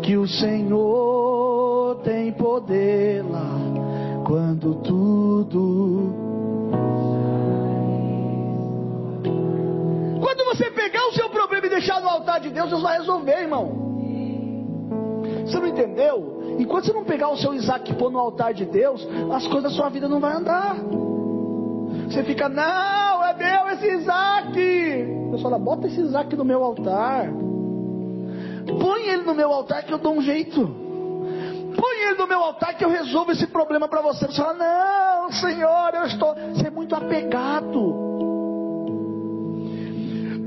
que 0.00 0.16
o 0.16 0.26
Senhor 0.28 1.23
lá, 2.60 4.24
quando 4.24 4.74
tudo. 4.76 6.12
Quando 10.20 10.44
você 10.44 10.70
pegar 10.70 11.08
o 11.08 11.12
seu 11.12 11.28
problema 11.30 11.66
e 11.66 11.70
deixar 11.70 12.00
no 12.00 12.08
altar 12.08 12.40
de 12.40 12.50
Deus, 12.50 12.70
Deus 12.70 12.82
vai 12.82 12.98
resolver, 12.98 13.40
irmão. 13.40 13.84
Você 15.44 15.58
não 15.58 15.66
entendeu? 15.66 16.56
Enquanto 16.58 16.86
você 16.86 16.92
não 16.92 17.04
pegar 17.04 17.30
o 17.30 17.36
seu 17.36 17.52
Isaac 17.54 17.90
e 17.90 17.94
pôr 17.94 18.10
no 18.10 18.18
altar 18.18 18.54
de 18.54 18.64
Deus, 18.64 19.06
as 19.32 19.46
coisas 19.46 19.64
da 19.64 19.70
sua 19.70 19.88
vida 19.88 20.08
não 20.08 20.20
vão 20.20 20.30
andar. 20.30 20.76
Você 22.08 22.22
fica, 22.22 22.48
não, 22.48 23.24
é 23.24 23.34
meu 23.34 23.68
esse 23.70 23.86
Isaac. 23.88 24.52
Deus 25.30 25.42
fala, 25.42 25.58
bota 25.58 25.88
esse 25.88 26.00
Isaac 26.00 26.34
no 26.36 26.44
meu 26.44 26.62
altar. 26.62 27.28
Põe 28.80 29.08
ele 29.08 29.22
no 29.24 29.34
meu 29.34 29.52
altar 29.52 29.82
que 29.82 29.92
eu 29.92 29.98
dou 29.98 30.14
um 30.14 30.22
jeito. 30.22 30.83
Põe 31.76 32.08
ele 32.08 32.18
no 32.18 32.26
meu 32.26 32.40
altar 32.40 32.76
que 32.76 32.84
eu 32.84 32.90
resolvo 32.90 33.32
esse 33.32 33.46
problema 33.46 33.88
para 33.88 34.00
você. 34.00 34.26
Você 34.26 34.36
fala, 34.36 34.54
não, 34.54 35.32
Senhor, 35.32 35.94
eu 35.94 36.06
estou. 36.06 36.34
Você 36.34 36.66
é 36.66 36.70
muito 36.70 36.94
apegado. 36.94 38.04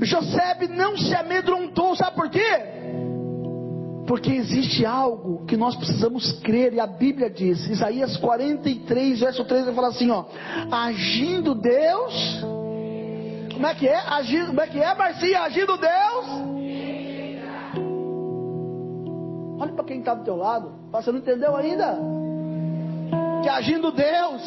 José 0.00 0.56
não 0.70 0.96
se 0.96 1.14
amedrontou, 1.14 1.96
sabe 1.96 2.16
por 2.16 2.30
quê? 2.30 2.78
Porque 4.06 4.30
existe 4.30 4.86
algo 4.86 5.44
que 5.44 5.56
nós 5.56 5.76
precisamos 5.76 6.32
crer, 6.40 6.72
e 6.72 6.80
a 6.80 6.86
Bíblia 6.86 7.28
diz, 7.28 7.68
Isaías 7.68 8.16
43, 8.16 9.20
verso 9.20 9.44
3, 9.44 9.66
vai 9.66 9.74
falar 9.74 9.88
assim: 9.88 10.10
ó, 10.10 10.24
agindo 10.70 11.54
Deus, 11.54 12.40
como 13.52 13.66
é 13.66 13.74
que 13.74 13.86
é? 13.86 13.96
Agindo, 13.96 14.46
como 14.46 14.60
é 14.60 14.66
que 14.66 14.80
é, 14.80 14.94
Marcia? 14.94 15.42
Agindo 15.42 15.76
Deus? 15.76 16.58
Olha 19.58 19.72
para 19.72 19.84
quem 19.84 19.98
está 19.98 20.14
do 20.14 20.24
teu 20.24 20.36
lado, 20.36 20.72
você 20.92 21.10
não 21.10 21.18
entendeu 21.18 21.56
ainda? 21.56 21.98
Que 23.42 23.48
agindo 23.48 23.90
Deus, 23.90 24.42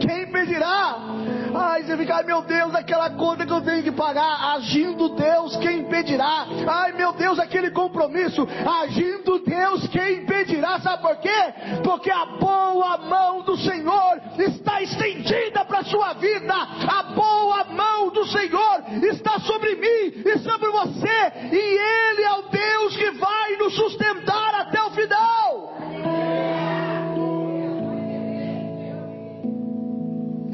quem 0.00 0.22
impedirá? 0.22 1.15
Ai, 1.58 1.82
você 1.82 1.96
fica, 1.96 2.16
ai 2.16 2.24
meu 2.24 2.42
Deus, 2.42 2.74
aquela 2.74 3.08
conta 3.10 3.46
que 3.46 3.52
eu 3.52 3.62
tenho 3.62 3.82
que 3.82 3.92
pagar. 3.92 4.54
Agindo 4.56 5.08
Deus, 5.10 5.56
quem 5.56 5.80
impedirá? 5.80 6.46
Ai 6.66 6.92
meu 6.92 7.12
Deus, 7.12 7.38
aquele 7.38 7.70
compromisso. 7.70 8.46
Agindo 8.82 9.38
Deus, 9.38 9.86
quem 9.88 10.18
impedirá? 10.18 10.78
Sabe 10.80 11.02
por 11.02 11.16
quê? 11.16 11.54
Porque 11.82 12.10
a 12.10 12.26
boa 12.26 12.98
mão 12.98 13.42
do 13.42 13.56
Senhor 13.56 14.20
está 14.38 14.82
estendida 14.82 15.64
para 15.64 15.78
a 15.78 15.84
sua 15.84 16.12
vida. 16.14 16.54
A 16.54 17.02
boa 17.14 17.64
mão 17.64 18.10
do 18.10 18.26
Senhor 18.26 18.84
está 19.02 19.38
sobre 19.40 19.76
mim 19.76 20.22
e 20.26 20.38
sobre 20.40 20.68
você. 20.68 21.32
E 21.52 21.56
Ele 21.56 22.22
é 22.22 22.32
o 22.34 22.42
Deus 22.42 22.96
que 22.96 23.10
vai 23.12 23.56
nos 23.56 23.74
sustentar 23.74 24.55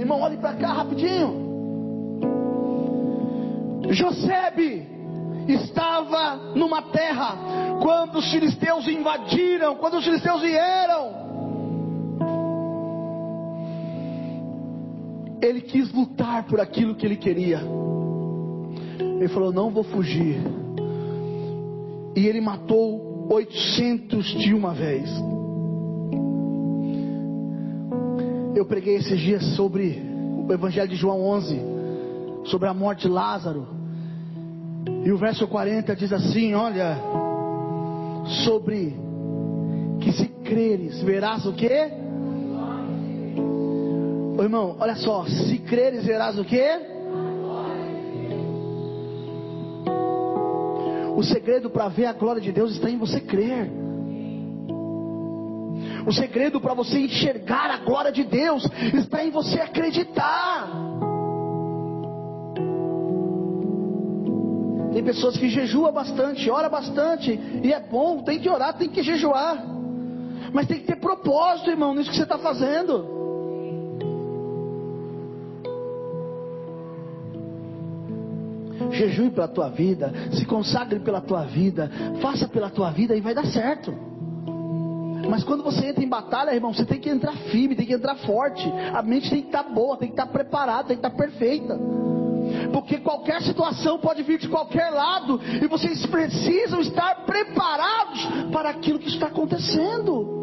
Irmão, 0.03 0.21
olhe 0.21 0.37
para 0.37 0.55
cá 0.55 0.73
rapidinho. 0.73 1.53
Josebe 3.91 4.85
estava 5.47 6.55
numa 6.57 6.83
terra 6.83 7.37
quando 7.81 8.19
os 8.19 8.29
filisteus 8.33 8.89
invadiram, 8.89 9.77
quando 9.77 9.99
os 9.99 10.05
filisteus 10.05 10.41
vieram. 10.41 11.23
Ele 15.41 15.61
quis 15.61 15.93
lutar 15.93 16.47
por 16.49 16.59
aquilo 16.59 16.97
que 16.97 17.07
ele 17.07 17.17
queria. 17.17 17.61
Ele 18.99 19.29
falou: 19.29 19.53
Não 19.53 19.71
vou 19.71 19.85
fugir. 19.85 20.41
E 22.17 22.27
ele 22.27 22.41
matou 22.41 23.29
800 23.31 24.27
de 24.41 24.53
uma 24.53 24.75
vez. 24.75 25.09
Eu 28.55 28.67
preguei 28.67 28.97
esses 28.97 29.19
dias 29.19 29.43
sobre 29.57 30.03
o 30.47 30.53
Evangelho 30.53 30.89
de 30.89 30.97
João 30.97 31.23
11, 31.23 31.61
sobre 32.45 32.69
a 32.69 32.75
morte 32.75 33.03
de 33.03 33.09
Lázaro. 33.09 33.67
E 35.05 35.11
o 35.11 35.17
verso 35.17 35.49
40 35.49 35.97
diz 35.97 36.13
assim: 36.13 36.53
Olha, 36.53 36.99
sobre 38.45 38.95
que 40.01 40.13
se 40.13 40.27
creres, 40.45 41.03
verás 41.03 41.47
o 41.47 41.55
que? 41.55 41.73
Ô 44.37 44.43
irmão, 44.43 44.77
olha 44.79 44.97
só, 44.97 45.25
se 45.25 45.59
creres, 45.59 46.05
verás 46.05 46.39
o 46.39 46.45
que? 46.45 46.63
O 51.17 51.23
segredo 51.23 51.71
para 51.71 51.89
ver 51.89 52.07
a 52.07 52.13
glória 52.13 52.43
de 52.43 52.53
Deus 52.53 52.73
está 52.73 52.91
em 52.91 52.99
você 52.99 53.21
crer. 53.21 53.82
O 56.07 56.13
segredo 56.13 56.61
para 56.61 56.75
você 56.75 56.99
enxergar 56.99 57.71
a 57.71 57.79
glória 57.79 58.11
de 58.11 58.25
Deus 58.25 58.65
está 58.95 59.25
em 59.25 59.31
você 59.31 59.61
acreditar. 59.61 60.69
Tem 64.93 65.03
pessoas 65.03 65.37
que 65.37 65.49
jejuam 65.49 65.91
bastante, 65.93 66.51
ora 66.51 66.69
bastante, 66.69 67.33
e 67.63 67.73
é 67.73 67.81
bom, 67.81 68.23
tem 68.23 68.39
que 68.39 68.49
orar, 68.49 68.75
tem 68.75 68.91
que 68.91 69.03
jejuar. 69.03 69.65
Mas 70.53 70.67
tem 70.67 70.81
que 70.81 70.87
ter 70.87 70.97
propósito, 70.97 71.71
irmão, 71.71 71.95
nisso 71.95 72.11
que 72.11 72.17
você 72.17 72.25
está 72.25 72.39
fazendo. 72.39 73.23
Jejue 78.91 79.31
pela 79.31 79.49
tua 79.49 79.71
vida, 79.71 80.13
se 80.33 80.45
consagre 80.45 81.01
pela 81.01 81.23
tua 81.23 81.45
vida, 81.45 81.91
faça 82.21 82.47
pela 82.47 82.69
tua 82.69 82.91
vida 82.91 83.17
e 83.17 83.21
vai 83.23 83.35
dar 83.35 83.47
certo. 83.47 84.12
Mas 85.29 85.45
quando 85.45 85.63
você 85.63 85.87
entra 85.87 86.03
em 86.03 86.09
batalha, 86.09 86.55
irmão, 86.55 86.73
você 86.73 86.85
tem 86.85 87.01
que 87.01 87.09
entrar 87.09 87.35
firme, 87.51 87.75
tem 87.75 87.87
que 87.87 87.95
entrar 87.95 88.17
forte. 88.17 88.67
A 88.93 89.03
mente 89.03 89.31
tem 89.31 89.41
que 89.41 89.49
estar 89.49 89.63
boa, 89.63 89.97
tem 89.97 90.09
que 90.09 90.15
estar 90.15 90.27
preparada, 90.27 90.89
tem 90.89 90.97
que 90.97 91.07
estar 91.07 91.17
perfeita. 91.17 91.79
Porque 92.73 92.99
qualquer 92.99 93.41
situação 93.43 93.99
pode 93.99 94.23
vir 94.23 94.39
de 94.39 94.49
qualquer 94.49 94.91
lado 94.91 95.41
e 95.63 95.67
vocês 95.67 96.05
precisam 96.07 96.81
estar 96.81 97.25
preparados 97.25 98.27
para 98.53 98.71
aquilo 98.71 98.99
que 98.99 99.09
está 99.09 99.27
acontecendo. 99.27 100.41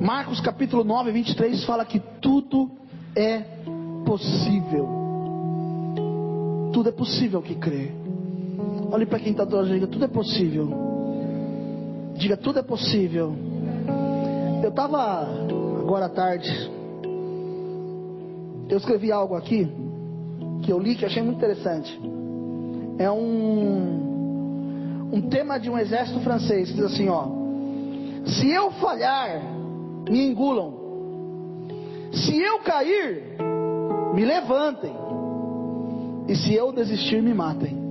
Marcos 0.00 0.40
capítulo 0.40 0.82
9, 0.84 1.12
23 1.12 1.64
fala 1.64 1.84
que 1.84 2.00
tudo 2.20 2.70
é 3.16 3.38
possível. 4.04 4.88
Tudo 6.72 6.88
é 6.88 6.92
possível 6.92 7.40
que 7.40 7.54
crê. 7.54 8.01
Olhe 8.92 9.06
para 9.06 9.18
quem 9.18 9.32
está 9.32 9.42
do 9.46 9.56
lado 9.56 9.68
diga, 9.68 9.86
tudo 9.86 10.04
é 10.04 10.08
possível. 10.08 10.68
Diga, 12.14 12.36
tudo 12.36 12.58
é 12.58 12.62
possível. 12.62 13.34
Eu 14.62 14.68
estava 14.68 15.22
agora 15.80 16.04
à 16.04 16.08
tarde. 16.10 16.70
Eu 18.68 18.76
escrevi 18.76 19.10
algo 19.10 19.34
aqui 19.34 19.66
que 20.62 20.70
eu 20.70 20.78
li 20.78 20.94
que 20.94 21.06
achei 21.06 21.22
muito 21.22 21.38
interessante. 21.38 21.98
É 22.98 23.10
um 23.10 24.12
um 25.10 25.22
tema 25.22 25.58
de 25.58 25.70
um 25.70 25.78
exército 25.78 26.20
francês 26.20 26.68
que 26.68 26.76
diz 26.76 26.84
assim, 26.84 27.08
ó: 27.08 27.28
Se 28.26 28.50
eu 28.50 28.72
falhar, 28.72 29.42
me 30.06 30.28
engulam. 30.28 30.74
Se 32.12 32.38
eu 32.38 32.58
cair, 32.58 33.38
me 34.14 34.22
levantem. 34.22 34.92
E 36.28 36.36
se 36.36 36.52
eu 36.52 36.72
desistir, 36.72 37.22
me 37.22 37.32
matem. 37.32 37.81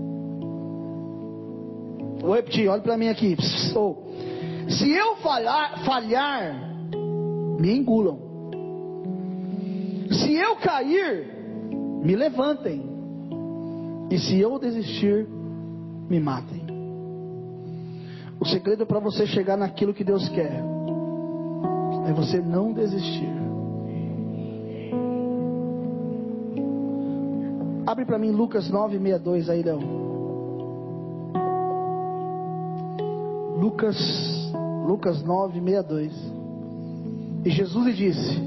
Vou 2.21 2.35
repetir, 2.35 2.67
olha 2.67 2.81
para 2.81 2.97
mim 2.97 3.07
aqui. 3.07 3.35
Se 3.41 4.89
eu 4.89 5.15
falhar, 5.17 5.83
falhar, 5.83 6.53
me 7.59 7.75
engulam. 7.75 8.19
Se 10.11 10.35
eu 10.35 10.55
cair, 10.57 11.27
me 12.03 12.15
levantem. 12.15 12.89
E 14.11 14.19
se 14.19 14.39
eu 14.39 14.59
desistir, 14.59 15.27
me 16.09 16.19
matem. 16.19 16.61
O 18.39 18.45
segredo 18.45 18.85
para 18.85 18.99
você 18.99 19.25
chegar 19.25 19.57
naquilo 19.57 19.93
que 19.93 20.03
Deus 20.03 20.27
quer 20.29 20.63
é 22.07 22.13
você 22.13 22.39
não 22.39 22.73
desistir. 22.73 23.29
Abre 27.85 28.05
para 28.05 28.19
mim 28.19 28.31
Lucas 28.31 28.69
9:62 28.69 29.49
aí, 29.49 29.63
Leão. 29.63 30.10
Lucas 33.61 33.95
Lucas 34.87 35.23
9:62. 35.23 36.11
E 37.45 37.49
Jesus 37.51 37.85
lhe 37.85 37.93
disse: 37.93 38.39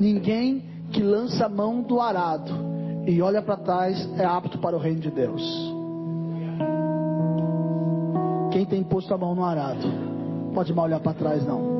Ninguém 0.00 0.64
que 0.90 1.02
lança 1.02 1.44
a 1.44 1.48
mão 1.50 1.82
do 1.82 2.00
arado 2.00 2.50
e 3.06 3.20
olha 3.20 3.42
para 3.42 3.58
trás 3.58 4.08
é 4.18 4.24
apto 4.24 4.58
para 4.58 4.74
o 4.74 4.78
reino 4.78 5.00
de 5.00 5.10
Deus. 5.10 5.42
Quem 8.52 8.64
tem 8.64 8.82
posto 8.82 9.12
a 9.12 9.18
mão 9.18 9.34
no 9.34 9.44
arado, 9.44 9.86
pode 10.54 10.72
mal 10.72 10.86
olhar 10.86 11.00
para 11.00 11.12
trás 11.12 11.46
não. 11.46 11.76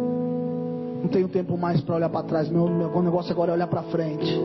Não 1.02 1.08
tenho 1.08 1.28
tempo 1.28 1.56
mais 1.56 1.80
para 1.80 1.94
olhar 1.94 2.10
para 2.10 2.22
trás. 2.26 2.50
Meu, 2.50 2.68
meu 2.68 3.02
negócio 3.02 3.32
agora 3.32 3.52
é 3.52 3.54
olhar 3.54 3.66
para 3.66 3.82
frente. 3.84 4.38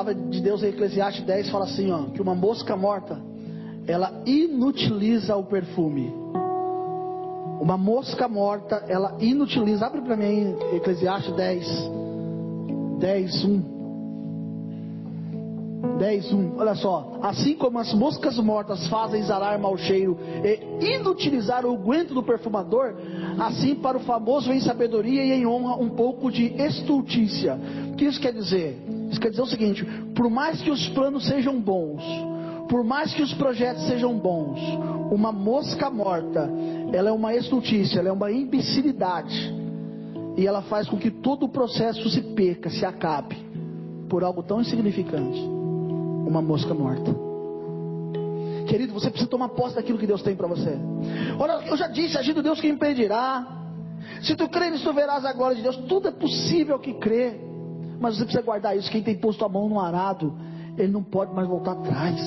Palavra 0.00 0.14
de 0.14 0.40
Deus 0.40 0.62
em 0.62 0.68
Eclesiastes 0.68 1.24
10 1.24 1.50
fala 1.50 1.64
assim, 1.64 1.90
ó, 1.90 2.04
que 2.04 2.22
uma 2.22 2.34
mosca 2.34 2.74
morta, 2.76 3.20
ela 3.86 4.22
inutiliza 4.24 5.36
o 5.36 5.44
perfume. 5.44 6.12
Uma 7.60 7.76
mosca 7.76 8.26
morta, 8.26 8.82
ela 8.88 9.16
inutiliza. 9.20 9.86
Abre 9.86 10.00
para 10.00 10.16
mim 10.16 10.56
Eclesiastes 10.72 11.34
10, 11.34 11.90
10, 12.98 13.44
1. 13.44 13.80
10, 15.98 16.32
1. 16.32 16.56
Olha 16.56 16.74
só. 16.74 17.18
Assim 17.20 17.54
como 17.54 17.78
as 17.78 17.92
moscas 17.92 18.38
mortas 18.38 18.86
fazem 18.86 19.20
exalar 19.20 19.58
mau 19.58 19.76
cheiro 19.76 20.16
e 20.42 20.94
inutilizar 20.94 21.66
o 21.66 21.74
aguento 21.74 22.14
do 22.14 22.22
perfumador, 22.22 22.94
assim 23.38 23.74
para 23.74 23.98
o 23.98 24.00
famoso 24.00 24.50
em 24.50 24.60
sabedoria 24.60 25.22
e 25.22 25.32
em 25.32 25.46
honra 25.46 25.76
um 25.76 25.90
pouco 25.90 26.30
de 26.30 26.46
estultícia. 26.54 27.58
O 27.92 27.96
que 27.96 28.06
isso 28.06 28.18
quer 28.18 28.32
dizer? 28.32 28.99
Isso 29.10 29.20
quer 29.20 29.30
dizer 29.30 29.42
o 29.42 29.46
seguinte: 29.46 29.84
por 30.14 30.30
mais 30.30 30.60
que 30.62 30.70
os 30.70 30.88
planos 30.90 31.26
sejam 31.26 31.60
bons, 31.60 32.02
por 32.68 32.84
mais 32.84 33.12
que 33.12 33.22
os 33.22 33.34
projetos 33.34 33.86
sejam 33.86 34.18
bons, 34.18 34.60
uma 35.10 35.32
mosca 35.32 35.90
morta, 35.90 36.48
ela 36.92 37.10
é 37.10 37.12
uma 37.12 37.34
estultícia, 37.34 37.98
ela 37.98 38.08
é 38.08 38.12
uma 38.12 38.30
imbecilidade. 38.30 39.58
E 40.36 40.46
ela 40.46 40.62
faz 40.62 40.88
com 40.88 40.96
que 40.96 41.10
todo 41.10 41.44
o 41.44 41.48
processo 41.48 42.08
se 42.08 42.22
perca, 42.22 42.70
se 42.70 42.86
acabe, 42.86 43.36
por 44.08 44.22
algo 44.22 44.42
tão 44.42 44.60
insignificante 44.60 45.60
uma 46.30 46.40
mosca 46.40 46.72
morta. 46.72 47.12
Querido, 48.68 48.92
você 48.92 49.10
precisa 49.10 49.28
tomar 49.28 49.48
posse 49.50 49.74
daquilo 49.74 49.98
que 49.98 50.06
Deus 50.06 50.22
tem 50.22 50.36
para 50.36 50.46
você. 50.46 50.78
Olha, 51.38 51.66
eu 51.66 51.76
já 51.76 51.88
disse, 51.88 52.16
agindo 52.16 52.42
Deus 52.42 52.60
que 52.60 52.68
impedirá. 52.68 53.44
Se 54.22 54.36
tu 54.36 54.48
nisso, 54.70 54.84
tu 54.84 54.92
verás 54.92 55.24
a 55.24 55.32
glória 55.32 55.56
de 55.56 55.62
Deus. 55.62 55.76
Tudo 55.88 56.08
é 56.08 56.12
possível 56.12 56.78
que 56.78 56.94
crê. 56.94 57.49
Mas 58.00 58.16
você 58.16 58.24
precisa 58.24 58.42
guardar 58.42 58.74
isso. 58.76 58.90
Quem 58.90 59.02
tem 59.02 59.18
posto 59.18 59.44
a 59.44 59.48
mão 59.48 59.68
no 59.68 59.78
arado, 59.78 60.34
ele 60.78 60.90
não 60.90 61.02
pode 61.02 61.34
mais 61.34 61.46
voltar 61.46 61.72
atrás. 61.72 62.18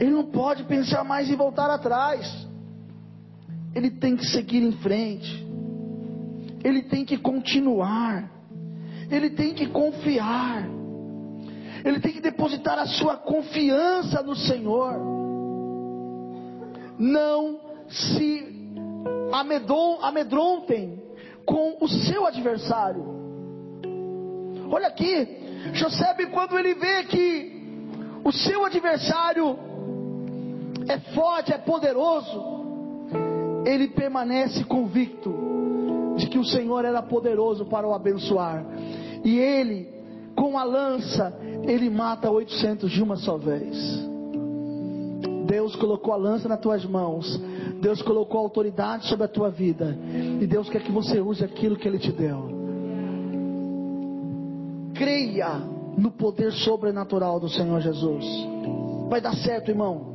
Ele 0.00 0.10
não 0.10 0.24
pode 0.24 0.64
pensar 0.64 1.04
mais 1.04 1.28
em 1.28 1.36
voltar 1.36 1.68
atrás. 1.68 2.48
Ele 3.74 3.90
tem 3.90 4.16
que 4.16 4.26
seguir 4.26 4.62
em 4.62 4.72
frente. 4.72 5.46
Ele 6.64 6.82
tem 6.82 7.04
que 7.04 7.18
continuar. 7.18 8.30
Ele 9.10 9.28
tem 9.28 9.52
que 9.52 9.66
confiar. 9.66 10.66
Ele 11.84 12.00
tem 12.00 12.12
que 12.14 12.20
depositar 12.22 12.78
a 12.78 12.86
sua 12.86 13.18
confiança 13.18 14.22
no 14.22 14.34
Senhor. 14.34 14.94
Não 16.98 17.60
se 17.88 18.50
amedrontem 20.02 21.02
com 21.44 21.76
o 21.80 21.88
seu 21.88 22.26
adversário. 22.26 23.21
Olha 24.72 24.88
aqui, 24.88 25.28
José, 25.74 26.14
quando 26.32 26.58
ele 26.58 26.72
vê 26.72 27.04
que 27.04 27.62
o 28.24 28.32
seu 28.32 28.64
adversário 28.64 29.54
é 30.88 30.98
forte, 31.14 31.52
é 31.52 31.58
poderoso, 31.58 32.42
ele 33.66 33.88
permanece 33.88 34.64
convicto 34.64 35.30
de 36.16 36.26
que 36.26 36.38
o 36.38 36.44
Senhor 36.44 36.86
era 36.86 37.02
poderoso 37.02 37.66
para 37.66 37.86
o 37.86 37.92
abençoar. 37.92 38.64
E 39.22 39.38
ele, 39.38 39.88
com 40.34 40.58
a 40.58 40.64
lança, 40.64 41.38
ele 41.64 41.90
mata 41.90 42.30
800 42.30 42.90
de 42.90 43.02
uma 43.02 43.16
só 43.16 43.36
vez. 43.36 43.76
Deus 45.46 45.76
colocou 45.76 46.14
a 46.14 46.16
lança 46.16 46.48
nas 46.48 46.60
tuas 46.60 46.82
mãos. 46.86 47.38
Deus 47.78 48.00
colocou 48.00 48.40
autoridade 48.40 49.06
sobre 49.06 49.26
a 49.26 49.28
tua 49.28 49.50
vida. 49.50 49.94
E 50.40 50.46
Deus 50.46 50.70
quer 50.70 50.82
que 50.82 50.90
você 50.90 51.20
use 51.20 51.44
aquilo 51.44 51.76
que 51.76 51.86
Ele 51.86 51.98
te 51.98 52.10
deu. 52.10 52.61
Creia 54.94 55.48
no 55.96 56.10
poder 56.10 56.52
sobrenatural 56.52 57.38
do 57.40 57.48
Senhor 57.48 57.80
Jesus. 57.80 58.24
Vai 59.08 59.20
dar 59.20 59.34
certo, 59.36 59.70
irmão. 59.70 60.12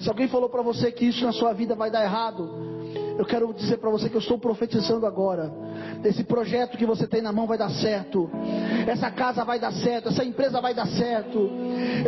Se 0.00 0.08
alguém 0.08 0.28
falou 0.28 0.48
para 0.48 0.62
você 0.62 0.92
que 0.92 1.06
isso 1.06 1.24
na 1.24 1.32
sua 1.32 1.52
vida 1.52 1.74
vai 1.74 1.90
dar 1.90 2.02
errado, 2.02 2.66
eu 3.18 3.24
quero 3.24 3.52
dizer 3.54 3.78
para 3.78 3.90
você 3.90 4.08
que 4.08 4.16
eu 4.16 4.20
estou 4.20 4.38
profetizando 4.38 5.06
agora. 5.06 5.50
Esse 6.04 6.22
projeto 6.22 6.76
que 6.76 6.84
você 6.84 7.06
tem 7.06 7.22
na 7.22 7.32
mão 7.32 7.46
vai 7.46 7.56
dar 7.56 7.70
certo. 7.70 8.30
Essa 8.86 9.10
casa 9.10 9.44
vai 9.44 9.58
dar 9.58 9.72
certo. 9.72 10.08
Essa 10.08 10.22
empresa 10.22 10.60
vai 10.60 10.74
dar 10.74 10.86
certo. 10.86 11.50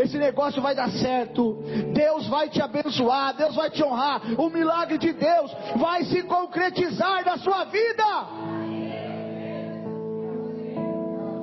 Esse 0.02 0.18
negócio 0.18 0.60
vai 0.60 0.74
dar 0.74 0.90
certo. 0.90 1.62
Deus 1.94 2.26
vai 2.26 2.48
te 2.50 2.60
abençoar. 2.60 3.34
Deus 3.36 3.54
vai 3.54 3.70
te 3.70 3.82
honrar. 3.82 4.20
O 4.38 4.50
milagre 4.50 4.98
de 4.98 5.12
Deus 5.12 5.50
vai 5.76 6.04
se 6.04 6.22
concretizar 6.24 7.24
na 7.24 7.38
sua 7.38 7.64
vida. 7.64 8.67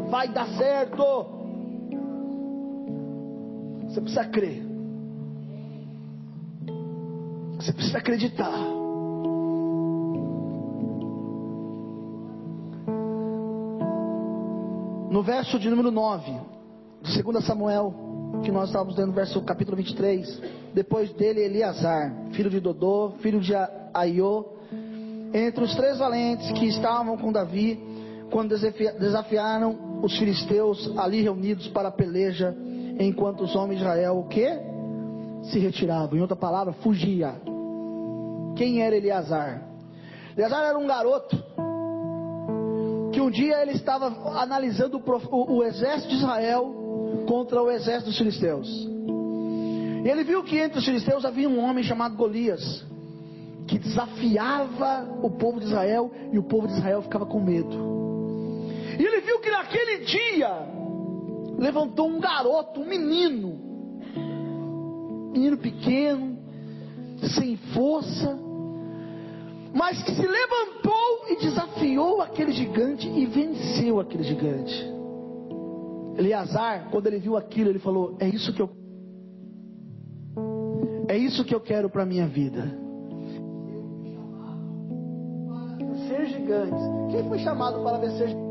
Vai 0.10 0.30
dar 0.30 0.47
certo. 0.49 1.03
Você 3.88 4.01
precisa 4.01 4.26
crer. 4.26 4.64
Você 7.58 7.74
precisa 7.74 7.97
acreditar. 7.97 8.51
No 15.10 15.24
verso 15.24 15.58
de 15.58 15.70
número 15.70 15.91
9, 15.91 16.32
de 17.01 17.24
2 17.24 17.45
Samuel, 17.45 17.93
que 18.43 18.51
nós 18.51 18.68
estávamos 18.68 18.97
lendo, 18.97 19.14
verso 19.14 19.41
capítulo 19.43 19.78
23. 19.78 20.41
Depois 20.74 21.14
dele, 21.14 21.41
Eleazar, 21.41 22.14
filho 22.34 22.49
de 22.49 22.60
Dodô, 22.60 23.12
filho 23.22 23.39
de 23.39 23.53
Aiô, 23.93 24.45
entre 25.34 25.64
os 25.64 25.74
três 25.74 25.97
valentes 25.97 26.51
que 26.51 26.68
estavam 26.68 27.18
com 27.18 27.32
Davi, 27.32 27.80
quando 28.30 28.58
desafiaram 28.99 29.85
os 30.06 30.18
filisteus 30.18 30.95
ali 30.97 31.22
reunidos 31.22 31.68
para 31.70 31.89
a 31.89 31.91
peleja, 31.91 32.56
enquanto 32.99 33.43
os 33.43 33.56
homens 33.56 33.80
de 33.80 33.84
Israel, 33.84 34.20
o 34.20 34.28
que? 34.28 34.47
Se 35.51 35.60
retiravam. 35.60 36.18
Em 36.18 36.22
outra 36.22 36.36
palavra, 36.36 36.74
fugia. 36.74 37.36
Quem 38.56 38.82
era 38.82 38.95
Eleazar? 38.95 39.68
Eleazar 40.38 40.64
era 40.64 40.78
um 40.78 40.86
garoto 40.86 41.36
que 43.12 43.20
um 43.20 43.32
dia 43.32 43.62
ele 43.62 43.72
estava 43.72 44.08
analisando 44.39 44.97
o, 44.97 45.36
o, 45.36 45.58
o 45.58 45.64
exército 45.64 46.10
de 46.10 46.16
Israel 46.16 46.74
contra 47.28 47.62
o 47.62 47.72
exército 47.72 48.10
dos 48.10 48.18
filisteus. 48.18 48.68
E 50.03 50.08
ele 50.08 50.24
viu 50.24 50.43
que 50.43 50.58
entre 50.58 50.78
os 50.78 50.86
filisteus 50.86 51.26
havia 51.26 51.49
um 51.49 51.60
homem 51.60 51.84
chamado 51.84 52.16
Golias, 52.16 52.86
que 53.68 53.80
desafiava 53.80 55.20
o 55.24 55.32
povo 55.32 55.60
de 55.60 55.66
Israel 55.66 56.12
e 56.32 56.38
o 56.38 56.43
povo 56.43 56.68
de 56.68 56.74
Israel 56.74 57.01
ficava 57.01 57.26
com 57.26 57.39
medo. 57.39 57.95
E 58.98 59.04
ele 59.04 59.22
viu 59.22 59.39
que 59.39 59.52
naquele 59.52 60.06
dia 60.06 60.50
levantou 61.58 62.08
um 62.08 62.20
garoto, 62.20 62.82
um 62.82 62.86
menino, 62.86 63.60
menino 65.32 65.58
pequeno, 65.58 66.38
sem 67.36 67.58
força, 67.74 68.38
mas 69.74 70.02
que 70.04 70.12
se 70.12 70.26
levantou 70.26 71.26
e 71.30 71.36
desafiou 71.38 72.22
aquele 72.22 72.52
gigante 72.54 73.08
e 73.08 73.26
venceu 73.26 74.00
aquele 74.00 74.24
gigante. 74.24 74.93
Eleazar, 76.18 76.89
quando 76.91 77.08
ele 77.08 77.20
viu 77.20 77.36
aquilo, 77.36 77.70
ele 77.70 77.80
falou: 77.80 78.16
É 78.20 78.28
isso 78.28 78.54
que 78.54 78.62
eu 78.62 78.70
É 81.10 81.18
isso 81.18 81.43
que 81.43 81.54
eu 81.54 81.60
quero 81.60 81.89
para 81.89 82.06
minha 82.06 82.28
vida. 82.28 82.84
Ser 86.08 86.26
gigantes. 86.28 86.84
Quem 87.12 87.28
foi 87.28 87.39
chamado 87.39 87.84
para 87.84 87.98
vencer 87.98 88.30
gigantes? 88.30 88.45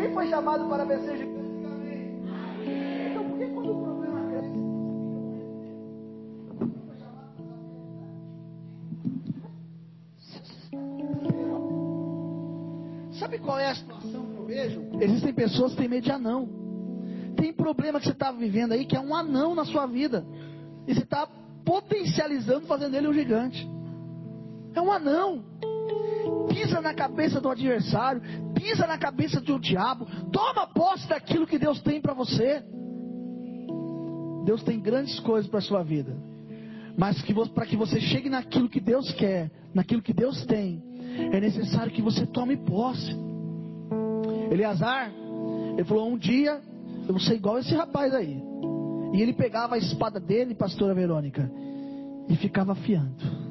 Quem 0.00 0.14
foi 0.14 0.28
chamado 0.30 0.66
para 0.66 0.84
vencer 0.86 1.18
gigantes? 1.18 1.50
Então 3.10 3.22
por 3.28 3.38
que 3.38 3.46
quando 3.48 3.70
o 3.70 3.82
problema 3.82 4.20
cresce? 4.30 4.58
Sabe 13.18 13.38
qual 13.40 13.58
é 13.58 13.70
a 13.70 13.74
situação 13.74 14.24
que 14.24 14.36
eu 14.36 14.46
vejo? 14.46 14.82
Existem 15.02 15.34
pessoas 15.34 15.72
que 15.72 15.78
têm 15.78 15.88
medo 15.88 16.04
de 16.04 16.12
anão. 16.12 16.48
Tem 17.36 17.52
problema 17.52 17.98
que 18.00 18.06
você 18.06 18.12
está 18.12 18.32
vivendo 18.32 18.72
aí 18.72 18.86
que 18.86 18.96
é 18.96 19.00
um 19.00 19.14
anão 19.14 19.54
na 19.54 19.66
sua 19.66 19.84
vida. 19.84 20.24
E 20.86 20.94
você 20.94 21.02
está 21.02 21.28
potencializando, 21.62 22.66
fazendo 22.66 22.96
ele 22.96 23.06
um 23.06 23.12
gigante. 23.12 23.68
É 24.74 24.80
um 24.80 24.90
anão. 24.90 25.44
Pisa 26.48 26.80
na 26.80 26.94
cabeça 26.94 27.38
do 27.38 27.50
adversário, 27.50 28.22
pisa 28.60 28.86
na 28.86 28.98
cabeça 28.98 29.40
do 29.40 29.58
diabo. 29.58 30.06
Toma 30.30 30.66
posse 30.66 31.08
daquilo 31.08 31.46
que 31.46 31.58
Deus 31.58 31.80
tem 31.80 32.00
para 32.00 32.12
você. 32.12 32.62
Deus 34.44 34.62
tem 34.62 34.78
grandes 34.78 35.18
coisas 35.20 35.50
para 35.50 35.60
a 35.60 35.62
sua 35.62 35.82
vida. 35.82 36.14
Mas 36.96 37.22
para 37.54 37.66
que 37.66 37.76
você 37.76 38.00
chegue 38.00 38.28
naquilo 38.28 38.68
que 38.68 38.80
Deus 38.80 39.10
quer, 39.12 39.50
naquilo 39.72 40.02
que 40.02 40.12
Deus 40.12 40.44
tem, 40.44 40.82
é 41.32 41.40
necessário 41.40 41.92
que 41.92 42.02
você 42.02 42.26
tome 42.26 42.56
posse. 42.58 43.16
Eleazar, 44.50 45.10
ele 45.72 45.84
falou: 45.84 46.10
um 46.12 46.18
dia 46.18 46.60
eu 47.06 47.14
vou 47.14 47.20
ser 47.20 47.34
igual 47.34 47.58
esse 47.58 47.74
rapaz 47.74 48.12
aí. 48.12 48.42
E 49.14 49.22
ele 49.22 49.32
pegava 49.32 49.76
a 49.76 49.78
espada 49.78 50.20
dele, 50.20 50.54
pastora 50.54 50.94
Verônica, 50.94 51.50
e 52.28 52.36
ficava 52.36 52.72
afiando. 52.72 53.50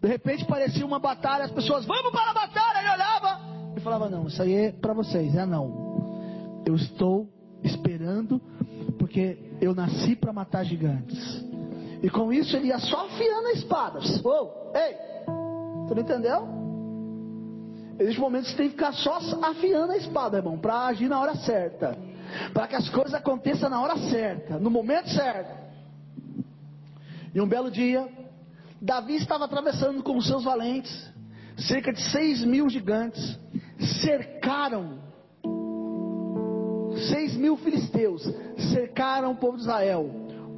De 0.00 0.08
repente 0.08 0.46
parecia 0.46 0.84
uma 0.86 0.98
batalha, 0.98 1.44
as 1.44 1.50
pessoas, 1.50 1.84
vamos 1.84 2.10
para 2.10 2.30
a 2.30 2.34
batalha, 2.34 2.69
ele 2.80 2.90
olhava 2.90 3.40
e 3.76 3.80
falava: 3.80 4.08
Não, 4.08 4.26
isso 4.26 4.42
aí 4.42 4.54
é 4.54 4.72
para 4.72 4.92
vocês, 4.92 5.34
é 5.34 5.46
não. 5.46 6.62
Eu 6.66 6.74
estou 6.74 7.28
esperando, 7.62 8.40
porque 8.98 9.38
eu 9.60 9.74
nasci 9.74 10.16
para 10.16 10.32
matar 10.32 10.64
gigantes. 10.64 11.44
E 12.02 12.08
com 12.08 12.32
isso 12.32 12.56
ele 12.56 12.68
ia 12.68 12.78
só 12.78 13.06
afiando 13.06 13.48
a 13.48 13.52
espada. 13.52 14.00
Oh, 14.24 14.72
ei, 14.74 14.96
você 15.86 15.94
não 15.94 16.02
entendeu? 16.02 16.60
Existem 17.98 18.20
momentos 18.20 18.50
que 18.50 18.56
você 18.56 18.62
tem 18.62 18.70
que 18.70 18.76
ficar 18.76 18.92
só 18.94 19.18
afiando 19.42 19.92
a 19.92 19.96
espada, 19.96 20.38
irmão, 20.38 20.58
para 20.58 20.86
agir 20.86 21.08
na 21.08 21.20
hora 21.20 21.34
certa. 21.36 21.98
Para 22.54 22.66
que 22.66 22.76
as 22.76 22.88
coisas 22.88 23.12
aconteçam 23.12 23.68
na 23.68 23.80
hora 23.82 23.96
certa, 24.08 24.58
no 24.58 24.70
momento 24.70 25.10
certo. 25.10 25.60
E 27.34 27.40
um 27.40 27.46
belo 27.46 27.70
dia, 27.70 28.08
Davi 28.80 29.16
estava 29.16 29.44
atravessando 29.44 30.02
com 30.02 30.16
os 30.16 30.26
seus 30.26 30.44
valentes. 30.44 31.10
Cerca 31.60 31.92
de 31.92 32.00
seis 32.10 32.44
mil 32.44 32.68
gigantes 32.68 33.38
cercaram. 34.02 34.98
Seis 37.08 37.36
mil 37.36 37.56
filisteus 37.56 38.22
cercaram 38.72 39.32
o 39.32 39.36
povo 39.36 39.56
de 39.56 39.62
Israel. 39.62 40.10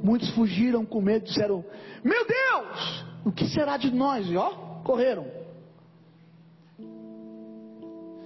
Muitos 0.03 0.29
fugiram 0.31 0.85
com 0.85 1.01
medo, 1.01 1.25
disseram: 1.25 1.63
Meu 2.03 2.25
Deus, 2.25 3.05
o 3.25 3.31
que 3.31 3.47
será 3.47 3.77
de 3.77 3.91
nós? 3.91 4.27
E 4.27 4.37
ó, 4.37 4.49
correram. 4.83 5.25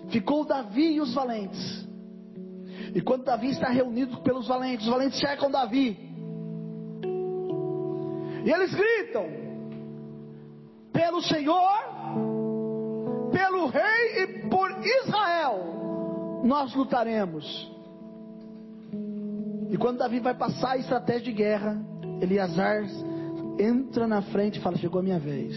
Ficou 0.09 0.45
Davi 0.45 0.93
e 0.93 1.01
os 1.01 1.13
valentes. 1.13 1.87
E 2.95 3.01
quando 3.01 3.25
Davi 3.25 3.49
está 3.49 3.69
reunido 3.69 4.21
pelos 4.21 4.47
valentes, 4.47 4.85
os 4.85 4.91
valentes 4.91 5.19
cercam 5.19 5.51
Davi. 5.51 5.97
E 8.45 8.51
eles 8.51 8.73
gritam: 8.73 9.25
pelo 10.93 11.21
Senhor, 11.21 11.86
pelo 13.31 13.67
Rei 13.67 14.23
e 14.23 14.27
por 14.49 14.71
Israel, 15.03 16.41
nós 16.43 16.73
lutaremos. 16.75 17.71
E 19.69 19.77
quando 19.77 19.97
Davi 19.97 20.19
vai 20.19 20.33
passar 20.33 20.71
a 20.71 20.77
estratégia 20.77 21.23
de 21.23 21.33
guerra, 21.33 21.77
Eleazar 22.21 22.83
entra 23.59 24.07
na 24.07 24.21
frente 24.21 24.59
e 24.59 24.61
fala: 24.61 24.77
Chegou 24.77 24.99
a 24.99 25.03
minha 25.03 25.19
vez. 25.19 25.55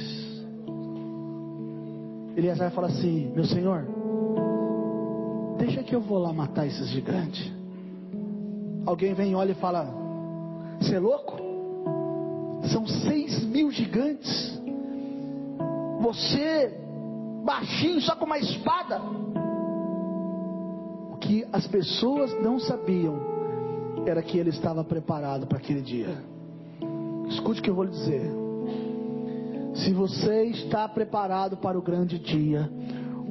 Eleazar 2.37 2.71
fala 2.73 2.89
assim: 2.89 3.33
Meu 3.35 3.45
senhor, 3.45 3.87
deixa 5.59 5.83
que 5.83 5.95
eu 5.95 6.01
vou 6.01 6.19
lá 6.19 6.33
matar 6.33 6.67
esses 6.67 6.89
gigantes. 6.89 7.51
Alguém 8.85 9.15
vem, 9.15 9.35
olha 9.35 9.53
e 9.53 9.55
fala: 9.55 9.87
Você 10.81 10.97
é 10.97 10.99
louco? 10.99 11.39
São 12.73 12.87
seis 12.87 13.43
mil 13.45 13.71
gigantes. 13.71 14.61
Você, 16.01 16.75
baixinho, 17.45 18.01
só 18.01 18.15
com 18.17 18.25
uma 18.25 18.39
espada. 18.39 19.01
O 21.13 21.17
que 21.19 21.47
as 21.53 21.67
pessoas 21.67 22.33
não 22.43 22.59
sabiam 22.59 23.19
era 24.07 24.23
que 24.23 24.39
ele 24.39 24.51
estava 24.51 24.83
preparado 24.85 25.47
para 25.47 25.59
aquele 25.59 25.83
dia. 25.83 26.23
Escute 27.29 27.61
o 27.61 27.63
que 27.63 27.71
eu 27.71 27.75
vou 27.75 27.85
lhe 27.85 27.91
dizer. 27.91 28.31
Se 29.75 29.93
você 29.93 30.45
está 30.45 30.89
preparado 30.89 31.57
para 31.57 31.79
o 31.79 31.83
grande 31.83 32.19
dia, 32.19 32.71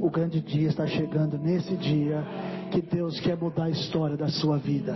o 0.01 0.09
grande 0.09 0.39
dia 0.39 0.69
está 0.69 0.87
chegando 0.87 1.37
nesse 1.37 1.75
dia 1.75 2.23
que 2.71 2.81
Deus 2.81 3.19
quer 3.19 3.37
mudar 3.37 3.65
a 3.65 3.69
história 3.69 4.15
da 4.15 4.29
sua 4.29 4.57
vida. 4.57 4.95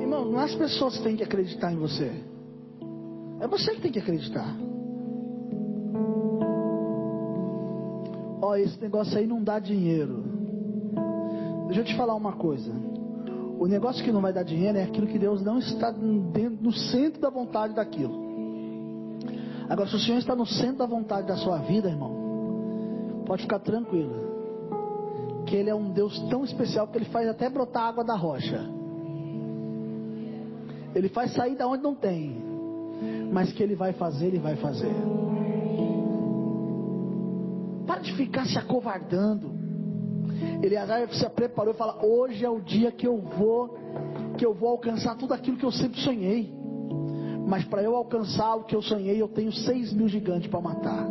Irmão, 0.00 0.24
não 0.26 0.40
é 0.40 0.44
as 0.44 0.54
pessoas 0.54 0.98
que 0.98 1.04
têm 1.04 1.16
que 1.16 1.22
acreditar 1.22 1.72
em 1.72 1.76
você. 1.76 2.12
É 3.40 3.46
você 3.46 3.74
que 3.74 3.80
tem 3.80 3.92
que 3.92 3.98
acreditar. 4.00 4.56
Ó, 8.42 8.56
esse 8.56 8.80
negócio 8.80 9.16
aí 9.16 9.26
não 9.26 9.42
dá 9.42 9.58
dinheiro. 9.58 10.24
Deixa 11.66 11.82
eu 11.82 11.84
te 11.84 11.96
falar 11.96 12.14
uma 12.14 12.32
coisa. 12.32 12.72
O 13.58 13.66
negócio 13.66 14.04
que 14.04 14.12
não 14.12 14.20
vai 14.20 14.32
dar 14.32 14.42
dinheiro 14.42 14.78
é 14.78 14.84
aquilo 14.84 15.06
que 15.06 15.18
Deus 15.18 15.42
não 15.42 15.58
está 15.58 15.90
dentro, 15.90 16.62
no 16.62 16.72
centro 16.72 17.20
da 17.20 17.30
vontade 17.30 17.74
daquilo. 17.74 18.26
Agora, 19.68 19.88
se 19.88 19.96
o 19.96 19.98
Senhor 19.98 20.18
está 20.18 20.34
no 20.34 20.46
centro 20.46 20.78
da 20.78 20.86
vontade 20.86 21.26
da 21.26 21.36
sua 21.36 21.58
vida, 21.58 21.88
irmão, 21.88 23.22
pode 23.26 23.42
ficar 23.42 23.58
tranquilo. 23.58 24.28
Que 25.46 25.56
Ele 25.56 25.70
é 25.70 25.74
um 25.74 25.90
Deus 25.90 26.18
tão 26.30 26.44
especial 26.44 26.88
que 26.88 26.98
Ele 26.98 27.04
faz 27.06 27.28
até 27.28 27.48
brotar 27.50 27.84
água 27.84 28.04
da 28.04 28.16
rocha. 28.16 28.64
Ele 30.94 31.08
faz 31.08 31.34
sair 31.34 31.54
da 31.54 31.66
onde 31.68 31.82
não 31.82 31.94
tem 31.94 32.47
mas 33.32 33.52
que 33.52 33.62
Ele 33.62 33.74
vai 33.74 33.92
fazer, 33.92 34.26
Ele 34.26 34.38
vai 34.38 34.56
fazer. 34.56 34.94
Para 37.86 38.00
de 38.00 38.12
ficar 38.14 38.46
se 38.46 38.58
acovardando. 38.58 39.56
Eleazar 40.62 41.08
se 41.12 41.28
preparou 41.30 41.74
e 41.74 41.76
fala: 41.76 42.04
Hoje 42.04 42.44
é 42.44 42.50
o 42.50 42.60
dia 42.60 42.92
que 42.92 43.06
eu 43.06 43.18
vou, 43.18 43.76
que 44.36 44.44
eu 44.44 44.54
vou 44.54 44.70
alcançar 44.70 45.16
tudo 45.16 45.34
aquilo 45.34 45.56
que 45.56 45.64
eu 45.64 45.72
sempre 45.72 46.00
sonhei. 46.00 46.52
Mas 47.46 47.64
para 47.64 47.82
eu 47.82 47.96
alcançar 47.96 48.56
o 48.56 48.64
que 48.64 48.76
eu 48.76 48.82
sonhei, 48.82 49.20
eu 49.20 49.28
tenho 49.28 49.52
seis 49.52 49.92
mil 49.92 50.08
gigantes 50.08 50.50
para 50.50 50.60
matar. 50.60 51.08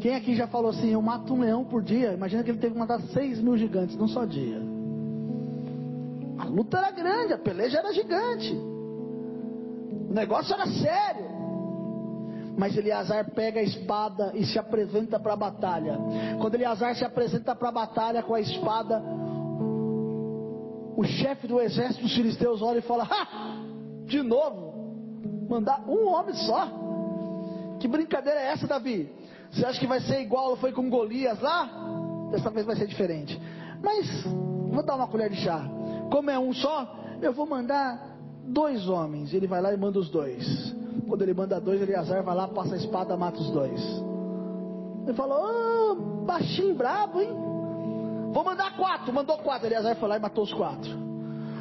Quem 0.00 0.14
aqui 0.14 0.34
já 0.34 0.46
falou 0.46 0.70
assim, 0.70 0.88
eu 0.88 1.02
mato 1.02 1.34
um 1.34 1.40
leão 1.40 1.62
por 1.62 1.82
dia? 1.82 2.14
Imagina 2.14 2.42
que 2.42 2.50
ele 2.50 2.58
teve 2.58 2.72
que 2.72 2.78
matar 2.78 3.00
seis 3.12 3.38
mil 3.38 3.56
gigantes 3.56 3.96
num 3.96 4.08
só 4.08 4.24
dia. 4.24 4.69
Luta 6.50 6.78
era 6.78 6.90
grande, 6.90 7.32
a 7.32 7.38
peleja 7.38 7.78
era 7.78 7.92
gigante. 7.92 8.52
O 8.52 10.12
negócio 10.12 10.52
era 10.52 10.66
sério. 10.66 11.30
Mas 12.56 12.76
Eleazar 12.76 13.30
pega 13.30 13.60
a 13.60 13.62
espada 13.62 14.32
e 14.34 14.44
se 14.44 14.58
apresenta 14.58 15.18
para 15.18 15.32
a 15.32 15.36
batalha. 15.36 15.98
Quando 16.40 16.56
Eleazar 16.56 16.94
se 16.96 17.04
apresenta 17.04 17.54
para 17.54 17.68
a 17.68 17.72
batalha 17.72 18.22
com 18.22 18.34
a 18.34 18.40
espada, 18.40 19.02
o 20.96 21.04
chefe 21.04 21.46
do 21.46 21.60
exército 21.60 22.02
dos 22.02 22.14
filisteus 22.14 22.60
olha 22.60 22.78
e 22.78 22.82
fala: 22.82 23.04
Ha! 23.04 23.56
De 24.04 24.22
novo, 24.22 25.46
mandar 25.48 25.84
um 25.88 26.08
homem 26.08 26.34
só. 26.34 26.68
Que 27.78 27.88
brincadeira 27.88 28.40
é 28.40 28.52
essa, 28.52 28.66
Davi? 28.66 29.10
Você 29.50 29.64
acha 29.64 29.80
que 29.80 29.86
vai 29.86 30.00
ser 30.00 30.20
igual 30.20 30.56
foi 30.56 30.72
com 30.72 30.90
Golias 30.90 31.40
lá? 31.40 31.70
Dessa 32.30 32.50
vez 32.50 32.66
vai 32.66 32.76
ser 32.76 32.86
diferente. 32.86 33.40
Mas 33.82 34.24
vou 34.24 34.84
dar 34.84 34.96
uma 34.96 35.08
colher 35.08 35.30
de 35.30 35.36
chá. 35.36 35.64
Como 36.10 36.30
é 36.30 36.38
um 36.38 36.52
só, 36.52 36.96
eu 37.22 37.32
vou 37.32 37.46
mandar 37.46 38.16
dois 38.44 38.88
homens. 38.88 39.32
Ele 39.32 39.46
vai 39.46 39.60
lá 39.60 39.72
e 39.72 39.76
manda 39.76 39.98
os 39.98 40.08
dois. 40.08 40.74
Quando 41.08 41.22
ele 41.22 41.34
manda 41.34 41.60
dois, 41.60 41.80
Eleazar 41.80 42.22
vai 42.22 42.34
lá, 42.34 42.48
passa 42.48 42.74
a 42.74 42.78
espada, 42.78 43.16
mata 43.16 43.38
os 43.38 43.50
dois. 43.50 43.80
Ele 45.04 45.14
falou: 45.14 45.92
oh, 45.92 46.24
baixinho 46.24 46.74
brabo, 46.74 47.20
hein? 47.20 47.30
Vou 48.32 48.44
mandar 48.44 48.76
quatro. 48.76 49.12
Mandou 49.12 49.38
quatro. 49.38 49.66
Eleazar 49.66 49.96
foi 49.96 50.08
lá 50.08 50.16
e 50.16 50.20
matou 50.20 50.44
os 50.44 50.52
quatro. 50.52 50.90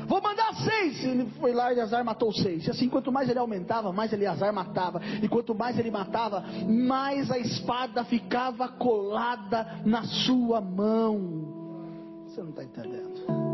vou 0.07 0.21
mandar 0.21 0.53
seis. 0.55 1.03
Ele 1.03 1.25
foi 1.39 1.53
lá 1.53 1.73
e 1.73 1.79
Azar 1.79 2.03
matou 2.03 2.31
seis. 2.33 2.67
E 2.67 2.71
assim, 2.71 2.89
quanto 2.89 3.11
mais 3.11 3.29
ele 3.29 3.39
aumentava, 3.39 3.91
mais 3.91 4.11
Eleazar 4.13 4.53
matava. 4.53 5.01
E 5.21 5.27
quanto 5.27 5.55
mais 5.55 5.77
ele 5.79 5.91
matava, 5.91 6.43
mais 6.67 7.31
a 7.31 7.39
espada 7.39 8.03
ficava 8.03 8.67
colada 8.67 9.81
na 9.85 10.03
sua 10.03 10.61
mão. 10.61 11.57
Você 12.27 12.41
não 12.41 12.49
está 12.49 12.63
entendendo. 12.63 13.48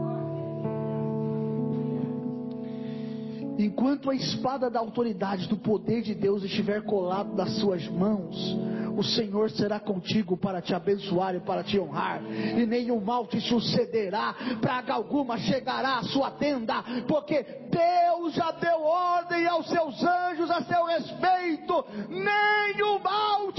Enquanto 3.58 4.10
a 4.10 4.16
espada 4.16 4.70
da 4.70 4.80
autoridade, 4.80 5.48
do 5.48 5.58
poder 5.58 6.02
de 6.02 6.14
Deus 6.14 6.44
estiver 6.44 6.84
colado 6.84 7.36
nas 7.36 7.58
suas 7.58 7.88
mãos, 7.88 8.36
o 8.98 9.04
Senhor 9.04 9.50
será 9.52 9.80
contigo 9.80 10.38
para 10.38 10.62
te 10.62 10.74
abençoar 10.74 11.36
e 11.36 11.40
para 11.40 11.64
te 11.64 11.80
honrar, 11.80 12.22
e 12.24 12.66
nenhum 12.66 13.00
mal 13.02 13.28
te 13.28 13.40
sucederá, 13.42 14.36
praga 14.62 14.94
alguma 14.94 15.38
chegará 15.38 15.98
à 15.98 16.04
sua 16.04 16.32
tenda, 16.32 16.84
porque 17.08 17.44
Deus 17.70 18.34
já 18.34 18.52
deu 18.52 18.82
ordem 18.82 19.46
aos 19.48 19.68
seus 19.68 20.02
anjos 20.04 20.50
a 20.50 20.62
seu 20.64 20.86
respeito, 20.86 21.86
nenhum 22.10 23.00
mal 23.00 23.52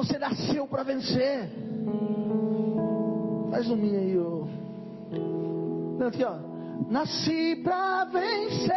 Você 0.00 0.18
nasceu 0.18 0.66
para 0.66 0.82
vencer. 0.82 1.46
Faz 3.50 3.70
um 3.70 3.76
minha 3.76 3.98
aí. 3.98 4.16
Aqui, 6.08 6.24
ó. 6.24 6.36
Nasci 6.88 7.56
para 7.62 8.04
vencer. 8.06 8.72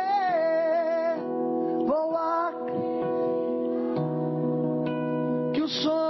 Vou 1.87 2.11
lá. 2.11 2.51
Que 5.53 5.61
os 5.61 5.71
sonhos 5.81 6.02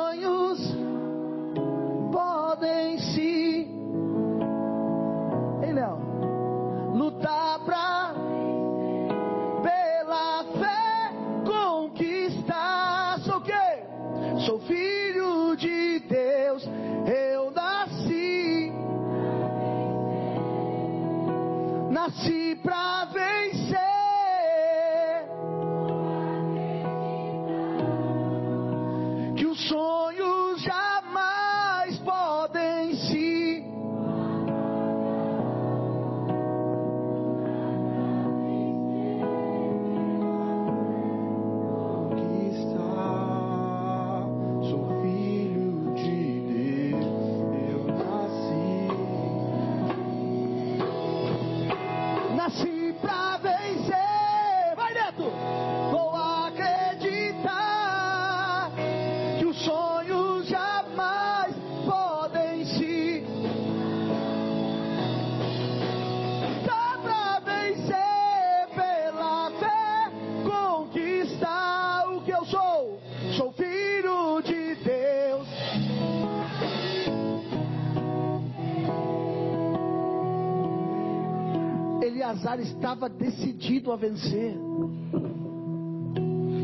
Eleazar 82.53 82.59
estava 82.59 83.09
decidido 83.09 83.91
a 83.91 83.95
vencer. 83.95 84.55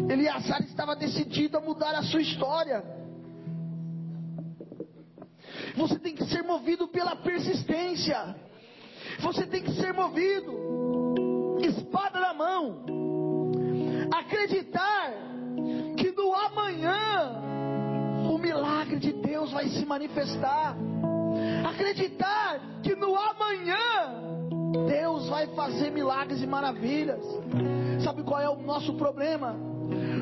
Eleazar 0.09 0.61
estava 0.61 0.95
decidido 0.95 1.57
a 1.57 1.61
mudar 1.61 1.95
a 1.95 2.03
sua 2.03 2.21
história. 2.21 2.83
Você 5.75 5.97
tem 5.97 6.15
que 6.15 6.25
ser 6.25 6.43
movido 6.43 6.87
pela 6.87 7.15
persistência. 7.15 8.35
Você 9.21 9.47
tem 9.47 9.63
que 9.63 9.71
ser 9.73 9.93
movido, 9.93 11.57
espada 11.61 12.19
na 12.19 12.33
mão. 12.33 12.85
Acreditar 14.11 15.13
que 15.97 16.11
no 16.11 16.33
amanhã 16.33 17.41
o 18.31 18.37
milagre 18.37 18.99
de 18.99 19.13
Deus 19.13 19.51
vai 19.51 19.67
se 19.69 19.85
manifestar. 19.85 20.75
Acreditar 21.67 22.59
que 22.83 22.95
no 22.95 23.15
amanhã 23.15 23.88
vai 25.39 25.47
fazer 25.55 25.91
milagres 25.91 26.41
e 26.41 26.47
maravilhas. 26.47 27.23
Sabe 28.03 28.23
qual 28.23 28.41
é 28.41 28.49
o 28.49 28.57
nosso 28.57 28.93
problema? 28.95 29.55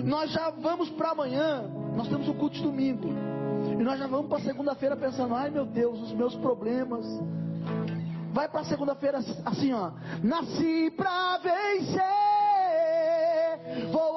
Nós 0.04 0.32
já 0.32 0.52
vamos 0.52 0.90
para 0.92 1.12
amanhã, 1.12 1.64
nós 1.96 2.08
temos 2.08 2.28
o 2.28 2.34
culto 2.34 2.56
de 2.56 2.64
domingo. 2.64 3.10
E 3.72 3.84
nós 3.84 4.00
já 4.00 4.08
vamos 4.08 4.28
para 4.28 4.40
segunda-feira 4.42 4.96
pensando: 4.96 5.34
ai 5.34 5.50
meu 5.50 5.66
Deus, 5.66 6.00
os 6.02 6.14
meus 6.14 6.36
problemas. 6.36 7.06
Vai 8.32 8.48
para 8.48 8.64
segunda-feira 8.66 9.20
assim, 9.46 9.74
ó. 9.74 9.92
Nasci 10.22 10.92
para 10.96 11.40
vencer. 11.40 12.04
Vou 13.92 14.14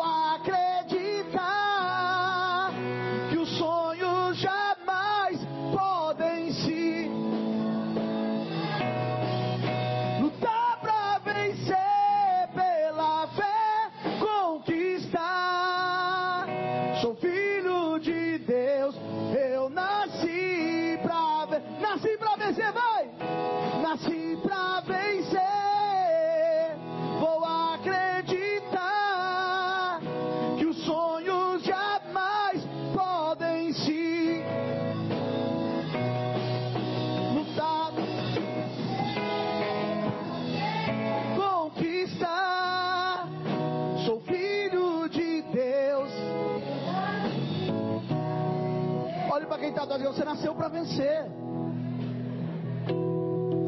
você 50.21 50.25
nasceu 50.25 50.55
para 50.55 50.69
vencer. 50.69 51.25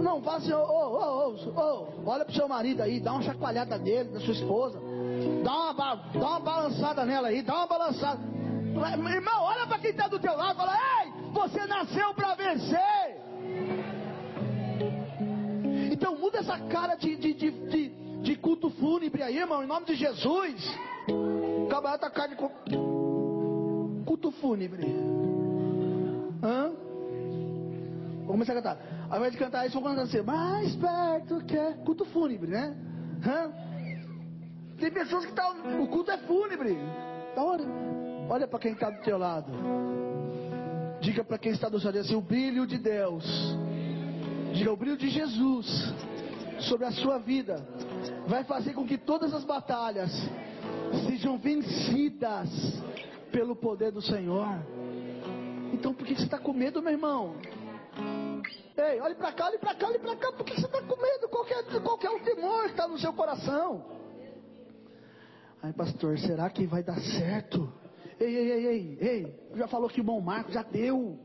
Não, 0.03 0.21
fala 0.21 0.37
assim, 0.37 0.53
olha 2.05 2.25
pro 2.27 2.35
seu 2.35 2.47
marido 2.47 2.83
aí, 2.83 3.01
dá 3.01 3.15
uma 3.15 3.23
chacoalhada 3.23 3.79
dele, 3.79 4.11
da 4.11 4.21
sua 4.21 4.35
esposa. 4.35 4.79
Dá 5.43 5.53
uma, 5.53 5.95
dá 5.95 6.29
uma 6.29 6.41
balançada 6.41 7.07
nela 7.07 7.29
aí, 7.29 7.41
dá 7.41 7.57
uma 7.57 7.67
balançada. 7.67 8.21
Irmão, 9.15 9.43
olha 9.43 9.67
para 9.67 9.79
quem 9.79 9.91
está 9.91 10.09
do 10.09 10.19
teu 10.19 10.37
lado, 10.37 10.57
fala, 10.57 10.77
ei, 10.77 11.13
você 11.33 11.67
nasceu 11.67 12.13
para 12.13 12.35
vencer. 12.35 13.23
Então 15.91 16.19
muda 16.19 16.39
essa 16.41 16.59
cara 16.59 16.97
de, 16.97 17.17
de, 17.17 17.33
de, 17.33 17.51
de, 17.51 17.89
de 18.23 18.37
culto 18.37 18.69
fúnebre 18.69 19.23
aí, 19.23 19.39
irmão, 19.39 19.63
em 19.63 19.67
nome 19.67 19.87
de 19.87 19.95
Jesus. 19.95 20.79
Tá 21.71 22.11
cara 22.11 22.29
de 22.29 22.37
cu- 22.37 22.51
culto 24.05 24.31
fúnebre. 24.33 24.87
Hã? 26.43 26.73
Vou 28.19 28.33
começar 28.33 28.53
a 28.53 28.57
cantar. 28.57 28.79
Ao 29.09 29.19
invés 29.19 29.33
de 29.33 29.39
cantar 29.39 29.67
isso, 29.67 29.79
vou 29.79 29.89
cantar 29.89 30.03
assim, 30.03 30.23
mais 30.23 30.75
perto 30.77 31.45
que 31.45 31.57
é 31.57 31.73
culto 31.85 32.05
fúnebre, 32.07 32.51
né? 32.51 32.77
Hã? 33.27 33.53
Tem 34.79 34.91
pessoas 34.91 35.27
que 35.27 35.33
tá, 35.33 35.49
o 35.81 35.87
culto 35.89 36.11
é 36.11 36.19
fúnebre. 36.19 36.77
Da 37.37 37.43
hora. 37.43 37.65
Olha 38.29 38.49
para 38.49 38.59
quem 38.59 38.73
está 38.73 38.91
do 38.91 39.03
teu 39.03 39.19
lado. 39.19 39.53
Diga 41.01 41.25
para 41.25 41.39
quem 41.39 41.53
está 41.53 41.69
do 41.69 41.79
seu 41.79 41.89
lado 41.89 41.99
assim, 41.99 42.15
o 42.15 42.21
brilho 42.21 42.67
de 42.67 42.79
Deus. 42.79 43.25
Diga 44.55 44.73
o 44.73 44.77
brilho 44.77 44.97
de 44.97 45.09
Jesus 45.09 45.93
sobre 46.61 46.87
a 46.87 46.93
sua 46.93 47.19
vida 47.19 47.65
vai 48.27 48.45
fazer 48.45 48.73
com 48.73 48.87
que 48.87 48.99
todas 48.99 49.33
as 49.35 49.45
batalhas 49.45 50.11
sejam 51.07 51.39
vencidas 51.39 52.49
pelo 53.31 53.57
poder 53.57 53.91
do 53.91 54.03
Senhor. 54.03 54.59
Então 55.73 55.95
por 55.95 56.07
que 56.07 56.15
você 56.15 56.25
está 56.25 56.39
com 56.39 56.53
medo, 56.53 56.83
meu 56.83 56.93
irmão? 56.93 57.37
Ei, 58.77 59.01
olhe 59.01 59.15
para 59.15 59.33
cá, 59.33 59.47
olhe 59.47 59.59
para 59.59 59.75
cá, 59.75 59.87
olhe 59.87 59.99
para 59.99 60.17
cá. 60.17 60.33
Por 60.33 60.45
que 60.45 60.55
você 60.55 60.67
está 60.67 60.83
com 60.83 61.01
medo? 61.01 61.29
Qual 61.29 61.47
é, 61.47 61.81
qual 61.81 61.99
é 62.03 62.11
o 62.11 62.25
temor 62.25 62.65
que 62.65 62.71
está 62.71 62.87
no 62.89 62.99
seu 62.99 63.13
coração? 63.13 63.85
Ai, 65.63 65.73
pastor, 65.73 66.19
será 66.19 66.51
que 66.51 66.67
vai 66.67 66.83
dar 66.83 67.01
certo? 67.01 67.73
Ei, 68.19 68.37
ei, 68.37 68.51
ei, 68.53 68.67
ei, 68.67 68.99
ei. 69.01 69.51
Já 69.55 69.69
falou 69.69 69.89
que 69.89 70.01
o 70.01 70.05
bom 70.05 70.21
Marco 70.21 70.51
já 70.51 70.63
deu. 70.63 71.19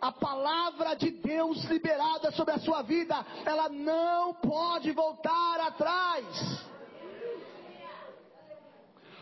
A 0.00 0.12
palavra 0.12 0.94
de 0.94 1.10
Deus 1.10 1.64
liberada 1.64 2.30
sobre 2.32 2.54
a 2.54 2.58
sua 2.58 2.82
vida, 2.82 3.24
ela 3.44 3.68
não 3.68 4.34
pode 4.34 4.92
voltar 4.92 5.60
atrás. 5.60 6.64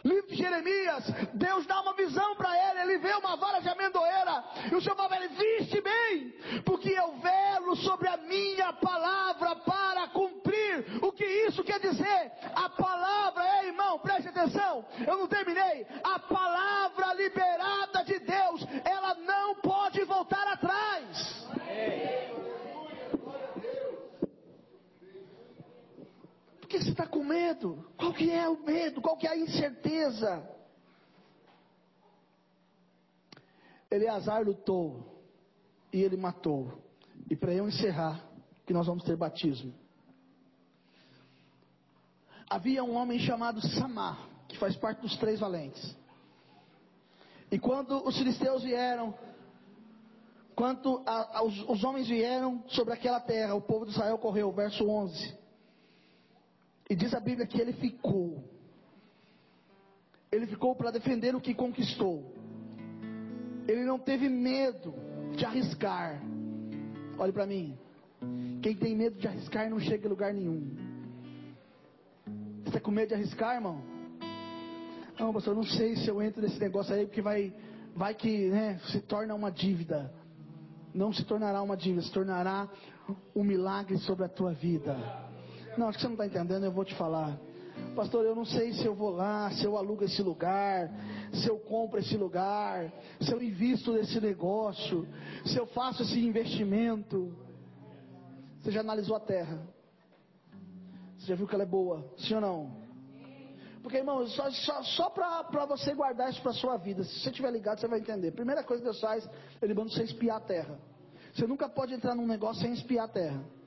Livro 0.08 0.26
de 0.28 0.36
Jeremias, 0.36 1.04
Deus 1.34 1.66
dá 1.66 1.82
uma 1.82 1.92
visão 1.92 2.34
para 2.36 2.50
ele, 2.70 2.80
ele 2.80 2.98
vê 2.98 3.12
uma 3.12 3.36
vara 3.36 3.60
de 3.60 3.68
amendoeira, 3.68 4.42
e 4.72 4.74
o 4.74 4.80
Senhor 4.80 4.96
fala 4.96 5.16
ele, 5.16 5.28
viste 5.28 5.80
bem, 5.82 6.62
porque 6.64 6.88
eu 6.88 7.12
velo 7.18 7.76
sobre 7.76 8.08
a 8.08 8.16
minha 8.16 8.72
palavra 8.72 9.54
para 9.56 10.08
cumprir. 10.08 10.98
O 11.02 11.12
que 11.12 11.24
isso 11.24 11.62
quer 11.62 11.78
dizer? 11.78 12.32
A 12.54 12.70
palavra, 12.70 13.44
ei 13.60 13.68
irmão, 13.68 13.98
preste 13.98 14.28
atenção, 14.28 14.84
eu 15.06 15.18
não 15.18 15.28
terminei. 15.28 15.86
A 16.02 16.18
palavra 16.18 17.12
liberada 17.12 18.02
de 18.04 18.18
Deus, 18.18 18.66
ela 18.84 19.14
não 19.14 19.56
pode 19.56 20.02
voltar 20.04 20.46
atrás. 20.48 21.46
Por 26.68 26.72
que 26.72 26.84
você 26.84 26.90
está 26.90 27.06
com 27.06 27.24
medo? 27.24 27.82
Qual 27.96 28.12
que 28.12 28.30
é 28.30 28.46
o 28.46 28.62
medo? 28.62 29.00
Qual 29.00 29.16
que 29.16 29.26
é 29.26 29.30
a 29.30 29.36
incerteza? 29.38 30.46
Eleazar 33.90 34.44
lutou 34.44 35.18
e 35.90 36.02
ele 36.02 36.18
matou. 36.18 36.70
E 37.30 37.34
para 37.34 37.54
eu 37.54 37.66
encerrar, 37.66 38.22
que 38.66 38.74
nós 38.74 38.86
vamos 38.86 39.02
ter 39.02 39.16
batismo. 39.16 39.72
Havia 42.50 42.84
um 42.84 42.96
homem 42.96 43.18
chamado 43.18 43.66
Samar, 43.66 44.28
que 44.46 44.58
faz 44.58 44.76
parte 44.76 45.00
dos 45.00 45.16
três 45.16 45.40
valentes. 45.40 45.96
E 47.50 47.58
quando 47.58 48.06
os 48.06 48.14
filisteus 48.18 48.62
vieram, 48.62 49.14
quando 50.54 51.02
a, 51.06 51.38
a, 51.38 51.42
os, 51.44 51.58
os 51.66 51.82
homens 51.82 52.08
vieram 52.08 52.62
sobre 52.68 52.92
aquela 52.92 53.20
terra, 53.20 53.54
o 53.54 53.62
povo 53.62 53.86
de 53.86 53.92
Israel 53.92 54.18
correu, 54.18 54.52
verso 54.52 54.86
11. 54.86 55.47
E 56.88 56.96
diz 56.96 57.12
a 57.14 57.20
Bíblia 57.20 57.46
que 57.46 57.60
ele 57.60 57.72
ficou. 57.74 58.42
Ele 60.32 60.46
ficou 60.46 60.74
para 60.74 60.90
defender 60.90 61.34
o 61.34 61.40
que 61.40 61.54
conquistou. 61.54 62.34
Ele 63.66 63.84
não 63.84 63.98
teve 63.98 64.28
medo 64.28 64.94
de 65.36 65.44
arriscar. 65.44 66.22
Olhe 67.18 67.32
para 67.32 67.46
mim. 67.46 67.76
Quem 68.62 68.74
tem 68.74 68.96
medo 68.96 69.18
de 69.18 69.28
arriscar 69.28 69.68
não 69.68 69.78
chega 69.78 70.06
em 70.06 70.10
lugar 70.10 70.32
nenhum. 70.32 70.76
Você 72.62 72.68
está 72.68 72.80
com 72.80 72.90
medo 72.90 73.08
de 73.08 73.14
arriscar, 73.14 73.56
irmão? 73.56 73.82
Não, 75.18 75.32
pastor, 75.32 75.54
não 75.54 75.64
sei 75.64 75.96
se 75.96 76.08
eu 76.08 76.22
entro 76.22 76.40
nesse 76.40 76.58
negócio 76.60 76.94
aí, 76.94 77.04
porque 77.04 77.20
vai, 77.20 77.52
vai 77.94 78.14
que 78.14 78.48
né, 78.48 78.78
se 78.90 79.00
torna 79.00 79.34
uma 79.34 79.50
dívida. 79.50 80.12
Não 80.94 81.12
se 81.12 81.24
tornará 81.24 81.60
uma 81.62 81.76
dívida, 81.76 82.02
se 82.02 82.12
tornará 82.12 82.68
um 83.34 83.42
milagre 83.42 83.98
sobre 83.98 84.24
a 84.24 84.28
tua 84.28 84.52
vida. 84.52 84.96
Não, 85.78 85.88
acho 85.88 85.98
que 85.98 86.02
você 86.02 86.08
não 86.08 86.14
está 86.14 86.26
entendendo, 86.26 86.64
eu 86.64 86.72
vou 86.72 86.84
te 86.84 86.94
falar. 86.96 87.38
Pastor, 87.94 88.24
eu 88.24 88.34
não 88.34 88.44
sei 88.44 88.72
se 88.72 88.84
eu 88.84 88.96
vou 88.96 89.10
lá, 89.10 89.48
se 89.52 89.64
eu 89.64 89.76
alugo 89.76 90.02
esse 90.02 90.20
lugar, 90.20 90.90
se 91.32 91.46
eu 91.48 91.56
compro 91.60 92.00
esse 92.00 92.16
lugar, 92.16 92.92
se 93.20 93.32
eu 93.32 93.40
invisto 93.40 93.92
nesse 93.92 94.20
negócio, 94.20 95.06
se 95.46 95.56
eu 95.56 95.66
faço 95.68 96.02
esse 96.02 96.18
investimento. 96.18 97.32
Você 98.58 98.72
já 98.72 98.80
analisou 98.80 99.14
a 99.14 99.20
terra? 99.20 99.60
Você 101.16 101.28
já 101.28 101.36
viu 101.36 101.46
que 101.46 101.54
ela 101.54 101.62
é 101.62 101.66
boa? 101.66 102.12
Sim 102.18 102.34
ou 102.34 102.40
não? 102.40 102.88
Porque, 103.80 103.98
irmão, 103.98 104.26
só, 104.26 104.50
só, 104.50 104.82
só 104.82 105.10
para 105.10 105.64
você 105.64 105.94
guardar 105.94 106.28
isso 106.28 106.42
para 106.42 106.52
sua 106.52 106.76
vida, 106.76 107.04
se 107.04 107.20
você 107.20 107.30
estiver 107.30 107.52
ligado, 107.52 107.78
você 107.78 107.86
vai 107.86 108.00
entender. 108.00 108.32
Primeira 108.32 108.64
coisa 108.64 108.82
que 108.82 108.88
Deus 108.88 109.00
faz, 109.00 109.30
Ele 109.62 109.74
manda 109.74 109.90
você 109.90 110.02
espiar 110.02 110.38
a 110.38 110.40
terra. 110.40 110.76
Você 111.32 111.46
nunca 111.46 111.68
pode 111.68 111.94
entrar 111.94 112.16
num 112.16 112.26
negócio 112.26 112.62
sem 112.62 112.72
espiar 112.72 113.04
a 113.04 113.08
terra. 113.08 113.57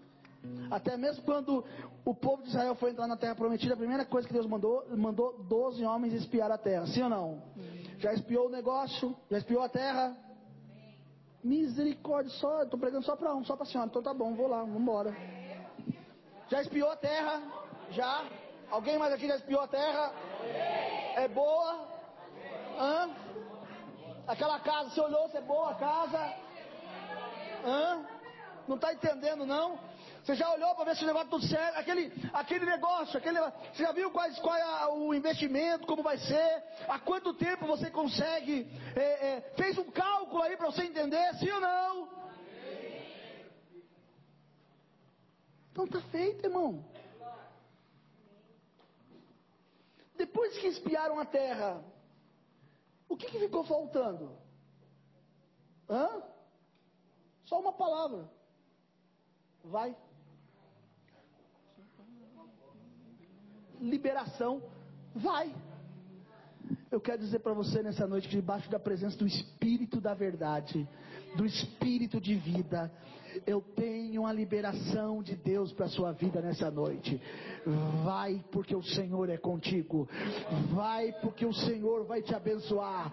Até 0.70 0.98
mesmo 0.98 1.24
quando 1.24 1.64
o 2.04 2.16
povo 2.16 2.42
de 2.44 2.50
Israel 2.50 2.76
foi 2.76 2.92
entrar 2.92 3.08
na 3.08 3.18
terra 3.18 3.36
prometida, 3.36 3.74
a 3.74 3.78
primeira 3.78 4.06
coisa 4.06 4.28
que 4.28 4.34
Deus 4.34 4.46
mandou, 4.46 4.86
mandou 4.96 5.44
12 5.44 5.84
homens 5.86 6.14
espiar 6.14 6.52
a 6.52 6.58
terra. 6.58 6.88
Sim 6.88 7.04
ou 7.04 7.10
não? 7.10 7.44
Já 8.00 8.14
espiou 8.14 8.48
o 8.48 8.50
negócio? 8.50 9.16
Já 9.30 9.38
espiou 9.38 9.62
a 9.62 9.70
terra? 9.70 10.16
Misericórdia, 11.44 12.32
só, 12.34 12.64
estou 12.64 12.80
pregando 12.80 13.06
só 13.06 13.16
para 13.16 13.36
um, 13.36 13.44
só 13.44 13.56
para 13.56 13.64
a 13.64 13.68
senhora. 13.68 13.90
Então 13.90 14.02
tá 14.02 14.14
bom, 14.14 14.34
vou 14.34 14.48
lá, 14.48 14.60
vamos 14.62 14.82
embora. 14.82 15.16
Já 16.50 16.62
espiou 16.62 16.90
a 16.90 16.96
terra? 16.96 17.42
Já? 17.92 18.26
Alguém 18.70 18.98
mais 18.98 19.14
aqui 19.14 19.28
já 19.28 19.36
espiou 19.36 19.62
a 19.62 19.68
terra? 19.68 20.14
É 21.16 21.28
boa? 21.28 21.88
Hã? 22.80 23.10
Aquela 24.28 24.60
casa, 24.60 24.90
você 24.90 25.02
olhou, 25.02 25.30
se 25.30 25.38
é 25.38 25.42
boa 25.42 25.72
a 25.72 25.76
casa? 25.76 26.34
Hã? 27.66 28.06
Não 28.68 28.76
está 28.76 28.94
entendendo 28.94 29.46
não? 29.46 29.91
Você 30.24 30.36
já 30.36 30.52
olhou 30.52 30.76
para 30.76 30.86
ver 30.86 30.96
se 30.96 31.04
o 31.04 31.08
negócio 31.08 31.30
tá 31.30 31.36
tudo 31.38 31.48
certo? 31.48 31.78
Aquele, 31.78 32.12
aquele 32.32 32.66
negócio, 32.66 33.18
aquele, 33.18 33.40
você 33.40 33.84
já 33.84 33.92
viu 33.92 34.12
quais, 34.12 34.38
qual 34.40 34.56
é 34.56 34.88
o 34.88 35.14
investimento, 35.16 35.88
como 35.88 36.04
vai 36.04 36.18
ser? 36.20 36.64
Há 36.88 37.00
quanto 37.00 37.34
tempo 37.34 37.66
você 37.66 37.90
consegue? 37.90 38.68
É, 38.96 39.28
é, 39.28 39.42
fez 39.58 39.78
um 39.80 39.90
cálculo 39.90 40.44
aí 40.44 40.56
para 40.56 40.68
você 40.68 40.84
entender, 40.84 41.34
sim 41.36 41.50
ou 41.50 41.60
não? 41.60 42.10
Então 45.72 45.86
está 45.86 46.02
feito, 46.02 46.46
irmão. 46.46 46.86
Depois 50.16 50.56
que 50.60 50.68
espiaram 50.68 51.20
a 51.20 51.26
terra, 51.26 51.84
o 53.10 53.18
que, 53.18 53.26
que 53.26 53.40
ficou 53.40 53.64
faltando? 53.64 54.38
Hã? 55.90 56.22
Só 57.46 57.60
uma 57.60 57.74
palavra. 57.74 58.30
Vai. 59.64 59.96
Liberação, 63.82 64.62
vai. 65.16 65.54
Eu 66.92 67.02
quero 67.02 67.20
dizer 67.20 67.40
para 67.40 67.54
você 67.54 67.82
nessa 67.82 68.06
noite 68.08 68.30
que 68.30 68.36
debaixo 68.36 68.70
da 68.70 68.80
presença 68.80 69.18
do 69.18 69.28
Espírito 69.28 70.00
da 70.00 70.14
verdade, 70.14 70.88
do 71.36 71.46
Espírito 71.46 72.20
de 72.20 72.36
vida, 72.36 72.92
eu 73.46 73.62
tenho 73.76 74.26
a 74.26 74.34
liberação 74.34 75.24
de 75.24 75.36
Deus 75.36 75.72
para 75.72 75.86
a 75.86 75.90
sua 75.90 76.12
vida 76.12 76.42
nessa 76.42 76.70
noite. 76.70 77.22
Vai 78.04 78.44
porque 78.52 78.76
o 78.76 78.84
Senhor 78.84 79.30
é 79.30 79.38
contigo. 79.38 80.08
Vai 80.74 81.12
porque 81.22 81.46
o 81.46 81.54
Senhor 81.54 82.06
vai 82.06 82.22
te 82.22 82.34
abençoar. 82.34 83.12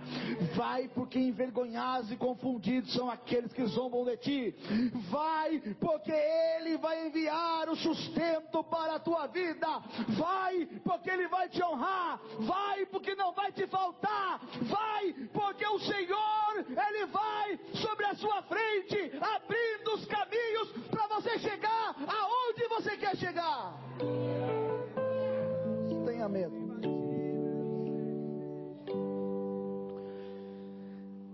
Vai 0.56 0.88
porque 0.88 1.18
envergonhados 1.18 2.10
e 2.10 2.16
confundidos 2.16 2.92
são 2.94 3.10
aqueles 3.10 3.52
que 3.52 3.64
zombam 3.66 4.04
de 4.04 4.16
ti. 4.16 4.54
Vai 5.10 5.60
porque 5.80 6.12
Ele 6.12 6.76
vai 6.78 7.06
enviar 7.06 7.68
o 7.68 7.76
sustento 7.76 8.64
para 8.64 8.96
a 8.96 9.00
tua 9.00 9.26
vida. 9.26 9.66
Vai 10.18 10.66
porque 10.82 11.10
Ele 11.10 11.28
vai 11.28 11.48
te 11.48 11.62
honrar. 11.62 12.20
Vai 12.40 12.86
porque 12.86 13.14
não 13.14 13.32
vai 13.32 13.52
te 13.52 13.66
faltar. 13.66 14.40
Vai 14.62 15.12
porque 15.32 15.66
o 15.66 15.78
Senhor, 15.80 16.47
Ele 16.58 17.06
vai 17.06 17.58
sobre 17.74 18.06
a 18.06 18.14
sua 18.14 18.42
frente, 18.42 19.12
abrindo 19.20 19.94
os 19.94 20.04
caminhos 20.06 20.72
para 20.90 21.06
você 21.08 21.38
chegar 21.38 21.94
aonde 22.06 22.66
você 22.68 22.96
quer 22.96 23.16
chegar. 23.16 23.78
Não 25.88 26.04
tenha 26.04 26.28
medo. 26.28 26.68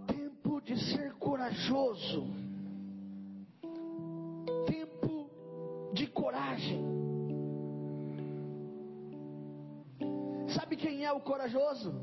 Tempo 0.06 0.60
de 0.60 0.78
ser 0.78 1.14
corajoso. 1.14 2.26
Tempo 4.66 5.30
de 5.92 6.06
coragem. 6.08 6.84
Sabe 10.48 10.76
quem 10.76 11.04
é 11.04 11.12
o 11.12 11.20
corajoso? 11.20 11.94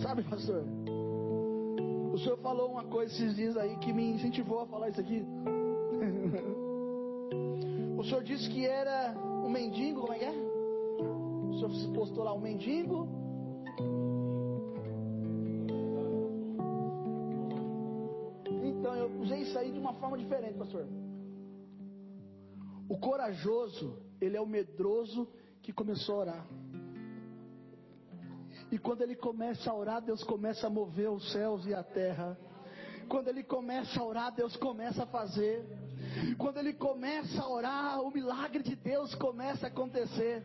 Sabe, 0.00 0.22
pastor? 0.22 0.64
O 2.18 2.20
senhor 2.20 2.38
falou 2.38 2.72
uma 2.72 2.82
coisa 2.82 3.14
esses 3.14 3.36
dias 3.36 3.56
aí 3.56 3.76
que 3.76 3.92
me 3.92 4.10
incentivou 4.10 4.62
a 4.62 4.66
falar 4.66 4.88
isso 4.88 5.00
aqui. 5.00 5.22
o 7.96 8.02
senhor 8.02 8.24
disse 8.24 8.50
que 8.50 8.66
era 8.66 9.16
um 9.16 9.48
mendigo, 9.48 10.00
como 10.00 10.12
é 10.12 10.18
que 10.18 10.24
é? 10.24 10.32
O 10.32 11.54
senhor 11.54 11.70
se 11.70 11.86
postou 11.92 12.24
lá 12.24 12.34
um 12.34 12.40
mendigo. 12.40 13.06
Então 18.64 18.96
eu 18.96 19.20
usei 19.20 19.42
isso 19.42 19.56
aí 19.56 19.70
de 19.70 19.78
uma 19.78 19.92
forma 19.92 20.18
diferente, 20.18 20.58
pastor. 20.58 20.88
O 22.88 22.98
corajoso, 22.98 23.96
ele 24.20 24.36
é 24.36 24.40
o 24.40 24.46
medroso 24.46 25.28
que 25.62 25.72
começou 25.72 26.16
a 26.16 26.18
orar. 26.18 26.44
E 28.70 28.78
quando 28.78 29.02
ele 29.02 29.16
começa 29.16 29.70
a 29.70 29.74
orar, 29.74 30.02
Deus 30.02 30.22
começa 30.24 30.66
a 30.66 30.70
mover 30.70 31.10
os 31.10 31.32
céus 31.32 31.64
e 31.66 31.74
a 31.74 31.82
terra. 31.82 32.36
Quando 33.08 33.28
ele 33.28 33.42
começa 33.42 33.98
a 33.98 34.04
orar, 34.04 34.34
Deus 34.34 34.54
começa 34.56 35.04
a 35.04 35.06
fazer. 35.06 35.64
Quando 36.36 36.58
ele 36.58 36.74
começa 36.74 37.40
a 37.40 37.48
orar, 37.48 38.00
o 38.02 38.10
milagre 38.10 38.62
de 38.62 38.76
Deus 38.76 39.14
começa 39.14 39.66
a 39.66 39.68
acontecer. 39.68 40.44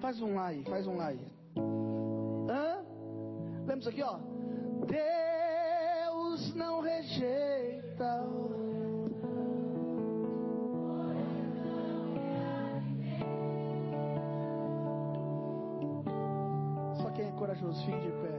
Faz 0.00 0.20
um 0.20 0.34
lá 0.34 0.48
aí, 0.48 0.64
faz 0.64 0.86
um 0.86 0.96
lá 0.96 1.08
aí. 1.08 1.26
Hã? 2.48 2.84
Aqui, 3.88 4.02
ó? 4.02 4.18
Deus 4.86 6.54
não 6.54 6.80
rejeita. 6.80 8.24
Corajoso, 17.66 17.84
fique 17.84 18.00
de 18.00 18.10
pé. 18.22 18.35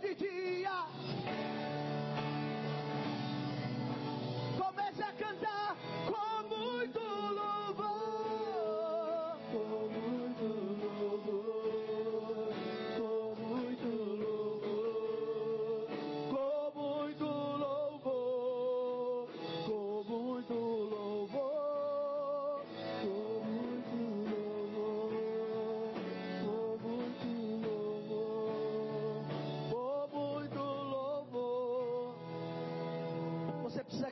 De 0.00 0.08
noite 0.08 0.45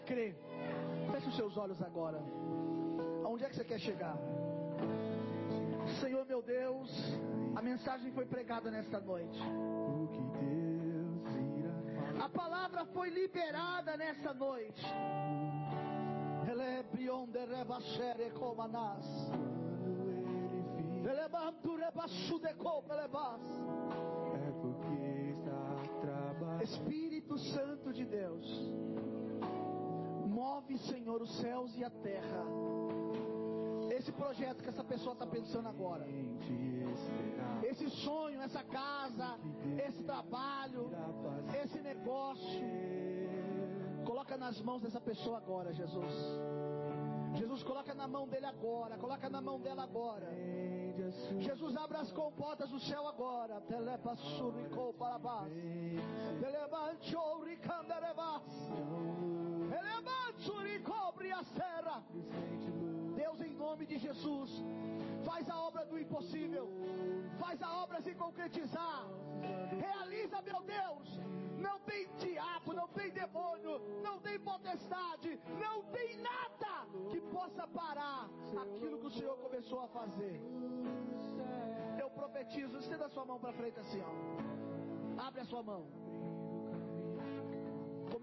crer. 0.04 0.34
Feche 1.12 1.28
os 1.28 1.36
seus 1.36 1.56
olhos 1.56 1.80
agora. 1.82 2.20
Aonde 3.24 3.44
é 3.44 3.48
que 3.48 3.56
você 3.56 3.64
quer 3.64 3.80
chegar? 3.80 4.16
Senhor 6.00 6.24
meu 6.26 6.42
Deus, 6.42 6.90
a 7.54 7.62
mensagem 7.62 8.10
foi 8.12 8.24
pregada 8.26 8.70
nesta 8.70 9.00
noite. 9.00 9.38
O 9.40 10.08
que 10.08 10.20
Deus 10.38 11.26
irá. 11.58 12.24
A 12.24 12.28
palavra 12.28 12.84
foi 12.86 13.10
liberada 13.10 13.96
nessa 13.96 14.32
noite. 14.32 14.84
Elebrion 16.50 17.26
de 17.26 17.38
ele 17.38 17.64
fizer, 17.80 18.16
Elebantu 21.10 21.76
rebassu 21.76 22.38
de 22.40 22.54
copelebas. 22.54 23.40
é 24.48 24.52
porque 24.62 25.30
está 25.32 26.00
trabalhando. 26.00 26.62
Espírito 26.62 27.36
Santo 27.38 27.92
de 27.92 28.04
Deus, 28.06 28.46
move, 30.54 30.78
Senhor, 30.78 31.20
os 31.20 31.36
céus 31.38 31.76
e 31.76 31.84
a 31.84 31.90
terra. 31.90 32.44
Esse 33.90 34.12
projeto 34.12 34.62
que 34.62 34.68
essa 34.68 34.84
pessoa 34.84 35.14
está 35.14 35.26
pensando 35.26 35.68
agora, 35.68 36.06
esse 37.62 37.90
sonho, 37.90 38.40
essa 38.40 38.62
casa, 38.62 39.36
esse 39.86 40.04
trabalho, 40.04 40.90
esse 41.62 41.80
negócio, 41.80 42.64
coloca 44.04 44.36
nas 44.36 44.60
mãos 44.60 44.82
dessa 44.82 45.00
pessoa 45.00 45.38
agora, 45.38 45.72
Jesus. 45.72 46.12
Jesus, 47.34 47.64
coloca 47.64 47.92
na 47.94 48.06
mão 48.06 48.28
dele 48.28 48.46
agora, 48.46 48.96
coloca 48.96 49.28
na 49.28 49.40
mão 49.40 49.60
dela 49.60 49.82
agora. 49.82 50.28
Jesus, 51.40 51.76
abra 51.76 51.98
as 52.00 52.12
comportas 52.12 52.70
do 52.70 52.78
céu 52.80 53.08
agora. 53.08 53.60
Telepassurico 53.62 54.94
parabás. 54.94 55.52
Telebanchoricanderebás. 56.40 57.02
Elemantsuricobre 58.04 58.20
a 58.20 58.40
serra. 58.40 59.43
Deus, 63.16 63.40
em 63.40 63.54
nome 63.54 63.86
de 63.86 63.98
Jesus, 63.98 64.50
faz 65.24 65.48
a 65.48 65.56
obra 65.60 65.84
do 65.86 65.98
impossível, 65.98 66.68
faz 67.38 67.62
a 67.62 67.82
obra 67.82 68.00
se 68.00 68.14
concretizar. 68.14 69.06
Realiza, 69.78 70.42
meu 70.42 70.60
Deus. 70.62 71.20
Não 71.58 71.78
tem 71.80 72.08
diabo, 72.18 72.74
não 72.74 72.88
tem 72.88 73.10
demônio, 73.10 73.80
não 74.02 74.18
tem 74.20 74.38
potestade, 74.38 75.40
não 75.58 75.82
tem 75.84 76.18
nada 76.18 76.86
que 77.10 77.20
possa 77.20 77.66
parar 77.66 78.28
aquilo 78.62 78.98
que 78.98 79.06
o 79.06 79.10
Senhor 79.10 79.36
começou 79.38 79.80
a 79.80 79.88
fazer. 79.88 80.40
Eu 81.98 82.10
profetizo, 82.10 82.78
estenda 82.78 83.06
a 83.06 83.08
sua 83.08 83.24
mão 83.24 83.38
para 83.38 83.52
frente 83.52 83.80
assim, 83.80 84.02
ó. 84.02 85.22
Abre 85.26 85.40
a 85.40 85.44
sua 85.44 85.62
mão. 85.62 85.86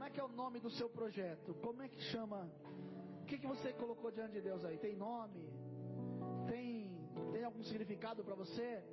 Como 0.02 0.10
é 0.10 0.14
que 0.16 0.20
é 0.20 0.24
o 0.24 0.30
nome 0.30 0.60
do 0.60 0.72
seu 0.72 0.90
projeto? 0.90 1.54
Como 1.62 1.80
é 1.84 1.88
que 1.88 2.02
chama? 2.02 2.50
O 3.22 3.26
que, 3.28 3.38
que 3.38 3.46
você 3.46 3.72
colocou 3.72 4.10
diante 4.10 4.32
de 4.32 4.42
Deus 4.42 4.66
aí? 4.66 4.76
Tem 4.80 4.96
nome? 4.96 5.48
Tem, 6.48 6.90
tem 7.32 7.44
algum 7.44 7.62
significado 7.62 8.24
para 8.24 8.34
você? 8.34 8.84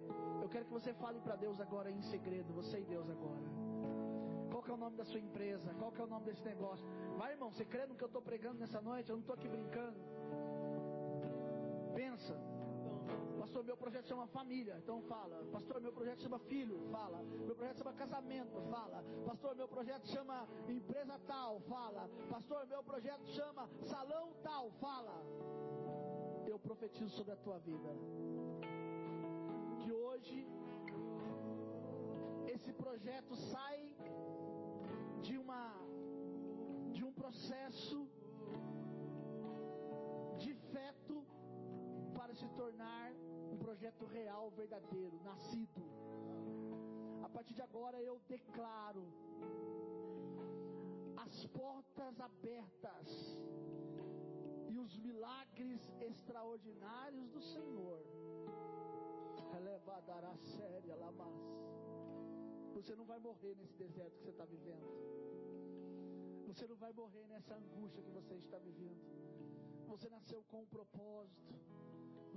Eu 0.42 0.50
quero 0.50 0.66
que 0.66 0.70
você 0.70 0.92
fale 0.92 1.18
para 1.20 1.34
Deus 1.34 1.58
agora 1.62 1.90
em 1.90 2.02
segredo, 2.02 2.52
você 2.52 2.80
e 2.80 2.84
Deus 2.84 3.08
agora. 3.08 3.40
Qual 4.50 4.62
que 4.62 4.70
é 4.70 4.74
o 4.74 4.76
nome 4.76 4.98
da 4.98 5.04
sua 5.06 5.18
empresa? 5.18 5.72
Qual 5.78 5.90
que 5.90 5.98
é 6.02 6.04
o 6.04 6.06
nome 6.06 6.26
desse 6.26 6.44
negócio? 6.44 6.86
Vai, 7.16 7.32
irmão, 7.32 7.50
você 7.50 7.64
crê 7.64 7.86
no 7.86 7.94
que 7.94 8.04
eu 8.04 8.08
estou 8.12 8.20
pregando 8.20 8.58
nessa 8.58 8.82
noite? 8.82 9.08
Eu 9.08 9.16
não 9.16 9.22
estou 9.22 9.34
aqui 9.34 9.48
brincando. 9.48 9.98
Pensa. 11.94 12.38
Pastor, 13.38 13.64
meu 13.64 13.76
projeto 13.76 14.06
chama 14.08 14.26
família, 14.26 14.76
então 14.78 15.00
fala. 15.02 15.44
Pastor, 15.52 15.80
meu 15.80 15.92
projeto 15.92 16.22
chama 16.22 16.38
filho, 16.40 16.80
fala. 16.90 17.22
Meu 17.22 17.54
projeto 17.54 17.78
chama 17.78 17.92
casamento, 17.92 18.60
fala. 18.70 19.04
Pastor, 19.24 19.54
meu 19.54 19.68
projeto 19.68 20.06
chama 20.08 20.48
empresa 20.68 21.18
tal, 21.26 21.60
fala. 21.60 22.08
Pastor, 22.28 22.66
meu 22.66 22.82
projeto 22.82 23.26
chama 23.28 23.68
salão 23.84 24.32
tal, 24.42 24.70
fala. 24.72 25.16
Eu 26.46 26.58
profetizo 26.58 27.10
sobre 27.10 27.32
a 27.32 27.36
tua 27.36 27.58
vida. 27.58 27.90
Que 29.80 29.92
hoje 29.92 30.46
esse 32.54 32.72
projeto 32.72 33.34
sai 33.36 33.94
de 35.22 35.38
uma 35.38 35.74
de 36.92 37.04
um 37.04 37.12
processo 37.12 38.08
de 40.38 40.54
se 40.54 40.97
tornar 42.58 43.12
um 43.52 43.56
projeto 43.56 44.04
real, 44.06 44.50
verdadeiro, 44.50 45.16
nascido. 45.22 45.82
A 47.22 47.28
partir 47.28 47.54
de 47.54 47.62
agora 47.62 47.98
eu 48.02 48.16
declaro 48.26 49.04
as 51.24 51.46
portas 51.58 52.20
abertas 52.20 53.38
e 54.72 54.76
os 54.84 54.96
milagres 54.98 55.82
extraordinários 56.00 57.28
do 57.30 57.40
Senhor. 57.40 58.00
Elevadará 59.58 60.34
séria 60.56 60.96
lamas. 60.96 61.38
Você 62.74 62.94
não 62.96 63.04
vai 63.04 63.20
morrer 63.20 63.54
nesse 63.54 63.76
deserto 63.84 64.16
que 64.18 64.24
você 64.24 64.30
está 64.30 64.44
vivendo. 64.44 64.88
Você 66.48 66.66
não 66.66 66.76
vai 66.76 66.92
morrer 66.92 67.24
nessa 67.28 67.54
angústia 67.54 68.02
que 68.02 68.10
você 68.10 68.34
está 68.34 68.58
vivendo. 68.58 69.02
Você 69.86 70.08
nasceu 70.08 70.42
com 70.48 70.62
um 70.62 70.66
propósito. 70.66 71.54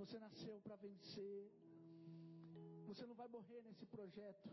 Você 0.02 0.18
nasceu 0.18 0.60
para 0.62 0.76
vencer. 0.78 1.52
Você 2.88 3.06
não 3.06 3.14
vai 3.14 3.28
morrer 3.28 3.62
nesse 3.62 3.86
projeto 3.86 4.50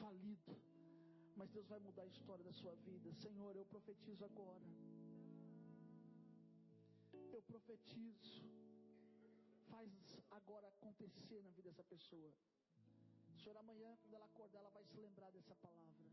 falido. 0.00 0.54
Mas 1.34 1.50
Deus 1.50 1.66
vai 1.66 1.80
mudar 1.80 2.04
a 2.04 2.12
história 2.14 2.44
da 2.44 2.52
sua 2.52 2.74
vida. 2.76 3.12
Senhor, 3.14 3.56
eu 3.56 3.64
profetizo 3.64 4.24
agora. 4.24 4.62
Eu 7.32 7.42
profetizo. 7.42 8.46
Faz 9.72 9.90
agora 10.30 10.68
acontecer 10.68 11.42
na 11.42 11.50
vida 11.50 11.68
dessa 11.70 11.82
pessoa. 11.82 12.32
Senhor, 13.42 13.56
amanhã, 13.56 13.98
quando 14.02 14.14
ela 14.14 14.26
acordar, 14.26 14.60
ela 14.60 14.70
vai 14.70 14.84
se 14.84 15.00
lembrar 15.00 15.32
dessa 15.32 15.56
palavra. 15.56 16.06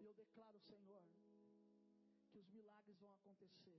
E 0.00 0.04
eu 0.06 0.14
declaro, 0.14 0.58
Senhor, 0.60 1.02
que 2.30 2.38
os 2.38 2.48
milagres 2.48 2.98
vão 2.98 3.12
acontecer. 3.12 3.78